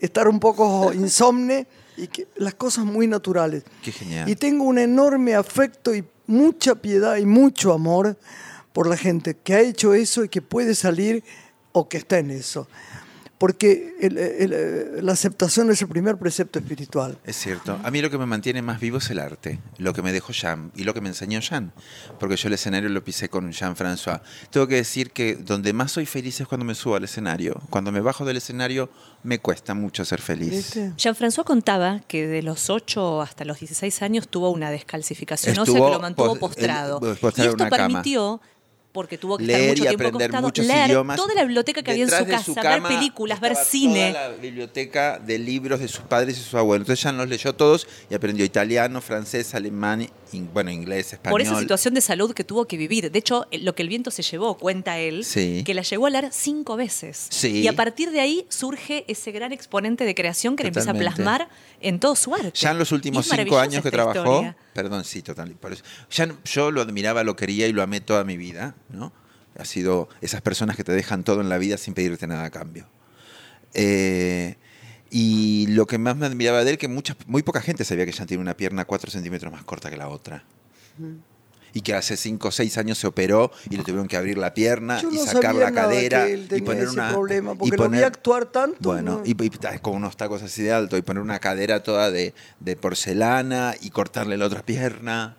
estar 0.00 0.28
un 0.28 0.40
poco 0.40 0.92
insomne 0.94 1.66
y 1.98 2.08
que 2.08 2.26
las 2.36 2.54
cosas 2.54 2.84
muy 2.84 3.06
naturales. 3.06 3.62
Qué 3.82 3.92
genial. 3.92 4.28
Y 4.28 4.36
tengo 4.36 4.64
un 4.64 4.78
enorme 4.78 5.34
afecto 5.34 5.94
y 5.94 6.04
mucha 6.26 6.74
piedad 6.74 7.16
y 7.16 7.26
mucho 7.26 7.72
amor 7.72 8.16
por 8.72 8.88
la 8.88 8.96
gente 8.96 9.36
que 9.36 9.54
ha 9.54 9.60
hecho 9.60 9.94
eso 9.94 10.24
y 10.24 10.28
que 10.28 10.42
puede 10.42 10.74
salir 10.74 11.22
o 11.72 11.88
que 11.88 11.98
está 11.98 12.18
en 12.18 12.30
eso. 12.30 12.66
Porque 13.38 13.94
el- 14.00 14.16
el- 14.16 15.04
la 15.04 15.12
aceptación 15.12 15.70
es 15.70 15.82
el 15.82 15.88
primer 15.88 16.16
precepto 16.16 16.58
espiritual. 16.58 17.18
Es 17.24 17.36
cierto. 17.36 17.78
A 17.84 17.90
mí 17.90 18.00
lo 18.00 18.08
que 18.08 18.16
me 18.16 18.24
mantiene 18.24 18.62
más 18.62 18.80
vivo 18.80 18.96
es 18.96 19.10
el 19.10 19.18
arte, 19.18 19.58
lo 19.76 19.92
que 19.92 20.00
me 20.00 20.10
dejó 20.12 20.32
Jean 20.32 20.72
y 20.74 20.84
lo 20.84 20.94
que 20.94 21.02
me 21.02 21.08
enseñó 21.10 21.40
Jean, 21.40 21.72
porque 22.18 22.36
yo 22.36 22.48
el 22.48 22.54
escenario 22.54 22.88
lo 22.88 23.04
pisé 23.04 23.28
con 23.28 23.52
Jean-François. 23.52 24.22
Tengo 24.50 24.66
que 24.66 24.76
decir 24.76 25.10
que 25.10 25.34
donde 25.36 25.74
más 25.74 25.92
soy 25.92 26.06
feliz 26.06 26.40
es 26.40 26.48
cuando 26.48 26.64
me 26.64 26.74
subo 26.74 26.96
al 26.96 27.04
escenario. 27.04 27.60
Cuando 27.68 27.92
me 27.92 28.00
bajo 28.00 28.24
del 28.24 28.38
escenario 28.38 28.88
me 29.22 29.38
cuesta 29.38 29.74
mucho 29.74 30.04
ser 30.06 30.22
feliz. 30.22 30.50
¿Viste? 30.50 30.92
Jean-François 30.96 31.44
contaba 31.44 32.00
que 32.08 32.26
de 32.26 32.42
los 32.42 32.70
8 32.70 33.20
hasta 33.20 33.44
los 33.44 33.60
16 33.60 34.00
años 34.00 34.28
tuvo 34.28 34.48
una 34.50 34.70
descalcificación 34.70 35.56
Estuvo 35.58 35.86
que 35.88 35.92
lo 35.92 36.00
mantuvo 36.00 36.28
pos- 36.36 36.38
postrado. 36.38 37.00
el- 37.02 37.16
postrado 37.18 37.50
y 37.50 37.52
esto 37.52 37.62
una 37.64 37.70
cama. 37.70 37.98
Porque 38.96 39.18
tuvo 39.18 39.36
que 39.36 39.44
estar 39.44 39.58
Leer 39.58 39.72
mucho 39.72 39.84
y 39.84 39.86
tiempo 39.88 40.04
aprender 40.04 40.30
acostado, 40.30 40.46
muchos 40.46 40.66
leer 40.66 40.88
idiomas. 40.88 41.16
toda 41.18 41.34
la 41.34 41.42
biblioteca 41.42 41.82
que 41.82 41.90
había 41.90 42.04
en 42.04 42.10
su 42.10 42.26
casa, 42.26 42.54
cama 42.54 42.88
ver 42.88 42.96
películas, 42.96 43.40
ver 43.40 43.54
cine. 43.54 44.12
Toda 44.12 44.30
la 44.30 44.36
biblioteca 44.36 45.18
de 45.18 45.38
libros 45.38 45.80
de 45.80 45.88
sus 45.88 46.00
padres 46.00 46.38
y 46.38 46.42
sus 46.42 46.54
abuelos. 46.54 46.84
Entonces 46.84 47.02
Jean 47.02 47.18
los 47.18 47.28
leyó 47.28 47.54
todos 47.54 47.86
y 48.08 48.14
aprendió 48.14 48.42
italiano, 48.46 49.02
francés, 49.02 49.54
alemán, 49.54 50.08
bueno, 50.52 50.70
inglés, 50.70 51.12
español. 51.12 51.32
Por 51.32 51.40
esa 51.42 51.58
situación 51.58 51.94
de 51.94 52.00
salud 52.00 52.32
que 52.34 52.44
tuvo 52.44 52.66
que 52.66 52.76
vivir. 52.76 53.10
De 53.10 53.18
hecho, 53.18 53.46
eh, 53.50 53.58
lo 53.58 53.74
que 53.74 53.82
el 53.82 53.88
viento 53.88 54.10
se 54.10 54.22
llevó, 54.22 54.56
cuenta 54.58 54.98
él, 54.98 55.24
Sí. 55.24 55.62
que 55.64 55.74
la 55.74 55.82
llegó 55.82 56.06
a 56.06 56.10
leer 56.10 56.28
cinco 56.32 56.76
veces. 56.76 57.26
Sí. 57.30 57.60
Y 57.62 57.68
a 57.68 57.74
partir 57.74 58.10
de 58.10 58.20
ahí 58.20 58.46
surge 58.48 59.04
ese 59.08 59.32
gran 59.32 59.52
exponente 59.52 60.04
de 60.04 60.14
creación 60.14 60.56
que 60.56 60.62
le 60.64 60.68
empieza 60.68 60.90
a 60.90 60.94
plasmar 60.94 61.48
en 61.80 62.00
todo 62.00 62.16
su 62.16 62.34
arte. 62.34 62.52
Ya 62.54 62.70
en 62.70 62.78
los 62.78 62.92
últimos 62.92 63.26
cinco 63.28 63.58
años 63.58 63.82
que 63.82 63.90
trabajó, 63.90 64.18
historia. 64.36 64.56
perdón, 64.72 65.04
sí, 65.04 65.22
total, 65.22 65.50
por 65.52 65.72
eso. 65.72 65.82
Ya 66.10 66.28
yo 66.44 66.70
lo 66.70 66.80
admiraba, 66.82 67.24
lo 67.24 67.36
quería 67.36 67.66
y 67.66 67.72
lo 67.72 67.82
amé 67.82 68.00
toda 68.00 68.24
mi 68.24 68.36
vida, 68.36 68.74
¿no? 68.88 69.12
Ha 69.58 69.64
sido 69.64 70.08
esas 70.20 70.42
personas 70.42 70.76
que 70.76 70.84
te 70.84 70.92
dejan 70.92 71.24
todo 71.24 71.40
en 71.40 71.48
la 71.48 71.58
vida 71.58 71.78
sin 71.78 71.94
pedirte 71.94 72.26
nada 72.26 72.44
a 72.44 72.50
cambio. 72.50 72.86
Eh, 73.74 74.56
y 75.18 75.66
lo 75.68 75.86
que 75.86 75.96
más 75.96 76.14
me 76.16 76.26
admiraba 76.26 76.62
de 76.62 76.72
él, 76.72 76.78
que 76.78 76.88
mucha, 76.88 77.16
muy 77.26 77.42
poca 77.42 77.62
gente 77.62 77.84
sabía 77.84 78.04
que 78.04 78.12
Jean 78.12 78.26
tiene 78.26 78.42
una 78.42 78.54
pierna 78.54 78.84
cuatro 78.84 79.10
centímetros 79.10 79.50
más 79.50 79.64
corta 79.64 79.88
que 79.88 79.96
la 79.96 80.08
otra. 80.08 80.44
Y 81.72 81.80
que 81.82 81.94
hace 81.94 82.16
cinco 82.16 82.48
o 82.48 82.50
seis 82.50 82.76
años 82.76 82.98
se 82.98 83.06
operó 83.06 83.50
y 83.70 83.76
le 83.76 83.82
tuvieron 83.82 84.08
que 84.08 84.16
abrir 84.16 84.36
la 84.38 84.52
pierna 84.54 85.00
Yo 85.00 85.10
y 85.10 85.16
no 85.16 85.24
sacar 85.24 85.54
la 85.54 85.72
cadera 85.72 86.28
y 86.28 86.60
poner 86.62 86.88
una 86.88 87.10
problema, 87.10 87.52
y 87.52 87.56
porque 87.56 87.76
lo 87.76 87.88
vi 87.90 88.02
actuar 88.02 88.46
tanto, 88.46 88.76
Bueno, 88.80 89.18
¿no? 89.18 89.22
y, 89.26 89.30
y 89.42 89.50
ta- 89.50 89.78
con 89.80 89.94
unos 89.94 90.16
tacos 90.18 90.42
así 90.42 90.62
de 90.62 90.72
alto 90.72 90.96
y 90.98 91.02
poner 91.02 91.22
una 91.22 91.38
cadera 91.38 91.82
toda 91.82 92.10
de, 92.10 92.34
de 92.60 92.76
porcelana 92.76 93.74
y 93.80 93.90
cortarle 93.90 94.36
la 94.36 94.46
otra 94.46 94.62
pierna. 94.66 95.36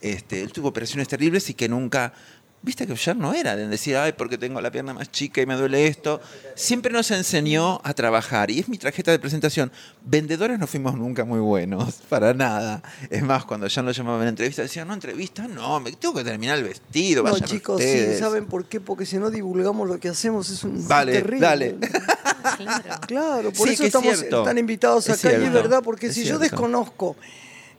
Este, 0.00 0.40
él 0.42 0.50
tuvo 0.52 0.68
operaciones 0.68 1.08
terribles 1.08 1.50
y 1.50 1.54
que 1.54 1.68
nunca, 1.68 2.14
viste 2.62 2.86
que 2.86 2.94
ya 2.94 3.14
no 3.14 3.32
era 3.32 3.56
de 3.56 3.66
decir, 3.68 3.96
ay, 3.96 4.12
porque 4.12 4.36
tengo 4.36 4.60
la 4.60 4.70
pierna 4.70 4.92
más 4.92 5.10
chica 5.10 5.40
y 5.40 5.46
me 5.46 5.54
duele 5.54 5.86
esto. 5.86 6.20
Siempre 6.54 6.92
nos 6.92 7.10
enseñó 7.10 7.80
a 7.84 7.94
trabajar 7.94 8.50
y 8.50 8.58
es 8.60 8.68
mi 8.68 8.76
tarjeta 8.76 9.10
de 9.10 9.18
presentación. 9.18 9.72
Vendedores 10.04 10.58
no 10.58 10.66
fuimos 10.66 10.94
nunca 10.94 11.24
muy 11.24 11.40
buenos, 11.40 11.94
para 12.08 12.34
nada. 12.34 12.82
Es 13.08 13.22
más, 13.22 13.44
cuando 13.44 13.66
ya 13.66 13.82
lo 13.82 13.92
llamaban 13.92 14.26
a 14.26 14.28
entrevista, 14.28 14.62
decían, 14.62 14.88
no, 14.88 14.94
entrevista, 14.94 15.48
no, 15.48 15.80
me 15.80 15.92
tengo 15.92 16.14
que 16.14 16.24
terminar 16.24 16.58
el 16.58 16.64
vestido. 16.64 17.22
No, 17.22 17.38
chicos, 17.38 17.80
sí, 17.80 17.86
ustedes". 17.86 18.18
¿saben 18.18 18.46
por 18.46 18.66
qué? 18.66 18.80
Porque 18.80 19.06
si 19.06 19.16
no 19.16 19.30
divulgamos 19.30 19.88
lo 19.88 19.98
que 19.98 20.08
hacemos 20.08 20.50
es 20.50 20.62
un 20.64 20.86
Vale, 20.86 21.12
terrible. 21.12 21.46
dale. 21.46 21.76
Claro. 23.06 23.52
Por 23.52 23.68
Sí, 23.68 23.74
eso 23.74 23.84
es 23.84 23.94
estamos 23.94 24.44
tan 24.44 24.58
invitados 24.58 25.08
Es 25.08 25.24
acá 25.24 25.36
y 25.38 25.44
es 25.44 25.52
verdad, 25.52 25.82
porque 25.82 26.06
Es 26.08 26.14
si 26.14 26.24
yo 26.24 26.38
desconozco 26.38 27.16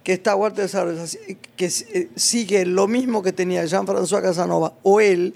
que 0.03 0.13
está 0.13 0.35
Walter 0.35 0.67
Sarres, 0.67 1.19
que 1.55 1.65
eh, 1.65 2.09
sigue 2.15 2.65
lo 2.65 2.87
mismo 2.87 3.21
que 3.21 3.33
tenía 3.33 3.63
Jean-François 3.65 4.21
Casanova 4.21 4.73
o 4.83 4.99
él, 4.99 5.35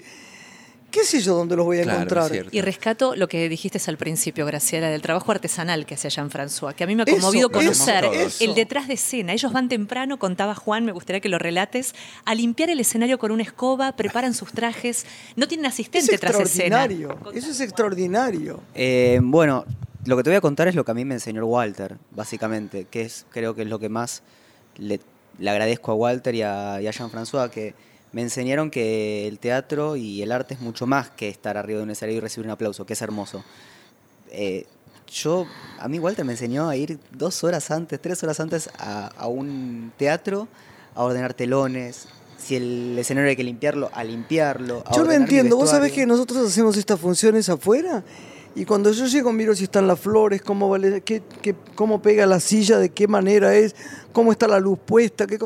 qué 0.90 1.04
sé 1.04 1.20
yo 1.20 1.34
dónde 1.34 1.56
los 1.56 1.66
voy 1.66 1.78
a 1.78 1.82
Claro, 1.82 1.98
es 1.98 2.04
encontrar. 2.06 2.46
Y 2.50 2.60
rescato 2.62 3.14
lo 3.14 3.28
que 3.28 3.48
dijiste 3.48 3.78
al 3.86 3.96
principio, 3.96 4.46
Graciela, 4.46 4.88
del 4.88 5.02
trabajo 5.02 5.30
artesanal 5.30 5.86
que 5.86 5.94
hacía 5.94 6.10
Jean-François, 6.10 6.74
que 6.74 6.84
a 6.84 6.86
mí 6.86 6.96
me 6.96 7.02
ha 7.02 7.06
conmovido 7.06 7.48
eso, 7.48 7.58
conocer 7.58 8.04
eso. 8.06 8.44
el 8.44 8.54
detrás 8.54 8.88
de 8.88 8.94
escena. 8.94 9.32
Ellos 9.32 9.52
van 9.52 9.68
temprano, 9.68 10.18
contaba 10.18 10.54
Juan, 10.54 10.84
me 10.84 10.92
gustaría 10.92 11.20
que 11.20 11.28
lo 11.28 11.38
relates, 11.38 11.94
a 12.24 12.34
limpiar 12.34 12.70
el 12.70 12.80
escenario 12.80 13.18
con 13.18 13.30
una 13.30 13.42
escoba, 13.42 13.94
preparan 13.94 14.34
sus 14.34 14.52
trajes, 14.52 15.06
no 15.36 15.46
tienen 15.46 15.66
Es 15.66 15.74
asistente 15.74 16.18
tras 16.18 16.40
escena. 16.40 16.84
extraordinario, 16.84 17.18
eso 17.34 17.50
es 17.50 17.60
extraordinario. 17.60 18.60
Eh, 18.74 19.20
bueno, 19.22 19.64
lo 20.06 20.16
que 20.16 20.22
te 20.22 20.30
voy 20.30 20.36
a 20.36 20.40
contar 20.40 20.66
es 20.66 20.74
lo 20.74 20.84
que 20.84 20.90
a 20.92 20.94
mí 20.94 21.04
me 21.04 21.14
enseñó 21.14 21.44
Walter, 21.44 21.98
básicamente, 22.12 22.86
que 22.90 23.02
es 23.02 23.26
creo 23.30 23.54
que 23.54 23.62
es 23.62 23.68
lo 23.68 23.78
que 23.78 23.88
más 23.88 24.22
le, 24.78 25.00
le 25.38 25.50
agradezco 25.50 25.92
a 25.92 25.94
Walter 25.94 26.34
y 26.34 26.42
a, 26.42 26.80
y 26.80 26.86
a 26.86 26.90
Jean-François, 26.90 27.50
que 27.50 27.74
me 28.12 28.22
enseñaron 28.22 28.70
que 28.70 29.26
el 29.28 29.38
teatro 29.38 29.96
y 29.96 30.22
el 30.22 30.32
arte 30.32 30.54
es 30.54 30.60
mucho 30.60 30.86
más 30.86 31.10
que 31.10 31.28
estar 31.28 31.56
arriba 31.56 31.78
de 31.78 31.84
un 31.84 31.90
escenario 31.90 32.18
y 32.18 32.20
recibir 32.20 32.46
un 32.46 32.52
aplauso, 32.52 32.86
que 32.86 32.94
es 32.94 33.02
hermoso. 33.02 33.44
Eh, 34.30 34.66
yo, 35.08 35.46
a 35.78 35.88
mí 35.88 35.98
Walter 35.98 36.24
me 36.24 36.32
enseñó 36.32 36.68
a 36.68 36.76
ir 36.76 36.98
dos 37.12 37.44
horas 37.44 37.70
antes, 37.70 38.00
tres 38.00 38.22
horas 38.22 38.40
antes 38.40 38.70
a, 38.78 39.08
a 39.08 39.28
un 39.28 39.92
teatro 39.96 40.48
a 40.94 41.04
ordenar 41.04 41.34
telones, 41.34 42.08
si 42.38 42.56
el 42.56 42.98
escenario 42.98 43.30
hay 43.30 43.36
que 43.36 43.44
limpiarlo, 43.44 43.90
a 43.92 44.02
limpiarlo. 44.02 44.82
a 44.86 44.94
Yo 44.94 45.04
no 45.04 45.12
entiendo, 45.12 45.56
vos 45.56 45.70
sabés 45.70 45.92
que 45.92 46.06
nosotros 46.06 46.46
hacemos 46.48 46.76
estas 46.76 46.98
funciones 46.98 47.48
afuera 47.48 48.02
y 48.56 48.64
cuando 48.64 48.90
yo 48.90 49.06
llego 49.06 49.32
miro 49.32 49.54
si 49.54 49.64
están 49.64 49.86
las 49.86 50.00
flores, 50.00 50.42
cómo, 50.42 50.68
vale, 50.68 51.02
qué, 51.02 51.22
qué- 51.42 51.54
cómo 51.74 52.02
pega 52.02 52.26
la 52.26 52.40
silla, 52.40 52.78
de 52.78 52.88
qué 52.90 53.06
manera 53.06 53.54
es, 53.54 53.76
cómo 54.12 54.32
está 54.32 54.48
la 54.48 54.58
luz 54.58 54.78
puesta. 54.84 55.26
Qué 55.26 55.38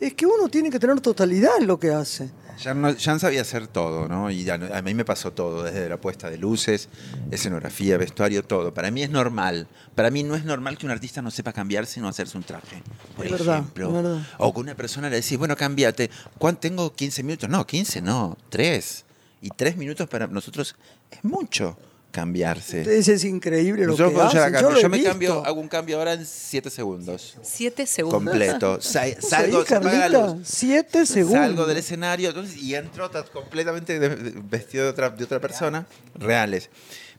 es 0.00 0.14
que 0.14 0.26
uno 0.26 0.48
tiene 0.48 0.70
que 0.70 0.78
tener 0.78 0.98
totalidad 1.00 1.52
en 1.60 1.66
lo 1.66 1.78
que 1.78 1.90
hace. 1.90 2.30
Jan, 2.60 2.80
no- 2.82 2.94
Jan 2.98 3.20
sabía 3.20 3.42
hacer 3.42 3.68
todo, 3.68 4.08
¿no? 4.08 4.30
Y 4.32 4.42
ya 4.44 4.54
a 4.54 4.82
mí 4.82 4.92
me 4.94 5.04
pasó 5.04 5.32
todo, 5.32 5.62
desde 5.62 5.88
la 5.88 5.96
puesta 6.00 6.28
de 6.30 6.38
luces, 6.38 6.88
escenografía, 7.30 7.96
vestuario, 7.98 8.42
todo. 8.42 8.74
Para 8.74 8.90
mí 8.90 9.02
es 9.02 9.10
normal. 9.10 9.68
Para 9.94 10.10
mí 10.10 10.22
no 10.24 10.34
es 10.34 10.44
normal 10.44 10.76
que 10.78 10.86
un 10.86 10.90
artista 10.92 11.22
no 11.22 11.30
sepa 11.30 11.52
cambiarse 11.52 12.00
y 12.00 12.02
no 12.02 12.08
hacerse 12.08 12.36
un 12.36 12.42
traje, 12.44 12.82
por 13.16 13.26
Es 13.26 13.32
verdad, 13.32 13.58
ejemplo. 13.58 13.88
es 13.88 13.92
verdad. 13.94 14.26
O 14.38 14.52
que 14.52 14.60
una 14.60 14.74
persona 14.74 15.08
le 15.10 15.16
decís, 15.16 15.38
bueno, 15.38 15.54
cámbiate. 15.54 16.10
¿Cuánto 16.38 16.60
tengo 16.62 16.92
15 16.92 17.22
minutos? 17.22 17.48
No, 17.48 17.64
15 17.66 18.00
no, 18.02 18.36
3. 18.48 19.04
Y 19.40 19.50
3 19.50 19.76
minutos 19.76 20.08
para 20.08 20.26
nosotros 20.26 20.74
es 21.12 21.22
mucho 21.24 21.76
cambiarse. 22.20 22.80
Ustedes 22.80 23.08
es 23.08 23.24
increíble 23.24 23.82
lo 23.84 23.92
Nosotros 23.92 24.32
que 24.32 24.38
hacen. 24.38 24.54
a 24.56 24.60
Yo, 24.60 24.70
lo 24.70 24.80
Yo 24.80 24.88
me 24.88 24.96
visto. 24.98 25.10
cambio, 25.12 25.44
hago 25.46 25.60
un 25.60 25.68
cambio 25.68 25.98
ahora 25.98 26.14
en 26.14 26.26
7 26.26 26.68
segundos. 26.70 27.36
Siete 27.42 27.86
segundos. 27.86 28.22
Completo. 28.24 28.78
Sa- 28.80 29.04
¿Vos 29.06 29.28
salgo, 29.30 29.64
se 29.64 29.74
apaga 29.76 29.92
la 29.94 30.00
Carlita? 30.10 30.34
luz. 30.34 30.48
Siete 30.48 31.06
segundos. 31.06 31.40
Salgo 31.40 31.66
del 31.66 31.76
escenario 31.76 32.28
entonces, 32.30 32.56
y 32.56 32.74
entro 32.74 33.10
ta- 33.10 33.22
completamente 33.24 33.98
de- 34.00 34.08
de- 34.16 34.40
vestido 34.42 34.84
de 34.84 34.90
otra, 34.90 35.10
de 35.10 35.22
otra 35.24 35.40
persona, 35.40 35.86
reales. 36.16 36.70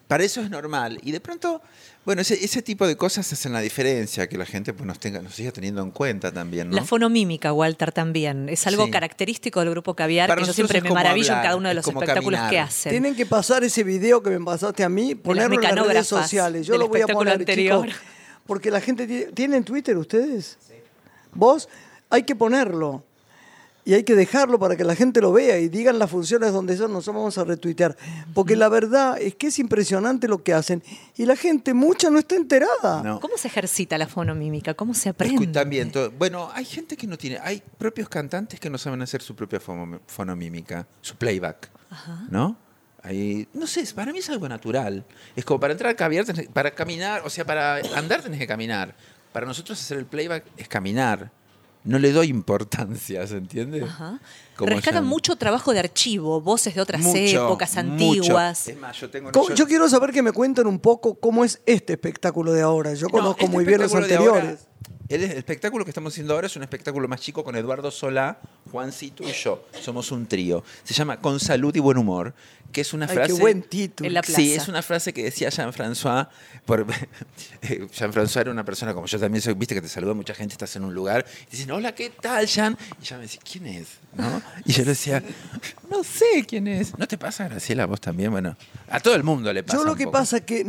Para 0.08 0.24
eso 0.24 0.42
es 0.42 0.50
normal. 0.50 1.00
Y 1.04 1.12
de 1.12 1.20
pronto, 1.22 1.62
bueno, 2.06 2.22
ese, 2.22 2.44
ese 2.44 2.62
tipo 2.62 2.88
de 2.88 2.96
cosas 2.96 3.32
hacen 3.34 3.54
la 3.54 3.60
diferencia, 3.62 4.28
que 4.28 4.38
la 4.38 4.46
gente 4.46 4.74
pues, 4.74 4.88
nos, 4.88 5.00
tenga, 5.00 5.22
nos 5.22 5.36
siga 5.36 5.52
teniendo 5.52 5.82
en 5.84 5.92
cuenta 5.92 6.32
también. 6.32 6.70
¿no? 6.70 6.76
La 6.76 6.84
fonomímica, 6.84 7.54
Walter, 7.54 7.92
también. 7.92 8.50
Es 8.50 8.66
algo 8.66 8.86
Sí. 8.86 8.92
característico 8.92 9.60
del 9.60 9.70
grupo 9.72 9.94
Caviar, 9.96 10.28
Para 10.28 10.40
que 10.40 10.46
yo 10.46 10.48
nosotros 10.48 10.72
siempre 10.72 10.90
me 10.90 10.94
maravillo 10.96 11.34
en 11.34 11.42
cada 11.42 11.56
uno 11.56 11.68
de 11.68 11.74
es 11.74 11.76
los 11.76 11.86
como 11.86 12.02
espectáculos 12.02 12.40
caminar. 12.40 12.52
que 12.52 12.60
hacen. 12.60 12.90
Tienen 12.92 13.16
que 13.16 13.26
pasar 13.26 13.64
ese 13.64 13.84
video 13.84 14.24
que 14.24 14.32
me 14.32 14.44
pasaste 14.44 14.84
a 14.84 14.90
mí, 14.90 15.14
ponerlo 15.14 15.56
en 15.56 15.62
las 15.62 15.88
redes 15.88 16.08
sociales. 16.08 16.66
Yo 16.66 16.78
lo 16.78 16.88
voy 16.88 17.02
a 17.02 17.08
poner, 17.08 17.36
anterior. 17.36 17.86
chicos, 17.86 18.02
porque 18.48 18.72
la 18.72 18.82
gente 18.82 19.06
tiene, 19.06 19.26
¿tienen 19.34 19.64
Twitter 19.64 19.96
ustedes. 19.98 20.58
Vos 21.34 21.70
hay 22.10 22.24
que 22.24 22.36
ponerlo 22.36 23.04
y 23.90 23.96
hay 23.96 24.04
que 24.04 24.14
dejarlo 24.14 24.60
para 24.60 24.76
que 24.76 24.84
la 24.84 24.94
gente 24.94 25.20
lo 25.20 25.32
vea 25.32 25.58
y 25.58 25.68
digan 25.68 25.98
las 25.98 26.12
funciones 26.12 26.54
donde 26.54 26.78
son, 26.78 26.94
nosotros 26.94 27.16
vamos 27.16 27.38
a 27.40 27.44
retuitear. 27.44 27.98
Porque 28.36 28.56
la 28.56 28.70
verdad 28.70 29.20
es 29.20 29.34
que 29.34 29.48
es 29.48 29.58
impresionante 29.58 30.28
lo 30.28 30.44
que 30.44 30.54
hacen 30.54 30.84
y 31.18 31.26
la 31.26 31.36
gente 31.36 31.74
mucha 31.74 32.12
no 32.12 32.20
está 32.20 32.36
enterada. 32.36 33.02
No. 33.02 33.20
¿Cómo 33.20 33.36
se 33.36 33.48
ejercita 33.48 33.98
la 33.98 34.08
fonomímica? 34.08 34.76
¿Cómo 34.76 34.94
se 34.94 35.10
aprende? 35.10 35.48
También, 35.48 35.92
bueno, 36.20 36.52
hay 36.54 36.66
gente 36.66 36.96
que 36.96 37.08
no 37.08 37.18
tiene, 37.18 37.40
hay 37.42 37.64
propios 37.80 38.08
cantantes 38.10 38.60
que 38.60 38.70
no 38.70 38.78
saben 38.78 39.02
hacer 39.02 39.24
su 39.24 39.36
propia 39.36 39.60
fono- 39.60 40.02
fonomímica, 40.06 40.86
su 41.02 41.16
playback, 41.16 41.72
¿no? 42.30 42.58
Hay, 43.02 43.48
no 43.54 43.66
sé, 43.66 43.84
para 43.96 44.12
mí 44.12 44.20
es 44.20 44.30
algo 44.30 44.48
natural. 44.48 45.04
Es 45.36 45.46
como 45.46 45.60
para 45.60 45.74
entrar 45.74 45.92
a 45.92 45.96
caviar, 45.96 46.26
para 46.54 46.70
caminar, 46.76 47.24
o 47.26 47.30
sea, 47.32 47.44
para 47.44 47.78
andar 47.96 48.22
tenés 48.22 48.38
que 48.38 48.46
caminar. 48.46 48.94
Para 49.34 49.48
nosotros 49.48 49.80
hacer 49.82 49.98
el 49.98 50.06
playback 50.06 50.44
es 50.58 50.68
caminar. 50.68 51.32
No 51.84 51.98
le 51.98 52.12
doy 52.12 52.28
importancia, 52.28 53.26
¿se 53.26 53.38
entiende? 53.38 53.84
Ajá. 53.84 54.20
Rescatan 54.58 55.04
ya- 55.04 55.10
mucho 55.10 55.36
trabajo 55.38 55.72
de 55.74 55.80
archivo, 55.80 56.42
voces 56.42 56.76
de 56.76 56.82
otras 56.82 57.02
Mucho, 57.02 57.18
épocas 57.46 57.70
mucho. 57.76 57.80
antiguas. 57.80 58.68
Es 58.68 58.78
más, 58.78 59.00
yo 59.00 59.10
tengo 59.10 59.32
yo- 59.32 59.56
Yo 59.56 59.66
quiero 59.66 59.88
saber 59.88 60.12
que 60.12 60.22
me 60.22 60.34
cuenten 60.34 60.68
un 60.68 60.80
poco 60.80 61.16
cómo 61.16 61.46
es 61.46 61.62
este 61.66 61.94
espectáculo 61.94 62.52
de 62.52 62.62
ahora. 62.62 62.94
Yo 62.94 63.08
No, 63.08 63.12
conozco 63.12 63.46
este 63.46 63.52
muy 63.56 63.64
bien 63.66 63.80
los 63.82 63.94
ahora, 63.94 64.06
anteriores. 64.06 64.68
el, 65.08 65.24
el 65.24 65.32
espectáculo 65.32 65.86
que 65.86 65.92
estamos 65.92 66.14
haciendo 66.14 66.34
ahora 66.34 66.48
es 66.48 66.56
un 66.58 66.64
espectáculo 66.64 67.08
más 67.08 67.22
chico 67.22 67.44
con 67.46 67.56
Eduardo 67.56 67.90
Solá, 67.92 68.40
Juancito 68.70 69.24
y 69.28 69.32
yo. 69.32 69.66
Somos 69.82 70.12
un 70.12 70.26
trío. 70.28 70.64
Se 70.84 70.94
llama 70.94 71.20
Con 71.20 71.40
salud 71.40 71.76
y 71.76 71.80
buen 71.80 71.98
humor, 71.98 72.34
que 72.72 72.82
es 72.82 72.94
una 72.94 73.08
Ay, 73.08 73.16
frase... 73.16 73.34
qué 73.34 73.40
buen 73.40 73.64
título. 73.64 74.08
En 74.08 74.14
la 74.14 74.22
Sí, 74.24 74.54
es 74.54 74.68
una 74.68 74.82
frase 74.84 75.12
que 75.12 75.24
decía 75.24 75.50
Jean-François. 75.50 76.28
por- 76.66 76.86
Jean-François 77.62 78.42
era 78.42 78.52
una 78.52 78.64
persona 78.64 78.94
como 78.94 79.08
yo 79.08 79.20
también 79.20 79.42
soy, 79.42 79.54
viste 79.56 79.74
que 79.76 79.82
te 79.82 79.88
saluda 79.90 80.14
mucha 80.14 80.34
gente, 80.36 80.54
estás 80.54 80.76
en 80.76 80.84
un 80.84 80.94
lugar, 80.94 81.26
y 81.48 81.52
dicen, 81.52 81.72
hola, 81.72 81.94
¿qué 81.96 82.10
tal, 82.12 82.46
Jean? 82.46 82.78
Y 83.02 83.06
Jean 83.06 83.20
me 83.20 83.26
decía, 83.26 83.42
¿quién 83.50 83.66
es? 83.66 83.88
¿No? 84.16 84.42
Y 84.66 84.72
yo 84.74 84.84
le 84.84 84.90
decía, 84.92 85.24
no 85.90 86.04
sé 86.04 86.46
quién 86.48 86.68
es. 86.68 86.98
¿No 86.98 87.08
te 87.08 87.18
pasa, 87.18 87.48
Graciela, 87.48 87.84
a 87.84 87.86
vos 87.88 88.00
también? 88.02 88.30
Bueno, 88.32 88.56
a 88.90 89.00
todo 89.00 89.16
el 89.16 89.24
mundo 89.24 89.52
le 89.52 89.64
pasa. 89.64 89.78
Yo 89.80 89.84
lo 89.84 89.94
un 89.94 89.98
que 89.98 90.04
poco. 90.06 90.18
pasa 90.18 90.38
es 90.38 90.44
que 90.44 90.64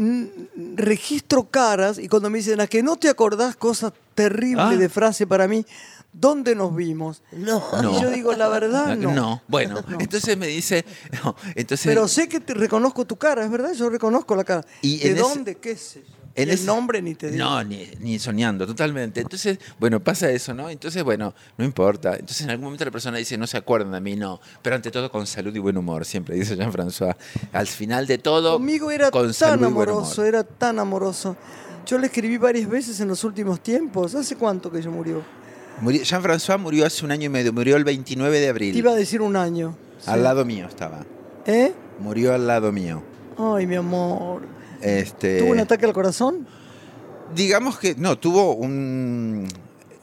registro 0.76 1.44
caras 1.50 1.98
y 1.98 2.08
cuando 2.08 2.30
me 2.30 2.38
dicen 2.38 2.60
a 2.60 2.66
que 2.66 2.82
no 2.82 2.96
te 2.96 3.08
acordás 3.08 3.56
cosas 3.56 3.92
terribles 4.14 4.64
Ah. 4.66 4.76
de 4.76 4.88
frase 4.88 5.26
para 5.26 5.46
mí, 5.48 5.64
¿dónde 6.12 6.54
nos 6.54 6.74
vimos? 6.74 7.22
No. 7.32 7.62
No. 7.82 7.96
Y 7.98 8.02
yo 8.02 8.10
digo, 8.10 8.32
la 8.34 8.48
verdad, 8.48 8.96
no. 8.98 9.12
No, 9.14 9.42
bueno, 9.48 9.82
entonces 9.98 10.36
me 10.36 10.46
dice, 10.46 10.84
no, 11.24 11.34
entonces 11.54 11.86
Pero 11.86 12.08
sé 12.08 12.28
que 12.28 12.40
te 12.40 12.54
reconozco 12.54 13.04
tu 13.06 13.16
cara, 13.16 13.44
es 13.44 13.50
verdad, 13.50 13.72
yo 13.72 13.88
reconozco 13.88 14.34
la 14.36 14.44
cara. 14.44 14.64
Y 14.82 14.98
¿De 14.98 15.06
en 15.08 15.12
ese- 15.14 15.20
dónde? 15.22 15.54
¿Qué 15.56 15.76
sé 15.76 16.00
yo? 16.06 16.14
En 16.36 16.46
Y 16.46 16.50
el 16.52 16.58
ese- 16.58 16.66
nombre 16.66 17.02
ni 17.02 17.16
te 17.16 17.28
digo. 17.32 17.44
No, 17.44 17.64
ni, 17.64 17.90
ni 17.98 18.18
soñando, 18.20 18.64
totalmente. 18.64 19.20
Entonces, 19.20 19.58
bueno, 19.80 19.98
pasa 19.98 20.30
eso, 20.30 20.54
¿no? 20.54 20.70
Entonces, 20.70 21.02
bueno, 21.02 21.34
no 21.58 21.64
importa. 21.64 22.12
Entonces, 22.12 22.42
en 22.42 22.50
algún 22.50 22.66
momento 22.66 22.84
la 22.84 22.92
persona 22.92 23.18
dice, 23.18 23.36
no 23.36 23.48
se 23.48 23.56
acuerdan 23.56 23.90
de 23.90 24.00
mí, 24.00 24.14
no. 24.14 24.40
Pero 24.62 24.76
ante 24.76 24.92
todo, 24.92 25.10
con 25.10 25.26
salud 25.26 25.52
y 25.54 25.58
buen 25.58 25.76
humor, 25.76 26.04
siempre 26.04 26.36
dice 26.36 26.56
Jean-François. 26.56 27.16
Al 27.52 27.66
final 27.66 28.06
de 28.06 28.18
todo, 28.18 28.54
Conmigo 28.54 28.92
era 28.92 29.10
con 29.10 29.24
tan 29.24 29.34
salud 29.34 29.66
y 29.68 29.72
buen 29.72 29.88
amoroso, 29.90 30.24
era 30.24 30.44
tan 30.44 30.78
amoroso. 30.78 31.36
Yo 31.90 31.98
le 31.98 32.06
escribí 32.06 32.36
varias 32.36 32.68
veces 32.70 33.00
en 33.00 33.08
los 33.08 33.24
últimos 33.24 33.60
tiempos. 33.60 34.14
¿Hace 34.14 34.36
cuánto 34.36 34.70
que 34.70 34.80
yo 34.80 34.92
murió? 34.92 35.24
Murió- 35.80 36.02
Jean-François 36.04 36.56
murió 36.56 36.86
hace 36.86 37.04
un 37.04 37.10
año 37.10 37.26
y 37.26 37.28
medio, 37.28 37.52
murió 37.52 37.76
el 37.76 37.82
29 37.82 38.38
de 38.38 38.44
Te 38.44 38.50
abril. 38.50 38.76
iba 38.76 38.92
a 38.92 38.94
decir 38.94 39.20
un 39.20 39.34
año. 39.34 39.76
Al 40.06 40.22
lado 40.22 40.44
mío 40.44 40.66
estaba. 40.68 41.04
¿Eh? 41.46 41.72
Murió 41.98 42.32
al 42.32 42.46
lado 42.46 42.70
mío. 42.70 43.02
Ay, 43.36 43.66
mi 43.66 43.74
amor. 43.74 44.42
Este, 44.80 45.40
¿Tuvo 45.40 45.50
un 45.50 45.58
ataque 45.58 45.84
al 45.84 45.92
corazón? 45.92 46.46
Digamos 47.34 47.76
que 47.78 47.96
no, 47.96 48.16
tuvo 48.16 48.54
un, 48.54 49.48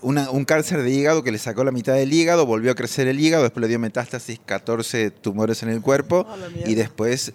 una- 0.01 0.29
un 0.29 0.43
cáncer 0.43 0.81
de 0.83 0.91
hígado 0.91 1.23
que 1.23 1.31
le 1.31 1.37
sacó 1.37 1.63
la 1.63 1.71
mitad 1.71 1.93
del 1.93 2.11
hígado, 2.11 2.45
volvió 2.45 2.71
a 2.71 2.75
crecer 2.75 3.07
el 3.07 3.17
hígado, 3.19 3.43
después 3.43 3.61
le 3.61 3.69
dio 3.69 3.79
metástasis, 3.79 4.39
14 4.45 5.09
tumores 5.11 5.63
en 5.63 5.69
el 5.69 5.81
cuerpo 5.81 6.27
y 6.65 6.75
después 6.75 7.31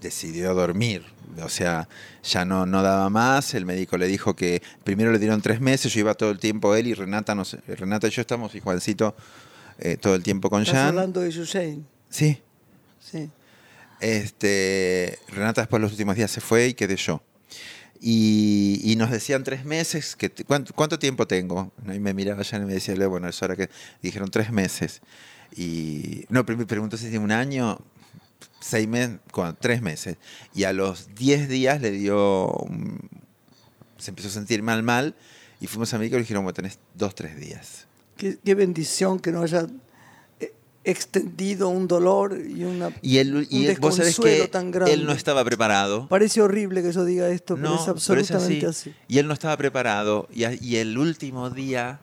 decidió 0.00 0.54
dormir. 0.54 1.04
O 1.42 1.48
sea, 1.48 1.88
ya 2.22 2.44
no, 2.44 2.66
no 2.66 2.82
daba 2.82 3.10
más. 3.10 3.54
El 3.54 3.66
médico 3.66 3.96
le 3.98 4.06
dijo 4.06 4.34
que 4.36 4.62
primero 4.84 5.10
le 5.12 5.18
dieron 5.18 5.40
tres 5.42 5.60
meses, 5.60 5.92
yo 5.92 6.00
iba 6.00 6.14
todo 6.14 6.30
el 6.30 6.38
tiempo 6.38 6.74
él 6.74 6.86
y 6.86 6.94
Renata, 6.94 7.34
nos- 7.34 7.56
Renata 7.66 8.06
y 8.06 8.10
yo 8.10 8.20
estamos 8.20 8.54
y 8.54 8.60
Juancito 8.60 9.16
eh, 9.78 9.96
todo 9.96 10.14
el 10.14 10.22
tiempo 10.22 10.48
con 10.50 10.62
Estás 10.62 10.76
Jan. 10.76 10.86
hablando 10.88 11.20
de 11.20 11.30
Yusein. 11.30 11.86
Sí. 12.08 12.40
Sí. 13.00 13.28
Este, 14.00 15.18
Renata 15.28 15.62
después 15.62 15.80
los 15.82 15.90
últimos 15.92 16.16
días 16.16 16.30
se 16.30 16.40
fue 16.40 16.68
y 16.68 16.74
quedé 16.74 16.96
yo. 16.96 17.22
Y, 18.00 18.80
y 18.84 18.96
nos 18.96 19.10
decían 19.10 19.44
tres 19.44 19.64
meses, 19.64 20.14
que 20.14 20.30
¿cuánto, 20.30 20.74
cuánto 20.74 20.98
tiempo 20.98 21.26
tengo? 21.26 21.72
Y 21.92 21.98
me 22.00 22.12
miraba 22.12 22.42
ya 22.42 22.58
y 22.58 22.60
me 22.60 22.74
decía, 22.74 22.94
"Leo, 22.94 23.08
bueno, 23.08 23.28
es 23.28 23.42
hora 23.42 23.56
que... 23.56 23.70
Dijeron 24.02 24.30
tres 24.30 24.50
meses. 24.52 25.00
Y 25.56 26.26
no, 26.28 26.44
me 26.46 26.66
preguntó 26.66 26.96
si 26.98 27.04
tiene 27.08 27.24
un 27.24 27.32
año, 27.32 27.78
seis 28.60 28.86
meses, 28.88 29.18
¿cuánto? 29.32 29.58
tres 29.60 29.82
meses. 29.82 30.16
Y 30.54 30.64
a 30.64 30.72
los 30.72 31.14
diez 31.14 31.48
días 31.48 31.80
le 31.80 31.90
dio... 31.90 32.48
un- 32.52 33.08
se 33.98 34.10
empezó 34.10 34.28
a 34.28 34.32
sentir 34.32 34.62
mal, 34.62 34.82
mal. 34.82 35.14
Y 35.60 35.66
fuimos 35.66 35.92
a 35.94 35.98
médico 35.98 36.16
y 36.16 36.18
le 36.18 36.22
dijeron, 36.24 36.42
bueno, 36.44 36.54
tenés 36.54 36.78
dos, 36.94 37.14
tres 37.14 37.36
días. 37.38 37.86
Qué, 38.16 38.38
qué 38.44 38.54
bendición 38.54 39.18
que 39.18 39.32
no 39.32 39.40
haya 39.42 39.66
eh, 40.40 40.52
extendido 40.84 41.68
un 41.68 41.88
dolor 41.88 42.38
y 42.38 42.64
una 42.64 42.90
Y 43.02 43.18
él, 43.18 43.34
un 43.34 43.46
y 43.48 43.66
él- 43.66 43.78
vos 43.80 43.96
sabés 43.96 44.18
que 44.18 44.46
tan 44.48 44.70
grande. 44.70 44.92
él 44.92 45.06
no 45.06 45.12
estaba 45.12 45.42
preparado. 45.44 46.06
Parece 46.08 46.42
horrible 46.42 46.82
que 46.82 46.92
yo 46.92 47.04
diga 47.04 47.28
esto, 47.30 47.54
pero 47.56 47.68
No, 47.70 47.74
es 47.76 47.80
pero 47.82 47.92
absolutamente 47.92 48.66
así. 48.66 48.90
así. 48.90 48.94
Y 49.08 49.18
él 49.18 49.26
no 49.26 49.32
estaba 49.32 49.56
preparado. 49.56 50.28
Y, 50.32 50.44
y 50.64 50.76
el 50.76 50.98
último 50.98 51.48
día 51.50 52.00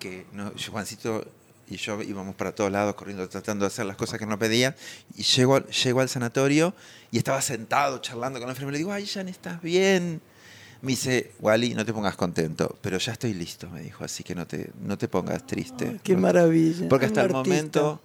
que 0.00 0.24
no, 0.32 0.52
Juancito 0.70 1.26
y 1.68 1.76
yo 1.76 2.02
íbamos 2.02 2.34
para 2.34 2.54
todos 2.54 2.70
lados 2.70 2.94
corriendo, 2.94 3.28
tratando 3.28 3.64
de 3.64 3.68
hacer 3.68 3.86
las 3.86 3.96
cosas 3.96 4.18
que 4.18 4.26
nos 4.26 4.38
pedían. 4.38 4.74
Y 5.16 5.22
llego, 5.22 5.56
al- 5.56 5.66
llego 5.66 6.00
al 6.00 6.08
sanatorio 6.08 6.74
y 7.10 7.18
estaba 7.18 7.40
sentado 7.40 7.98
charlando 7.98 8.38
con 8.38 8.46
la 8.48 8.52
enfermera. 8.52 8.72
Le 8.72 8.78
digo, 8.78 8.92
ay, 8.92 9.06
Jan, 9.06 9.28
¿estás 9.28 9.62
bien? 9.62 10.20
Me 10.82 10.92
dice, 10.92 11.30
Wally, 11.40 11.74
no 11.74 11.84
te 11.86 11.92
pongas 11.92 12.16
contento, 12.16 12.76
pero 12.82 12.98
ya 12.98 13.12
estoy 13.12 13.34
listo, 13.34 13.70
me 13.70 13.80
dijo, 13.82 14.04
así 14.04 14.24
que 14.24 14.34
no 14.34 14.46
te, 14.46 14.70
no 14.82 14.98
te 14.98 15.06
pongas 15.08 15.46
triste. 15.46 16.00
Qué 16.02 16.16
maravilla. 16.16 16.88
Porque 16.88 17.06
hasta 17.06 17.22
el 17.22 17.30
momento, 17.30 18.00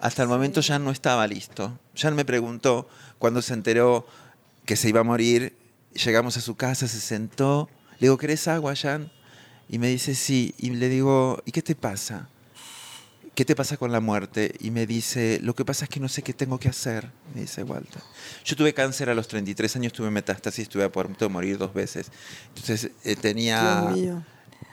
hasta 0.00 0.22
el 0.24 0.28
momento 0.28 0.60
Jan 0.60 0.82
no 0.84 0.90
estaba 0.90 1.26
listo. 1.28 1.78
Jan 1.94 2.16
me 2.16 2.24
preguntó 2.24 2.88
cuando 3.20 3.40
se 3.40 3.54
enteró 3.54 4.04
que 4.66 4.74
se 4.74 4.88
iba 4.88 5.00
a 5.00 5.04
morir. 5.04 5.56
Llegamos 5.94 6.36
a 6.36 6.40
su 6.40 6.56
casa, 6.56 6.88
se 6.88 7.00
sentó. 7.00 7.70
Le 8.00 8.06
digo, 8.08 8.18
¿querés 8.18 8.48
agua, 8.48 8.74
Jan? 8.74 9.10
Y 9.68 9.78
me 9.78 9.86
dice, 9.88 10.14
sí. 10.16 10.54
Y 10.58 10.70
le 10.70 10.88
digo, 10.88 11.40
¿y 11.46 11.52
qué 11.52 11.62
te 11.62 11.76
pasa? 11.76 12.28
¿Qué 13.38 13.44
te 13.44 13.54
pasa 13.54 13.76
con 13.76 13.92
la 13.92 14.00
muerte? 14.00 14.52
Y 14.58 14.72
me 14.72 14.84
dice, 14.84 15.38
lo 15.44 15.54
que 15.54 15.64
pasa 15.64 15.84
es 15.84 15.88
que 15.88 16.00
no 16.00 16.08
sé 16.08 16.22
qué 16.22 16.32
tengo 16.32 16.58
que 16.58 16.68
hacer, 16.68 17.08
me 17.36 17.42
dice 17.42 17.62
Walter. 17.62 18.02
Yo 18.44 18.56
tuve 18.56 18.74
cáncer 18.74 19.10
a 19.10 19.14
los 19.14 19.28
33 19.28 19.76
años, 19.76 19.92
tuve 19.92 20.10
metástasis, 20.10 20.64
estuve 20.64 20.82
a 20.82 20.90
punto 20.90 21.24
de 21.24 21.28
morir 21.28 21.56
dos 21.56 21.72
veces. 21.72 22.10
Entonces 22.48 22.90
eh, 23.04 23.14
tenía... 23.14 23.82
Dios 23.82 23.96
mío. 23.96 24.24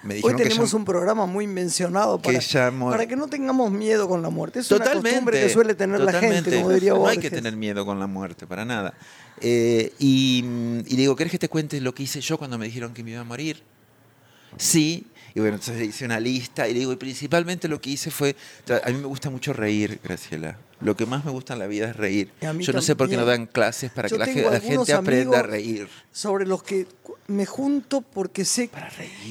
Me 0.01 0.15
Hoy 0.15 0.33
que 0.33 0.43
ya- 0.45 0.49
tenemos 0.49 0.73
un 0.73 0.83
programa 0.83 1.27
muy 1.27 1.45
mencionado 1.45 2.19
que 2.19 2.29
para, 2.33 2.39
ya 2.39 2.71
mor- 2.71 2.91
para 2.93 3.05
que 3.05 3.15
no 3.15 3.27
tengamos 3.27 3.69
miedo 3.71 4.07
con 4.07 4.23
la 4.23 4.31
muerte. 4.31 4.61
Es 4.61 4.71
una 4.71 4.79
Totalmente. 4.79 5.09
costumbre 5.11 5.41
que 5.41 5.49
suele 5.49 5.75
tener 5.75 5.99
la 5.99 6.13
gente, 6.19 6.57
como 6.57 6.71
diría 6.71 6.93
No 6.93 7.05
hay 7.07 7.17
Borges. 7.17 7.19
que 7.21 7.29
tener 7.35 7.55
miedo 7.55 7.85
con 7.85 7.99
la 7.99 8.07
muerte, 8.07 8.47
para 8.47 8.65
nada. 8.65 8.95
Eh, 9.41 9.93
y, 9.99 10.43
y 10.87 10.95
digo, 10.95 11.15
¿querés 11.15 11.29
que 11.29 11.37
te 11.39 11.49
cuente 11.49 11.79
lo 11.81 11.93
que 11.93 12.01
hice 12.01 12.19
yo 12.19 12.39
cuando 12.39 12.57
me 12.57 12.65
dijeron 12.65 12.95
que 12.95 13.03
me 13.03 13.11
iba 13.11 13.21
a 13.21 13.25
morir? 13.25 13.61
Sí, 14.57 15.05
Y 15.35 15.41
bueno, 15.41 15.57
entonces 15.57 15.85
hice 15.85 16.05
una 16.05 16.19
lista 16.19 16.65
y 16.67 16.73
le 16.73 16.79
digo, 16.79 16.93
y 16.93 16.95
principalmente 16.95 17.67
lo 17.67 17.81
que 17.81 17.89
hice 17.89 18.09
fue, 18.09 18.37
a 18.83 18.89
mí 18.89 18.97
me 18.97 19.05
gusta 19.05 19.29
mucho 19.29 19.51
reír, 19.51 19.99
Graciela. 20.01 20.57
Lo 20.79 20.95
que 20.95 21.05
más 21.05 21.25
me 21.25 21.31
gusta 21.31 21.53
en 21.53 21.59
la 21.59 21.67
vida 21.67 21.89
es 21.89 21.95
reír. 21.95 22.31
Yo 22.41 22.71
no 22.73 22.81
sé 22.81 22.95
por 22.95 23.09
qué 23.09 23.17
no 23.17 23.25
dan 23.25 23.45
clases 23.45 23.91
para 23.91 24.07
Yo 24.07 24.17
que 24.17 24.23
la, 24.43 24.51
la 24.51 24.59
gente 24.61 24.93
aprenda 24.93 25.39
a 25.39 25.43
reír. 25.43 25.87
Sobre 26.11 26.45
los 26.45 26.63
que 26.63 26.87
me 27.27 27.45
junto 27.45 27.99
porque 28.01 28.45
sé 28.45 28.69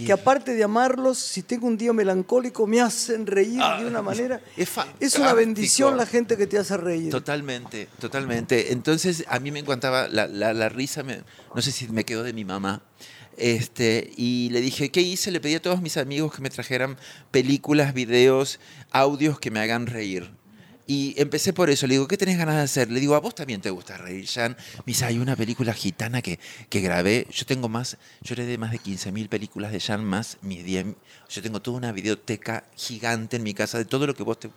que 0.05 0.13
aparte 0.13 0.53
de 0.55 0.63
amarlos, 0.65 1.19
si 1.19 1.43
tengo 1.43 1.67
un 1.67 1.79
día 1.79 1.93
melancólico, 1.95 2.67
me 2.67 2.81
hacen 2.83 3.27
reír 3.27 3.61
de 3.79 3.87
una 3.87 4.03
manera. 4.03 4.41
es 4.59 4.71
Es 5.01 5.15
una 5.17 5.33
bendición 5.33 5.97
la 5.97 6.05
gente 6.07 6.37
que 6.37 6.47
te 6.47 6.59
hace 6.59 6.77
reír. 6.77 7.11
Totalmente, 7.11 7.89
totalmente. 7.99 8.73
Entonces, 8.73 9.25
a 9.29 9.39
mí 9.39 9.51
me 9.51 9.61
encantaba 9.61 10.09
la, 10.09 10.27
la- 10.27 10.53
la 10.53 10.69
risa, 10.69 11.03
me- 11.03 11.23
no 11.55 11.63
sé 11.63 11.73
si 11.73 11.89
me 11.89 12.05
quedó 12.05 12.23
de 12.23 12.33
mi 12.35 12.45
mamá. 12.45 12.83
Este, 13.37 14.13
y 14.17 14.51
le 14.51 14.61
dije, 14.61 14.91
¿qué 14.91 15.01
hice? 15.01 15.31
Le 15.31 15.41
pedí 15.41 15.55
a 15.55 15.63
todos 15.63 15.83
mis 15.83 15.97
amigos 15.97 16.35
que 16.35 16.43
me 16.43 16.51
trajeran 16.51 16.97
películas, 17.31 17.95
videos, 17.95 18.61
audios 18.91 19.41
que 19.41 19.51
me 19.51 19.61
hagan 19.61 19.87
reír. 19.87 20.31
Y 20.87 21.15
empecé 21.17 21.53
por 21.55 21.71
eso. 21.71 21.87
Le 21.87 21.95
digo, 21.95 22.07
¿qué 22.07 22.19
tenés 22.19 22.37
ganas 22.37 22.57
de 22.57 22.63
hacer? 22.63 22.91
Le 22.91 23.01
digo, 23.01 23.15
¿a 23.15 23.21
vos 23.21 23.35
también 23.35 23.61
te 23.63 23.71
gusta 23.71 23.97
reír, 23.97 24.27
Jan? 24.27 24.57
Me 24.79 24.85
dice, 24.93 25.07
hay 25.07 25.19
una 25.19 25.35
película 25.35 25.73
gitana 25.73 26.21
que, 26.21 26.39
que 26.69 26.81
grabé. 26.81 27.27
Yo 27.31 27.47
tengo 27.47 27.71
más, 27.71 27.97
yo 28.21 28.35
heredé 28.35 28.59
más 28.59 28.71
de 28.71 28.79
15.000 28.81 29.29
películas 29.29 29.73
de 29.73 29.81
Jan, 29.81 30.05
más 30.05 30.37
mis 30.43 30.63
10. 30.63 30.87
Yo 31.31 31.43
tengo 31.43 31.63
toda 31.63 31.79
una 31.79 31.93
videoteca 31.93 32.65
gigante 32.77 33.37
en 33.37 33.45
mi 33.45 33.55
casa 33.55 33.79
de 33.79 33.87
todo 33.87 34.07
lo 34.07 34.15
que 34.15 34.25
vos 34.25 34.39
te 34.39 34.51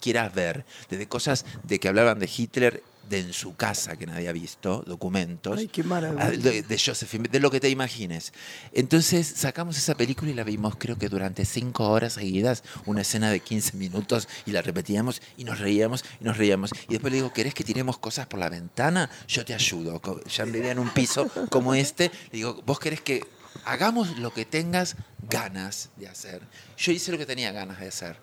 quieras 0.00 0.32
ver. 0.32 0.64
Desde 0.88 1.08
cosas 1.08 1.44
de 1.64 1.80
que 1.80 1.88
hablaban 1.88 2.20
de 2.20 2.30
Hitler 2.34 2.82
de 3.12 3.20
en 3.20 3.32
su 3.32 3.54
casa 3.54 3.96
que 3.96 4.06
nadie 4.06 4.28
ha 4.28 4.32
visto, 4.32 4.82
documentos. 4.86 5.58
Ay, 5.58 5.68
qué. 5.68 5.84
Ah, 6.18 6.30
De, 6.30 6.62
de 6.62 6.78
Josephine, 6.78 7.28
de 7.28 7.40
lo 7.40 7.50
que 7.50 7.60
te 7.60 7.68
imagines. 7.68 8.32
Entonces 8.72 9.26
sacamos 9.26 9.76
esa 9.76 9.94
película 9.94 10.30
y 10.30 10.34
la 10.34 10.44
vimos 10.44 10.76
creo 10.76 10.96
que 10.96 11.08
durante 11.08 11.44
cinco 11.44 11.90
horas 11.90 12.14
seguidas, 12.14 12.64
una 12.86 13.02
escena 13.02 13.30
de 13.30 13.40
15 13.40 13.76
minutos 13.76 14.28
y 14.46 14.52
la 14.52 14.62
repetíamos 14.62 15.20
y 15.36 15.44
nos 15.44 15.58
reíamos 15.58 16.04
y 16.20 16.24
nos 16.24 16.38
reíamos. 16.38 16.70
Y 16.88 16.92
después 16.92 17.12
le 17.12 17.16
digo, 17.18 17.32
¿querés 17.32 17.54
que 17.54 17.64
tiremos 17.64 17.98
cosas 17.98 18.26
por 18.26 18.40
la 18.40 18.48
ventana? 18.48 19.10
Yo 19.28 19.44
te 19.44 19.54
ayudo. 19.54 20.00
Ya 20.34 20.44
vivía 20.44 20.72
en 20.72 20.78
un 20.78 20.88
piso 20.90 21.30
como 21.50 21.74
este. 21.74 22.10
Le 22.30 22.38
digo, 22.38 22.62
¿vos 22.64 22.80
querés 22.80 23.02
que 23.02 23.24
hagamos 23.66 24.18
lo 24.18 24.32
que 24.32 24.46
tengas 24.46 24.96
ganas 25.28 25.90
de 25.96 26.08
hacer? 26.08 26.40
Yo 26.78 26.92
hice 26.92 27.12
lo 27.12 27.18
que 27.18 27.26
tenía 27.26 27.52
ganas 27.52 27.78
de 27.78 27.88
hacer, 27.88 28.16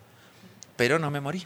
pero 0.75 0.97
no 0.97 1.11
me 1.11 1.21
morí. 1.21 1.45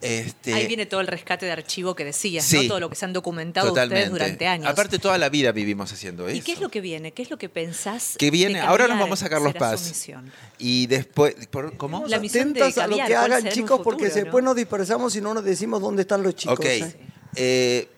Este, 0.00 0.54
Ahí 0.54 0.68
viene 0.68 0.86
todo 0.86 1.00
el 1.00 1.08
rescate 1.08 1.44
de 1.46 1.50
archivo 1.52 1.94
que 1.96 2.04
decías, 2.04 2.44
Sí. 2.44 2.56
¿no? 2.62 2.68
Todo 2.68 2.80
lo 2.80 2.88
que 2.88 2.94
se 2.94 3.04
han 3.04 3.12
documentado 3.12 3.68
Totalmente. 3.68 4.04
ustedes 4.04 4.12
durante 4.12 4.46
años. 4.46 4.68
Aparte, 4.68 4.98
toda 5.00 5.18
la 5.18 5.28
vida 5.28 5.50
vivimos 5.50 5.92
haciendo 5.92 6.28
eso. 6.28 6.36
¿Y 6.36 6.40
qué 6.40 6.52
es 6.52 6.60
lo 6.60 6.68
que 6.68 6.80
viene? 6.80 7.10
¿Qué 7.12 7.22
es 7.22 7.30
lo 7.30 7.36
que 7.38 7.48
pensás? 7.48 8.14
que 8.16 8.30
viene, 8.30 8.54
de 8.54 8.60
ahora 8.60 8.86
nos 8.86 8.98
vamos 8.98 9.22
a 9.24 9.28
Carlos 9.28 9.54
Paz. 9.54 9.88
misión? 9.88 10.30
Y 10.58 10.86
después, 10.86 11.34
¿por- 11.48 11.76
¿cómo? 11.76 12.06
La 12.06 12.20
misión 12.20 12.52
de 12.52 12.60
Atentas 12.62 12.84
a 12.84 12.86
lo 12.86 12.96
que 12.96 13.02
¿cuál 13.12 13.32
hagan, 13.32 13.48
chicos, 13.52 13.80
porque 13.82 14.08
después 14.08 14.44
no? 14.44 14.50
nos 14.50 14.56
dispersamos 14.56 15.16
y 15.16 15.20
no 15.20 15.34
nos 15.34 15.42
decimos 15.44 15.80
dónde 15.80 16.02
están 16.02 16.22
los 16.22 16.36
chicos. 16.36 16.58
ok. 16.58 16.64
¿eh? 16.64 16.94
Eh, 17.34 17.88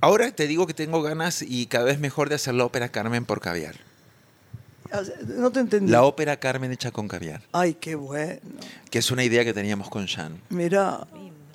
ahora 0.00 0.32
te 0.32 0.48
digo 0.48 0.66
que 0.66 0.74
tengo 0.74 1.00
ganas 1.02 1.42
y 1.42 1.66
cada 1.66 1.84
vez 1.84 2.00
mejor 2.00 2.28
de 2.28 2.34
hacer 2.34 2.54
la 2.54 2.64
ópera 2.64 2.88
Carmen 2.88 3.24
por 3.24 3.40
caviar. 3.40 3.76
No 5.26 5.50
te 5.50 5.60
entendí. 5.60 5.90
La 5.90 6.04
ópera 6.04 6.38
Carmen 6.38 6.70
hecha 6.72 6.90
con 6.92 7.08
caviar. 7.08 7.42
Ay, 7.52 7.74
qué 7.74 7.96
bueno. 7.96 8.40
Que 8.90 8.98
es 9.00 9.10
una 9.10 9.24
idea 9.24 9.44
que 9.44 9.52
teníamos 9.52 9.88
con 9.90 10.06
Jan. 10.06 10.40
Mira, 10.48 11.06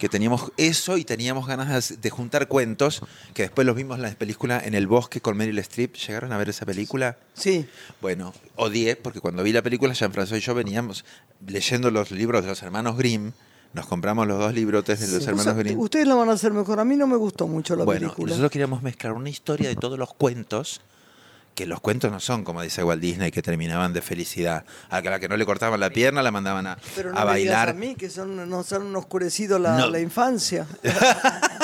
Que 0.01 0.09
teníamos 0.09 0.51
eso 0.57 0.97
y 0.97 1.05
teníamos 1.05 1.45
ganas 1.45 2.01
de- 2.01 2.09
juntar 2.09 2.47
cuentos, 2.47 3.03
que 3.35 3.43
después 3.43 3.67
los 3.67 3.75
vimos 3.75 3.97
en 3.97 4.01
la 4.01 4.09
película 4.15 4.59
En 4.59 4.73
el 4.73 4.87
bosque 4.87 5.21
con 5.21 5.37
Meryl 5.37 5.59
Streep. 5.59 5.95
¿Llegaron 5.95 6.31
a 6.33 6.39
ver 6.39 6.49
esa 6.49 6.65
película? 6.65 7.17
sí. 7.35 7.67
Bueno, 8.01 8.33
odié, 8.55 8.95
porque 8.95 9.19
cuando 9.19 9.43
vi 9.43 9.51
la 9.53 9.61
película, 9.61 9.93
Jean-François 9.93 10.37
y 10.37 10.39
yo 10.39 10.55
veníamos 10.55 11.05
leyendo 11.45 11.91
los 11.91 12.09
libros 12.09 12.41
de 12.41 12.49
los 12.49 12.63
hermanos 12.63 12.97
Grimm. 12.97 13.31
Nos 13.73 13.85
compramos 13.85 14.27
los 14.27 14.39
dos 14.39 14.53
librotes 14.55 14.99
de 14.99 15.07
los 15.07 15.27
hermanos 15.27 15.43
sea, 15.53 15.53
Grimm. 15.53 15.77
ustedes 15.79 16.07
la 16.07 16.15
van 16.15 16.29
a 16.29 16.31
hacer 16.33 16.51
mejor. 16.51 16.79
A 16.79 16.83
mí 16.83 16.95
no 16.97 17.05
me 17.05 17.15
gustó 17.15 17.47
mucho 17.47 17.75
la 17.75 17.83
bueno, 17.85 18.07
película. 18.07 18.29
nosotros 18.31 18.49
queríamos 18.51 18.81
mezclar 18.81 19.13
una 19.13 19.29
historia 19.29 19.69
de 19.69 19.75
todos 19.75 19.99
los 19.99 20.13
cuentos, 20.15 20.81
que 21.55 21.65
los 21.65 21.79
cuentos 21.81 22.11
no 22.11 22.19
son, 22.19 22.43
como 22.43 22.61
dice 22.61 22.83
Walt 22.83 23.01
Disney, 23.01 23.31
que 23.31 23.41
terminaban 23.41 23.93
de 23.93 24.01
felicidad. 24.01 24.63
A 24.89 25.01
la 25.01 25.19
que 25.19 25.27
no 25.27 25.37
le 25.37 25.45
cortaban 25.45 25.79
la 25.79 25.89
pierna 25.89 26.21
la 26.21 26.31
mandaban 26.31 26.67
a, 26.67 26.77
Pero 26.95 27.11
no 27.11 27.17
a 27.19 27.23
bailar. 27.23 27.69
a 27.69 27.73
mí 27.73 27.95
que 27.95 28.09
son, 28.09 28.49
nos 28.49 28.71
han 28.73 28.95
oscurecido 28.95 29.59
la, 29.59 29.77
No. 29.77 29.89
la 29.89 29.99
infancia. 29.99 30.65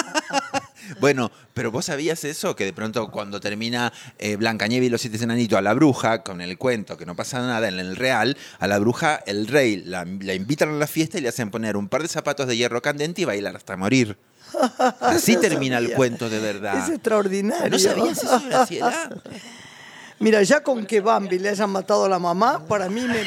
Bueno, 1.02 1.32
pero 1.54 1.70
vos 1.70 1.86
sabías 1.86 2.24
eso, 2.24 2.56
que 2.56 2.64
de 2.64 2.72
pronto 2.74 3.12
cuando 3.12 3.42
termina 3.42 3.92
eh, 4.20 4.38
Blancanieves 4.38 4.88
y 4.88 4.90
los 4.90 5.02
siete 5.02 5.22
enanitos 5.22 5.60
a 5.60 5.62
la 5.62 5.74
bruja, 5.74 6.24
con 6.24 6.40
el 6.40 6.58
cuento 6.58 6.98
que 6.98 7.06
no 7.06 7.14
pasa 7.16 7.40
nada 7.42 7.68
en 7.68 7.78
el 7.80 7.96
real, 7.98 8.38
a 8.60 8.68
la 8.68 8.80
bruja 8.80 9.22
el 9.26 9.48
rey 9.48 9.84
la, 9.86 10.06
la 10.06 10.34
invitan 10.34 10.70
a 10.70 10.74
la 10.74 10.88
fiesta 10.88 11.18
y 11.18 11.22
le 11.22 11.30
hacen 11.30 11.52
poner 11.52 11.76
un 11.76 11.90
par 11.90 12.02
de 12.04 12.08
zapatos 12.08 12.48
de 12.48 12.56
hierro 12.56 12.82
candente 12.82 13.22
y 13.22 13.26
bailar 13.26 13.56
hasta 13.56 13.76
morir. 13.76 14.18
Así 15.02 15.36
No 15.36 15.42
termina 15.42 15.78
el 15.78 15.92
cuento 15.94 16.30
de 16.30 16.40
verdad. 16.40 16.84
Es 16.86 16.90
extraordinario. 16.96 17.70
¿No 17.70 17.78
sabías 17.80 18.24
eso, 18.24 18.42
Graciela? 18.48 19.10
Mira, 20.20 20.41
ya 20.43 20.61
con 20.63 20.86
que 20.86 20.99
Bambi 21.01 21.39
le 21.39 21.49
hayan 21.49 21.70
matado 21.70 22.05
a 22.05 22.09
la 22.09 22.20
mamá, 22.20 22.65
para 22.68 22.89
mí 22.89 23.01
me, 23.01 23.24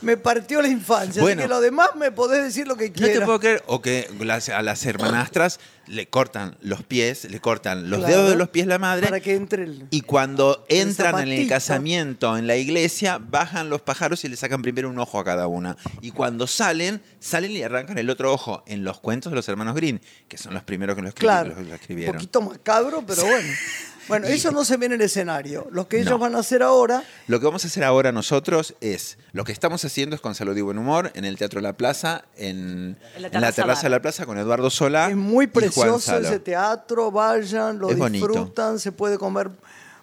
me 0.00 0.16
partió 0.16 0.62
la 0.62 0.68
infancia. 0.68 1.20
Bueno. 1.20 1.40
Así 1.40 1.48
que 1.48 1.54
lo 1.54 1.60
demás 1.60 1.88
me 1.96 2.12
podés 2.12 2.44
decir 2.44 2.68
lo 2.68 2.76
que 2.76 2.88
No 2.88 2.94
quieras. 2.94 3.18
te 3.18 3.24
puedo 3.24 3.40
creer. 3.40 3.62
O 3.66 3.82
que 3.82 4.08
las- 4.20 4.48
a 4.48 4.62
las 4.62 4.86
hermanastras 4.86 5.58
le 5.88 6.06
cortan 6.06 6.56
los 6.60 6.84
pies, 6.84 7.24
le 7.24 7.40
cortan 7.40 7.90
los 7.90 7.98
Claro. 8.00 8.14
dedos 8.14 8.30
de 8.30 8.36
los 8.36 8.48
pies 8.50 8.66
la 8.68 8.78
madre. 8.78 9.06
Para 9.08 9.18
que 9.20 9.34
entre 9.34 9.64
el... 9.64 9.86
Y 9.90 10.02
cuando 10.02 10.64
El 10.68 10.88
entran 10.88 11.14
en 11.16 11.20
el 11.28 11.28
zapatito. 11.30 11.48
casamiento 11.54 12.36
en 12.38 12.46
la 12.46 12.54
iglesia, 12.56 13.18
bajan 13.18 13.68
los 13.70 13.80
pájaros 13.80 14.22
y 14.24 14.28
le 14.28 14.36
sacan 14.36 14.62
primero 14.62 14.88
un 14.90 14.98
ojo 15.00 15.18
a 15.18 15.24
cada 15.24 15.48
una. 15.48 15.76
Y 16.00 16.12
cuando 16.12 16.46
salen, 16.46 17.02
salen 17.18 17.50
y 17.52 17.62
arrancan 17.62 17.98
el 17.98 18.08
otro 18.10 18.32
ojo 18.32 18.62
en 18.66 18.84
los 18.84 19.00
cuentos 19.00 19.32
de 19.32 19.36
los 19.36 19.48
hermanos 19.48 19.74
Green, 19.74 20.00
que 20.28 20.38
son 20.38 20.54
los 20.54 20.62
primeros 20.62 20.94
que 20.94 21.02
lo, 21.02 21.08
escri- 21.08 21.14
Claro, 21.14 21.48
lo- 21.48 21.54
lo 21.56 21.60
un 21.62 21.72
escribieron. 21.72 22.14
poquito 22.14 22.40
macabro, 22.42 23.02
pero 23.04 23.22
bueno. 23.24 23.48
Bueno, 24.08 24.26
eso 24.26 24.50
no 24.50 24.64
se 24.64 24.76
ve 24.76 24.86
en 24.86 24.92
el 24.92 25.00
escenario. 25.02 25.68
Lo 25.70 25.86
que 25.88 25.98
ellos 25.98 26.10
No. 26.10 26.18
van 26.18 26.34
a 26.34 26.38
hacer 26.38 26.62
ahora, 26.62 27.02
Lo 27.26 27.38
que 27.40 27.46
vamos 27.46 27.64
a 27.64 27.68
hacer 27.68 27.84
ahora 27.84 28.10
nosotros 28.12 28.74
es, 28.80 29.18
lo 29.32 29.44
que 29.44 29.52
estamos 29.52 29.84
haciendo 29.84 30.16
es 30.16 30.20
con 30.22 30.34
Salud 30.34 30.56
y 30.56 30.60
Buen 30.62 30.78
Humor, 30.78 31.10
en 31.14 31.24
el 31.24 31.36
Teatro 31.36 31.60
La 31.60 31.74
Plaza, 31.74 32.24
en, 32.36 32.96
En 33.16 33.22
la 33.22 33.28
en 33.28 33.32
la 33.34 33.52
terraza 33.52 33.52
terraza 33.62 33.82
de 33.84 33.90
la 33.90 34.02
plaza 34.02 34.26
con 34.26 34.38
Eduardo 34.38 34.70
Sola. 34.70 35.08
es 35.10 35.16
muy 35.16 35.44
y 35.44 35.48
Juan 35.48 35.52
precioso 35.52 36.18
ese 36.18 36.38
teatro, 36.40 37.10
vayan, 37.10 37.78
lo 37.78 37.90
Es 37.90 37.98
bonito. 37.98 38.26
disfrutan, 38.26 38.78
se 38.78 38.92
puede 38.92 39.18
comer 39.18 39.50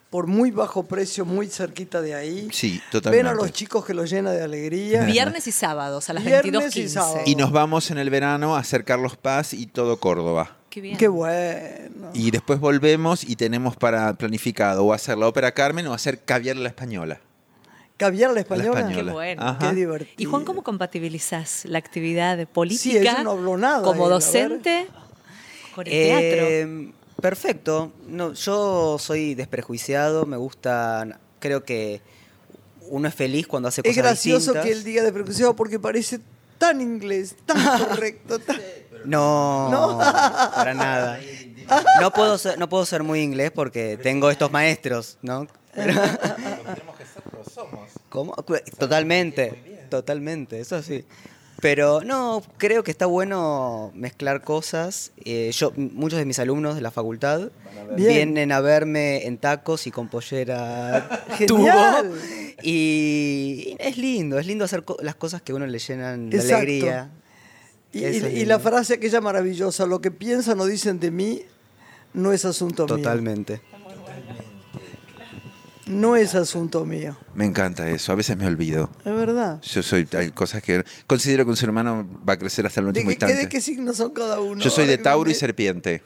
por 0.09 0.27
muy 0.27 0.49
bajo 0.51 0.83
precio, 0.83 1.25
muy 1.25 1.47
cerquita 1.47 1.99
de 1.99 2.15
ahí. 2.15 2.47
Sí, 2.53 2.71
Ven 2.73 2.81
totalmente. 2.91 3.29
a 3.29 3.33
los 3.33 3.51
chicos 3.51 3.83
que 3.85 3.93
los 3.93 4.09
llena 4.09 4.31
de 4.31 4.41
alegría. 4.43 5.03
Viernes 5.03 5.45
y 5.47 5.51
sábados 5.51 6.09
a 6.09 6.13
las 6.13 6.23
Viernes 6.23 6.75
y 6.77 6.83
22.15. 6.83 6.87
sábado. 6.89 7.21
Y 7.25 7.35
nos 7.35 7.51
vamos 7.51 7.91
en 7.91 7.97
el 7.97 8.09
verano 8.09 8.55
a 8.55 8.59
hacer 8.59 8.85
Carlos 8.85 9.17
Paz 9.17 9.53
y 9.53 9.65
todo 9.65 9.97
Córdoba. 9.99 10.55
Qué 10.75 10.81
bien. 10.81 10.97
Qué 10.97 11.07
bueno. 11.07 12.11
Y 12.13 12.31
después 12.31 12.59
volvemos 12.59 13.23
y 13.23 13.37
tenemos 13.37 13.77
para 13.77 14.13
planificado 14.15 14.83
o 14.83 14.91
hacer 14.91 15.17
la 15.17 15.25
ópera 15.25 15.53
Carmen 15.53 15.87
o 15.87 15.93
hacer 15.93 16.25
caviar 16.25 16.57
la 16.57 16.67
española. 16.67 17.21
¿Caviar 17.95 18.31
la 18.31 18.33
La 18.33 18.39
española? 18.41 18.89
Qué 18.93 19.03
bueno. 19.03 19.41
Ajá. 19.41 19.69
Qué 19.69 19.73
divertido. 19.73 20.15
Y 20.17 20.25
Juan, 20.25 20.43
¿cómo 20.43 20.63
compatibilizás 20.63 21.63
la 21.63 21.77
actividad 21.77 22.37
Sí, 22.37 22.45
política 22.45 23.23
no 23.23 23.31
habló 23.31 23.55
nada, 23.57 23.83
como 23.83 24.09
docente 24.09 24.87
con 25.73 25.87
el 25.87 25.93
teatro? 25.93 26.45
Eh, 26.45 26.91
perfecto. 27.21 27.93
No, 28.09 28.33
yo 28.33 28.97
soy 28.99 29.33
desprejuiciado, 29.33 30.25
me 30.25 30.35
gusta, 30.35 31.21
creo 31.39 31.63
que 31.63 32.01
uno 32.89 33.07
es 33.07 33.15
feliz 33.15 33.47
cuando 33.47 33.69
hace 33.69 33.79
Es 33.79 33.91
cosas 33.91 34.03
gracioso 34.03 34.51
distintas. 34.51 34.65
que 34.65 34.71
él 34.73 34.83
diga 34.83 35.03
de 35.03 35.13
prejuiciado 35.13 35.55
porque 35.55 35.79
parece 35.79 36.19
tan 36.57 36.81
inglés, 36.81 37.35
tan 37.45 37.57
correcto. 37.89 38.39
tan- 38.39 38.59
No, 39.05 39.69
No. 39.69 39.97
para 39.99 40.73
nada. 40.73 41.19
No 41.99 42.11
puedo 42.11 42.37
ser, 42.37 42.57
no 42.59 42.69
puedo 42.69 42.85
ser 42.85 43.03
muy 43.03 43.21
inglés 43.21 43.51
porque 43.53 43.97
tengo 43.97 44.29
estos 44.29 44.51
maestros, 44.51 45.17
¿no? 45.21 45.47
¿Cómo? 48.09 48.33
Totalmente, 48.77 49.87
totalmente, 49.89 50.59
eso 50.59 50.81
sí. 50.81 51.05
Pero 51.61 52.01
no, 52.01 52.43
creo 52.57 52.83
que 52.83 52.91
está 52.91 53.05
bueno 53.05 53.91
mezclar 53.95 54.43
cosas. 54.43 55.11
Eh, 55.23 55.51
yo, 55.53 55.71
muchos 55.75 56.19
de 56.19 56.25
mis 56.25 56.37
alumnos 56.39 56.75
de 56.75 56.81
la 56.81 56.91
facultad 56.91 57.49
vienen 57.95 58.51
a 58.51 58.59
verme 58.61 59.25
en 59.25 59.37
tacos 59.37 59.87
y 59.87 59.91
con 59.91 60.07
pollera 60.09 61.23
tubo. 61.47 61.67
Y 62.61 63.75
es 63.79 63.97
lindo, 63.97 64.37
es 64.39 64.47
lindo 64.47 64.65
hacer 64.65 64.83
co- 64.83 64.97
las 65.01 65.15
cosas 65.15 65.41
que 65.41 65.51
a 65.51 65.55
uno 65.55 65.65
le 65.65 65.79
llenan 65.79 66.29
de 66.29 66.37
Exacto. 66.37 66.57
alegría. 66.57 67.09
Y, 67.93 68.43
la 68.45 68.59
frase 68.59 68.95
aquella 68.95 69.21
maravillosa, 69.21 69.85
lo 69.85 70.01
que 70.01 70.11
piensan 70.11 70.59
o 70.59 70.65
dicen 70.65 70.99
de 70.99 71.11
mí 71.11 71.43
no 72.13 72.33
es 72.33 72.43
asunto 72.43 72.85
mío. 72.85 72.97
Totalmente. 72.97 73.61
No 75.85 76.15
es 76.15 76.33
asunto 76.33 76.83
mío. 76.85 77.15
Me 77.35 77.45
encanta 77.45 77.87
eso, 77.89 78.11
a 78.11 78.15
veces 78.15 78.35
me 78.37 78.47
olvido. 78.47 78.89
Es 79.05 79.15
verdad. 79.15 79.61
Yo 79.61 79.83
soy, 79.83 80.07
hay 80.17 80.31
cosas 80.31 80.63
que 80.63 80.83
considero 81.05 81.45
que 81.45 81.51
un 81.51 81.57
ser 81.57 81.69
humano 81.69 82.07
va 82.27 82.33
a 82.33 82.37
crecer 82.37 82.65
hasta 82.65 82.79
el 82.79 82.85
¿De 82.85 82.89
último 82.89 83.07
qué, 83.09 83.13
instante. 83.13 83.35
de 83.35 83.49
qué 83.49 83.61
signos 83.61 83.97
son 83.97 84.11
cada 84.11 84.39
uno? 84.39 84.61
Yo 84.63 84.69
soy 84.71 84.87
de 84.87 84.97
Tauro 84.97 85.29
y 85.29 85.35
Serpiente. 85.35 86.03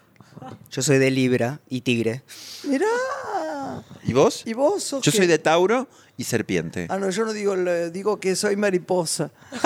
Yo 0.72 0.82
soy 0.82 0.98
de 1.00 1.12
Libra 1.12 1.60
y 1.70 1.82
Tigre. 1.82 2.24
Mirá. 2.66 2.86
¿Y 4.04 4.14
vos? 4.14 4.44
¿Y 4.46 4.54
vos 4.54 4.84
sos 4.84 5.02
Yo 5.04 5.12
qué? 5.12 5.18
soy 5.20 5.28
de 5.28 5.38
Tauro 5.38 5.88
y 6.18 6.24
serpiente. 6.26 6.88
Ah, 6.90 6.98
no, 6.98 7.10
yo 7.10 7.24
no 7.26 7.32
digo, 7.34 7.56
le- 7.56 7.92
digo 7.92 8.20
que 8.20 8.36
soy 8.36 8.56
mariposa. 8.58 9.32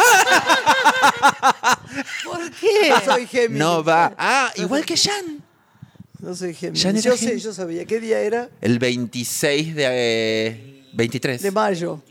¿Por 2.24 2.52
qué? 2.52 2.94
Soy 3.06 3.28
Géminis. 3.28 3.60
No 3.60 3.84
va. 3.84 4.14
Ah, 4.18 4.52
igual 4.56 4.86
que 4.86 4.96
Jan. 4.98 5.43
Yo 6.24 6.36
soy 6.36 6.54
Géminis. 6.54 6.82
¿Ya 6.84 6.92
no 6.94 7.00
era 7.00 7.06
Yo 7.10 7.12
sé, 7.18 7.20
Géminis? 7.26 7.44
yo 7.44 7.54
sabía. 7.54 7.86
¿Qué 7.86 8.00
día 8.00 8.20
era? 8.20 8.50
El 8.62 8.80
26 8.80 9.76
de... 9.76 9.86
eh, 9.90 10.86
23. 10.94 11.42
De 11.42 11.52
mayo. 11.52 12.02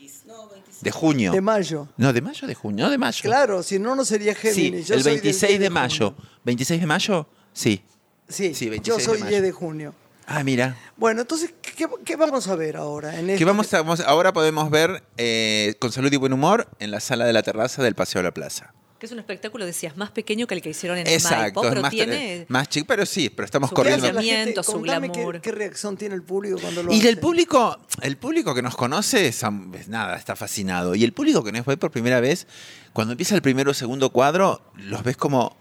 De 0.81 0.91
junio. 0.91 1.31
De 1.33 1.41
mayo. 1.41 1.89
No, 1.97 2.13
de 2.13 2.21
mayo, 2.21 2.47
de 2.49 2.55
junio. 2.55 2.85
No, 2.85 2.91
de 2.91 2.99
mayo. 2.99 3.21
Claro, 3.23 3.63
si 3.63 3.79
no, 3.79 3.95
no 3.95 4.05
sería 4.05 4.35
Sí, 4.35 4.41
Géminis. 4.53 4.89
Yo 4.89 4.95
el 4.97 5.03
soy 5.03 5.13
del 5.15 5.21
26 5.23 5.49
10 5.51 5.61
de 5.61 5.71
mayo. 5.71 6.15
¿26 6.45 6.81
de 6.81 6.87
mayo? 6.87 7.29
Sí. 7.53 7.83
Sí, 8.29 8.53
Sí, 8.55 8.69
26 8.69 8.83
yo 8.85 8.97
de 8.97 9.05
soy 9.05 9.19
mayo. 9.21 9.31
10 9.31 9.43
de 9.43 9.53
junio. 9.53 9.95
Ah, 10.27 10.43
mira. 10.45 10.77
Bueno, 10.97 11.21
entonces, 11.21 11.53
¿qué, 11.63 11.87
qué 12.05 12.17
vamos 12.17 12.49
a 12.49 12.57
ver 12.57 12.77
ahora? 12.77 13.19
En 13.19 13.27
Que 13.27 13.33
este- 13.35 13.45
vamos, 13.45 13.73
a- 13.75 13.79
vamos- 13.83 14.01
ahora 14.01 14.33
podemos 14.33 14.71
ver 14.71 15.03
eh, 15.19 15.75
con 15.79 15.93
salud 15.93 16.13
y 16.13 16.17
buen 16.17 16.33
humor 16.33 16.69
en 16.81 16.91
la 16.91 17.01
sala 17.01 17.25
de 17.27 17.33
la 17.33 17.43
terraza 17.43 17.83
del 17.83 17.95
Paseo 17.95 18.21
de 18.21 18.25
la 18.25 18.35
Plaza. 18.35 18.73
Que 19.03 19.07
es 19.07 19.11
un 19.13 19.19
espectáculo, 19.19 19.67
decías, 19.67 19.97
más 19.97 20.13
pequeño 20.13 20.47
que 20.47 20.55
el 20.55 20.63
que 20.63 20.71
hicieron 20.71 20.97
en 20.97 21.09
el 21.09 21.13
Exacto, 21.15 21.37
Maipo, 21.41 21.65
es 21.65 21.69
pero 21.71 21.83
más, 21.83 21.91
tiene... 21.91 22.47
más 22.49 22.69
chico, 22.69 22.87
pero 22.87 23.05
sí, 23.05 23.31
pero 23.31 23.45
estamos 23.47 23.71
su 23.71 23.75
¿Qué 23.75 23.81
hace 23.81 23.91
corriendo. 23.99 24.13
la 24.13 24.23
gente? 24.23 24.37
movimiento, 24.37 24.63
su 24.63 24.73
Contame 24.75 25.11
qué- 25.41 25.51
reacción 25.51 25.97
tiene 25.97 26.15
el 26.15 26.23
público 26.23 26.61
cuando 26.61 26.85
lo 26.85 26.93
Y 26.93 27.01
hace. 27.01 27.17
público, 27.17 27.81
el 28.01 28.17
público 28.17 28.55
que 28.55 28.63
nos 28.63 28.77
conoce, 28.77 29.27
es, 29.27 29.43
nada, 29.89 30.17
está 30.17 30.37
fascinado. 30.37 30.95
Y 30.95 31.03
el 31.03 31.13
público 31.13 31.43
que 31.43 31.51
nos 31.51 31.67
ve 31.67 31.77
por 31.77 31.91
primera 31.91 32.21
vez, 32.21 32.47
cuando 32.93 33.15
empieza 33.15 33.35
el 33.35 33.43
primero 33.43 33.73
o 33.73 33.75
segundo 33.75 34.11
cuadro, 34.11 34.63
los 34.77 35.03
ves 35.03 35.17
como 35.17 35.57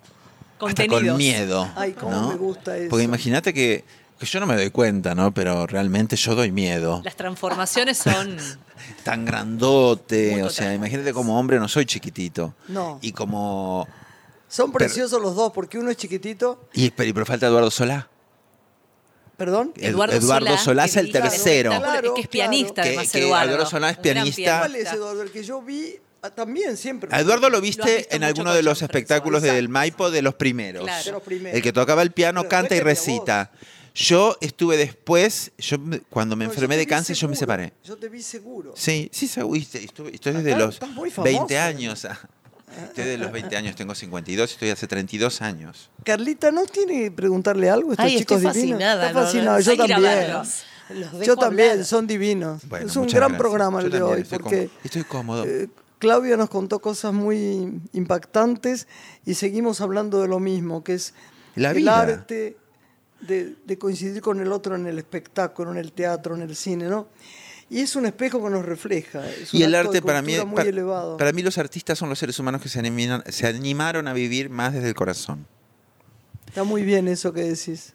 hasta 0.60 0.86
con 0.86 1.18
miedo. 1.18 1.68
Ay, 1.76 1.94
cómo 1.94 2.12
¿no? 2.12 2.28
me 2.30 2.36
gusta 2.36 2.78
eso. 2.78 2.90
Porque 2.92 3.06
imagínate 3.06 3.56
que, 3.56 3.84
que 4.22 4.28
yo 4.28 4.40
no 4.40 4.46
me 4.46 4.56
doy 4.56 4.70
cuenta, 4.70 5.14
¿no? 5.16 5.34
Pero 5.34 5.68
realmente 5.68 6.16
yo 6.16 6.36
doy 6.36 6.52
miedo. 6.52 7.02
Las 7.04 7.16
transformaciones 7.16 7.98
son... 7.98 8.38
Tan 9.04 9.26
grandote, 9.26 10.32
Muy 10.32 10.42
o 10.44 10.50
sea, 10.50 10.74
imagínate 10.74 11.12
como 11.14 11.40
hombre 11.40 11.60
no 11.60 11.68
soy 11.68 11.86
chiquitito. 11.86 12.54
No. 12.68 13.00
Y 13.02 13.12
como... 13.12 13.88
Son 14.48 14.72
Pero- 14.72 14.86
preciosos 14.86 15.22
los 15.22 15.36
dos, 15.36 15.52
porque 15.54 15.78
uno 15.80 15.90
es 15.92 15.98
chiquitito. 15.98 16.68
Y, 16.74 16.90
pero, 16.92 17.14
pero 17.14 17.26
falta 17.26 17.48
Eduardo 17.48 17.72
Solá. 17.72 18.10
¿Perdón? 19.38 19.72
Ed- 19.76 19.90
Eduardo 19.92 20.16
Eduardo 20.16 20.58
Solá, 20.58 20.86
es 20.86 20.96
el 20.98 21.12
tercero. 21.12 21.72
Claro, 21.72 22.10
es 22.10 22.14
que 22.16 22.22
es 22.22 22.28
pianista, 22.28 22.74
claro. 22.84 22.90
además, 22.90 23.12
Que- 23.12 23.20
que 23.20 23.26
Eduardo. 23.26 23.50
Eduardo 23.50 23.66
Solá 23.70 23.90
es 23.90 23.98
pianista. 23.98 24.60
¿Cuál 24.60 24.76
es 24.76 24.94
Eduardo? 24.94 25.22
El 25.24 25.32
que 25.32 25.44
yo 25.44 25.62
vi 25.62 25.96
ah, 26.22 26.30
también 26.30 26.78
siempre. 26.78 27.10
A 27.16 27.20
Eduardo 27.22 27.50
lo 27.50 27.60
viste 27.62 28.14
en 28.16 28.24
alguno 28.24 28.54
de 28.54 28.62
los 28.62 28.82
espectáculos 28.82 29.42
del 29.42 29.70
Maipo 29.70 30.12
de 30.12 30.22
los 30.22 30.36
primeros. 30.36 30.84
Claro. 30.84 31.04
De 31.06 31.12
los 31.12 31.24
primeros. 31.24 31.56
El 31.56 31.64
que 31.64 31.74
tocaba 31.74 32.02
el 32.04 32.12
piano, 32.12 32.42
Pero 32.42 32.50
canta 32.50 32.76
y 32.76 32.82
recita. 32.82 33.52
Yo 33.94 34.38
estuve 34.40 34.78
después, 34.78 35.52
yo 35.58 35.78
me- 35.80 36.00
cuando 36.00 36.36
me 36.36 36.46
No, 36.46 36.52
enfermé 36.52 36.78
de 36.78 36.88
cáncer, 36.88 37.16
yo 37.16 37.28
me 37.28 37.36
seguro. 37.36 37.40
separé. 37.58 37.74
Yo 37.84 37.98
te 37.98 38.08
vi 38.10 38.22
seguro. 38.22 38.74
Sí, 38.76 39.10
sí, 39.12 39.28
seguro. 39.28 39.60
Estuve, 39.60 40.14
estoy 40.16 40.34
desde 40.34 40.56
los 40.58 40.76
estás 40.76 40.90
muy 40.92 41.12
famoso. 41.12 41.34
20 41.38 41.58
años. 41.60 42.06
Estoy 42.72 43.04
desde 43.04 43.18
los 43.18 43.34
20 43.34 43.58
años, 43.58 43.76
tengo 43.76 43.94
52, 43.94 44.50
estoy 44.54 44.70
hace 44.70 44.88
32 44.88 45.42
años. 45.42 45.90
Carlita, 46.06 46.52
¿no 46.52 46.64
tiene 46.66 47.02
que 47.04 47.12
preguntarle 47.12 47.70
algo 47.70 47.90
a 47.90 47.94
estos 47.96 48.06
Ay, 48.06 48.18
chicos 48.20 48.38
estoy 48.38 48.54
divinos? 48.62 48.80
fascinada, 48.80 49.08
Está 49.08 49.14
no, 49.14 49.20
no, 49.20 49.26
fascinada, 49.26 49.60
yo 49.60 49.76
también. 49.76 50.32
Los 51.12 51.26
Yo 51.26 51.36
también, 51.36 51.70
hablar. 51.72 51.86
son 51.86 52.08
divinos. 52.08 52.62
Bueno, 52.70 52.86
es 52.88 52.96
un 52.96 53.08
gran 53.08 53.20
gracias. 53.32 53.38
programa 53.40 53.80
el 53.82 53.86
Yo 53.88 53.90
de 53.92 53.98
también 54.00 54.16
hoy, 54.16 54.22
estoy 54.22 54.40
porque 54.40 54.56
cómodo. 54.68 54.80
Estoy 54.86 55.04
cómodo. 55.04 55.46
eh, 55.46 55.68
Claudia 56.00 56.38
nos 56.38 56.50
contó 56.50 56.80
cosas 56.80 57.12
muy 57.14 57.82
impactantes 57.92 58.88
y 59.26 59.34
seguimos 59.34 59.82
hablando 59.82 60.22
de 60.22 60.30
lo 60.30 60.40
mismo, 60.40 60.82
que 60.84 60.94
es 60.94 61.14
La 61.56 61.72
el 61.72 61.76
vida. 61.78 62.00
arte 62.00 62.56
de, 63.22 63.56
de 63.66 63.78
coincidir 63.78 64.22
con 64.22 64.40
el 64.40 64.52
otro 64.52 64.76
en 64.76 64.88
el 64.88 64.98
espectáculo, 64.98 65.72
en 65.72 65.78
el 65.78 65.92
teatro, 65.94 66.36
en 66.36 66.42
el 66.42 66.56
cine, 66.56 66.86
¿no? 66.86 67.08
Y 67.70 67.80
es 67.80 67.96
un 67.96 68.06
espejo 68.06 68.44
que 68.44 68.50
nos 68.50 68.66
refleja. 68.66 69.26
es 69.30 69.54
Y 69.54 69.64
el 69.64 69.74
arte 69.76 70.02
para 70.02 70.22
mí, 70.22 70.36
muy 70.46 70.56
para, 70.58 70.70
elevado. 70.70 71.16
para 71.18 71.32
mí 71.32 71.42
los 71.42 71.58
artistas 71.58 71.98
son 71.98 72.10
los 72.10 72.20
seres 72.20 72.38
humanos 72.38 72.62
que 72.62 72.68
se 72.68 72.80
animaron, 72.80 73.24
se 73.32 73.48
animaron 73.48 74.08
a 74.10 74.14
vivir 74.14 74.50
más 74.50 74.74
desde 74.74 74.90
el 74.90 74.96
corazón. 74.96 75.46
Está 76.48 76.64
muy 76.66 76.84
bien 76.84 77.08
eso 77.08 77.32
que 77.32 77.44
decís. 77.44 77.94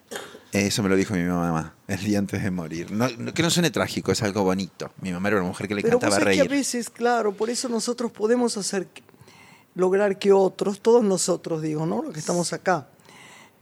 Eso 0.52 0.82
me 0.82 0.88
lo 0.88 0.96
dijo 0.96 1.12
mi 1.12 1.22
mamá 1.24 1.74
el 1.88 1.98
día 2.02 2.18
antes 2.18 2.42
de 2.42 2.50
morir. 2.50 2.90
No- 2.90 3.08
no- 3.18 3.34
que 3.34 3.42
no 3.42 3.50
suene 3.50 3.70
trágico, 3.70 4.12
es 4.12 4.22
algo 4.22 4.44
bonito. 4.44 4.90
Mi 5.02 5.12
mamá 5.12 5.28
era 5.28 5.38
una 5.38 5.48
mujer 5.48 5.68
que 5.68 5.74
le 5.74 5.82
Pero 5.82 5.98
vos 5.98 6.04
encantaba 6.04 6.22
sabés 6.22 6.36
que 6.36 6.40
a 6.40 6.44
reír. 6.44 6.58
veces, 6.58 6.88
claro, 6.88 7.34
por 7.34 7.50
eso 7.50 7.68
nosotros 7.68 8.10
podemos 8.12 8.56
hacer, 8.56 8.88
lograr 9.74 10.18
que 10.18 10.32
otros, 10.32 10.80
todos 10.80 11.04
nosotros, 11.04 11.60
digo, 11.60 11.84
¿no? 11.84 12.02
Los 12.02 12.14
que 12.14 12.20
estamos 12.20 12.54
acá, 12.54 12.88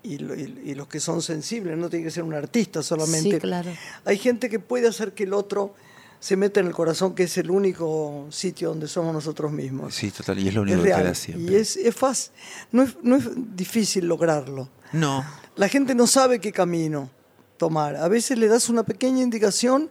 y, 0.04 0.18
lo- 0.18 0.34
y- 0.34 0.60
y 0.64 0.74
los 0.74 0.86
que 0.86 1.00
son 1.00 1.20
sensibles, 1.22 1.76
no 1.76 1.88
tiene 1.90 2.04
que 2.04 2.10
ser 2.12 2.22
un 2.22 2.34
artista 2.34 2.82
solamente. 2.82 3.32
Sí, 3.32 3.38
claro. 3.40 3.70
Hay 4.04 4.18
gente 4.18 4.48
que 4.48 4.58
puede 4.60 4.86
hacer 4.86 5.12
que 5.14 5.24
el 5.24 5.32
otro 5.32 5.74
se 6.20 6.36
meta 6.36 6.60
en 6.60 6.66
el 6.68 6.72
corazón, 6.72 7.14
que 7.14 7.24
es 7.24 7.36
el 7.38 7.50
único 7.50 8.26
sitio 8.30 8.68
donde 8.70 8.86
somos 8.88 9.12
nosotros 9.12 9.50
mismos. 9.52 9.94
Sí, 9.94 10.10
total, 10.10 10.38
y 10.38 10.48
es 10.48 10.54
lo 10.54 10.62
único 10.62 10.78
es 10.78 10.84
que 10.84 10.88
queda 11.00 11.14
siempre. 11.14 11.52
Y 11.52 11.56
es, 11.56 11.76
es 11.76 11.94
fácil, 11.94 12.32
no 12.72 12.82
es, 12.82 12.96
no 13.02 13.16
es 13.16 13.24
difícil 13.56 14.06
lograrlo. 14.06 14.68
No, 14.92 15.24
La 15.56 15.68
gente 15.68 15.94
no 15.94 16.06
sabe 16.06 16.38
qué 16.40 16.52
camino 16.52 17.10
tomar. 17.58 17.96
A 17.96 18.08
veces 18.08 18.38
le 18.38 18.46
das 18.48 18.68
una 18.68 18.84
pequeña 18.84 19.22
indicación. 19.22 19.90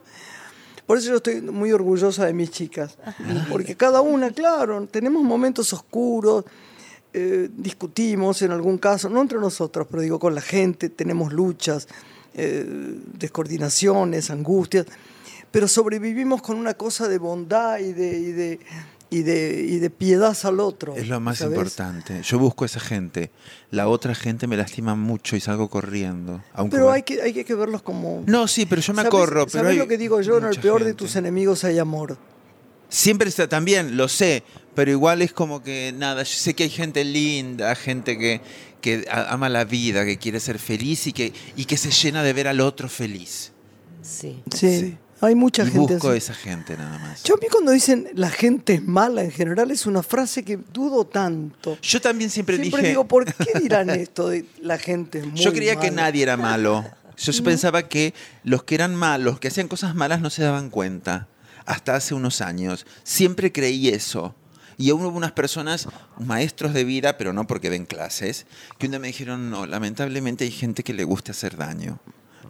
Por 0.86 0.98
eso 0.98 1.08
yo 1.10 1.16
estoy 1.16 1.40
muy 1.40 1.72
orgullosa 1.72 2.26
de 2.26 2.32
mis 2.34 2.50
chicas. 2.50 2.98
Porque 3.50 3.74
cada 3.76 4.00
una, 4.02 4.30
claro, 4.30 4.86
tenemos 4.90 5.22
momentos 5.22 5.72
oscuros, 5.72 6.44
eh, 7.14 7.48
discutimos 7.56 8.42
en 8.42 8.50
algún 8.50 8.76
caso, 8.78 9.08
no 9.08 9.22
entre 9.22 9.38
nosotros, 9.38 9.86
pero 9.90 10.02
digo 10.02 10.18
con 10.18 10.34
la 10.34 10.40
gente, 10.40 10.88
tenemos 10.88 11.32
luchas, 11.32 11.86
eh, 12.34 12.66
descoordinaciones, 13.18 14.30
angustias, 14.30 14.86
pero 15.50 15.68
sobrevivimos 15.68 16.42
con 16.42 16.56
una 16.56 16.74
cosa 16.74 17.08
de 17.08 17.18
bondad 17.18 17.78
y 17.78 17.92
de, 17.92 18.18
y 18.18 18.32
de, 18.32 18.58
y 19.10 19.22
de, 19.22 19.66
y 19.68 19.78
de 19.78 19.90
piedad 19.90 20.36
al 20.42 20.58
otro. 20.58 20.96
es 20.96 21.06
lo 21.06 21.20
más 21.20 21.38
¿sabes? 21.38 21.56
importante. 21.56 22.22
Yo 22.22 22.40
busco 22.40 22.64
a 22.64 22.66
esa 22.66 22.80
gente. 22.80 23.30
La 23.70 23.86
otra 23.86 24.16
gente 24.16 24.48
me 24.48 24.56
lastima 24.56 24.96
mucho 24.96 25.36
y 25.36 25.40
salgo 25.40 25.68
corriendo. 25.70 26.42
Aunque 26.54 26.76
Pero 26.76 26.90
hay 26.90 27.04
que, 27.04 27.22
hay 27.22 27.32
que 27.44 27.54
verlos 27.54 27.82
como... 27.82 28.24
No, 28.26 28.48
sí, 28.48 28.66
pero 28.66 28.82
yo 28.82 28.92
me 28.92 29.02
¿Sabes- 29.02 29.10
corro. 29.12 29.46
Pero 29.46 29.50
¿Sabes 29.50 29.70
hay 29.70 29.78
lo 29.78 29.86
que 29.86 29.98
digo 29.98 30.20
yo? 30.20 30.38
En 30.38 30.44
el 30.46 30.58
peor 30.58 30.82
de 30.82 30.94
tus 30.94 31.14
enemigos 31.14 31.62
hay 31.62 31.78
amor. 31.78 32.18
Siempre 32.88 33.28
está 33.28 33.48
también, 33.48 33.96
lo 33.96 34.08
sé, 34.08 34.42
pero 34.74 34.90
igual 34.90 35.22
es 35.22 35.32
como 35.32 35.62
que 35.62 35.92
nada, 35.96 36.22
yo 36.22 36.34
sé 36.34 36.54
que 36.54 36.64
hay 36.64 36.70
gente 36.70 37.04
linda, 37.04 37.74
gente 37.74 38.18
que, 38.18 38.40
que 38.80 39.06
ama 39.10 39.48
la 39.48 39.64
vida, 39.64 40.04
que 40.04 40.18
quiere 40.18 40.40
ser 40.40 40.58
feliz 40.58 41.06
y 41.06 41.12
que, 41.12 41.32
y 41.56 41.64
que 41.64 41.76
se 41.76 41.90
llena 41.90 42.22
de 42.22 42.32
ver 42.32 42.48
al 42.48 42.60
otro 42.60 42.88
feliz. 42.88 43.52
Sí. 44.02 44.42
Sí, 44.54 44.78
Sí. 44.80 44.98
hay 45.20 45.34
mucha 45.34 45.62
y 45.62 45.66
gente 45.70 45.94
busco 45.94 46.08
así. 46.10 46.18
esa 46.18 46.34
gente 46.34 46.76
nada 46.76 46.98
más. 46.98 47.22
Yo 47.24 47.34
a 47.34 47.38
mí 47.38 47.46
cuando 47.50 47.72
dicen 47.72 48.08
la 48.14 48.28
gente 48.30 48.74
es 48.74 48.82
mala 48.82 49.22
en 49.22 49.30
general 49.30 49.70
es 49.70 49.86
una 49.86 50.02
frase 50.02 50.42
que 50.42 50.58
dudo 50.72 51.06
tanto. 51.06 51.78
Yo 51.80 52.00
también 52.00 52.28
siempre, 52.30 52.56
Siempre 52.56 52.80
dije, 52.80 52.88
digo, 52.90 53.08
¿por 53.08 53.24
qué 53.24 53.58
dirán 53.58 53.88
esto 53.90 54.28
de 54.28 54.44
la 54.60 54.76
gente 54.78 55.20
es 55.20 55.26
muy 55.26 55.40
yo 55.40 55.52
creía 55.52 55.76
que 55.76 55.90
mala? 55.90 56.02
nadie 56.02 56.22
era 56.22 56.36
malo. 56.36 56.84
Yo 57.16 57.32
pensaba 57.44 57.88
que 57.88 58.12
los 58.42 58.64
que 58.64 58.74
eran 58.74 58.94
malos, 58.96 59.38
que 59.38 59.48
hacían 59.48 59.68
cosas 59.68 59.94
malas, 59.94 60.20
no 60.20 60.30
se 60.30 60.42
daban 60.42 60.68
cuenta. 60.68 61.28
Hasta 61.64 61.94
hace 61.96 62.12
unos 62.12 62.40
años. 62.42 62.84
Siempre 63.04 63.52
creí 63.52 63.88
eso. 63.88 64.34
Y 64.76 64.90
hubo 64.92 65.08
unas 65.08 65.32
personas, 65.32 65.88
maestros 66.18 66.74
de 66.74 66.84
vida, 66.84 67.16
pero 67.16 67.32
no 67.32 67.46
porque 67.46 67.70
den 67.70 67.86
clases, 67.86 68.46
que 68.78 68.86
un 68.86 68.92
día 68.92 68.98
me 69.00 69.08
dijeron, 69.08 69.50
no, 69.50 69.66
lamentablemente 69.66 70.44
hay 70.44 70.50
gente 70.50 70.82
que 70.82 70.92
le 70.94 71.04
gusta 71.04 71.32
hacer 71.32 71.56
daño. 71.56 71.98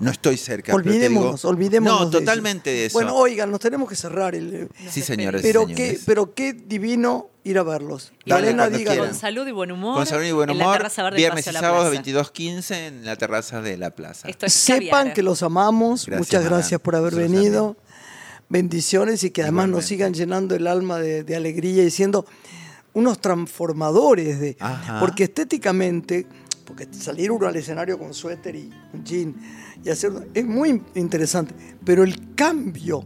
No 0.00 0.10
estoy 0.10 0.36
cerca. 0.36 0.72
pero 0.72 0.82
te 0.82 0.90
digo- 0.90 1.04
Olvidémonos, 1.20 1.44
olvidémonos. 1.44 2.00
No, 2.00 2.10
totalmente 2.10 2.70
de 2.70 2.86
eso. 2.86 2.94
Bueno, 2.94 3.14
oigan, 3.14 3.48
nos 3.50 3.60
tenemos 3.60 3.88
que 3.88 3.94
cerrar. 3.94 4.34
El, 4.34 4.68
sí, 4.90 5.02
señores. 5.02 5.40
pero, 5.40 5.62
señores. 5.62 5.76
qué, 5.76 6.00
pero 6.04 6.34
qué 6.34 6.52
divino 6.52 7.28
ir 7.44 7.58
a 7.58 7.62
verlos. 7.62 8.12
Dígalo. 8.24 8.76
quieran. 8.76 8.98
Con 8.98 9.14
salud 9.14 9.46
y 9.46 9.52
buen 9.52 9.70
humor. 9.70 9.94
Con 9.96 10.06
salud 10.06 10.24
y 10.24 10.32
buen 10.32 10.50
en 10.50 10.58
la 10.58 10.64
humor, 10.64 10.78
terraza 10.78 11.10
viernes 11.10 11.46
y 11.46 11.52
sábado 11.52 11.90
Plaza. 11.90 12.02
22.15 12.02 12.74
en 12.88 13.04
la 13.04 13.14
terraza 13.14 13.60
de 13.60 13.76
la 13.76 13.90
plaza. 13.90 14.28
Esto 14.28 14.46
es 14.46 14.52
Sepan 14.52 14.88
caviar. 14.88 15.14
que 15.14 15.22
los 15.22 15.44
amamos. 15.44 16.06
Gracias, 16.06 16.18
Muchas 16.26 16.40
Ana. 16.46 16.56
gracias 16.56 16.80
por 16.80 16.96
haber 16.96 17.12
Nosotros 17.12 17.32
venido. 17.32 17.76
Bendiciones 18.48 19.24
y 19.24 19.30
que 19.30 19.42
además 19.42 19.68
nos 19.68 19.84
sigan 19.86 20.12
llenando 20.14 20.54
el 20.54 20.66
alma 20.66 20.98
de, 20.98 21.24
de 21.24 21.34
alegría 21.36 21.82
y 21.84 21.90
siendo 21.90 22.26
unos 22.92 23.20
transformadores 23.20 24.38
de 24.40 24.56
Ajá. 24.60 25.00
porque 25.00 25.24
estéticamente 25.24 26.26
porque 26.64 26.86
salir 26.92 27.30
uno 27.30 27.46
al 27.48 27.56
escenario 27.56 27.98
con 27.98 28.14
suéter 28.14 28.54
y 28.54 28.70
un 28.92 29.04
jean 29.04 29.34
y 29.84 29.90
hacer 29.90 30.12
es 30.32 30.44
muy 30.46 30.80
interesante 30.94 31.54
pero 31.84 32.04
el 32.04 32.34
cambio 32.36 33.04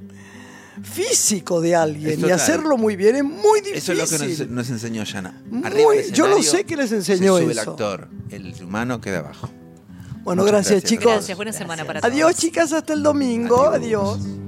físico 0.82 1.61
de 1.61 1.74
alguien 1.74 2.20
y 2.20 2.30
hacerlo 2.30 2.76
muy 2.76 2.97
bien 2.97 3.16
es 3.16 3.24
muy 3.24 3.61
difícil 3.61 3.99
Eso 3.99 4.05
es 4.05 4.12
lo 4.12 4.18
que 4.18 4.28
nos, 4.45 4.49
nos 4.51 4.70
enseñó 4.70 5.03
Yana. 5.05 5.41
Yo 6.12 6.26
lo 6.28 6.36
escenario 6.36 6.43
sé 6.43 6.64
que 6.64 6.76
les 6.76 6.93
enseñó 6.93 7.36
se 7.36 7.43
sube 7.43 7.53
el 7.53 7.59
eso. 7.59 7.70
actor, 7.72 8.09
el 8.30 8.55
humano 8.62 9.01
queda 9.01 9.20
abajo. 9.20 9.49
bueno 10.22 10.45
gracias, 10.45 10.82
gracias, 10.82 10.91
chicos 10.91 11.12
Gracias, 11.14 11.36
buena 11.36 11.53
semana 11.53 11.84
para 11.84 12.01
todos. 12.01 12.12
adiós 12.12 12.36
chicas 12.36 12.72
hasta 12.72 12.93
el 12.93 13.03
domingo 13.03 13.68
Adiós. 13.70 14.18
adiós. 14.18 14.47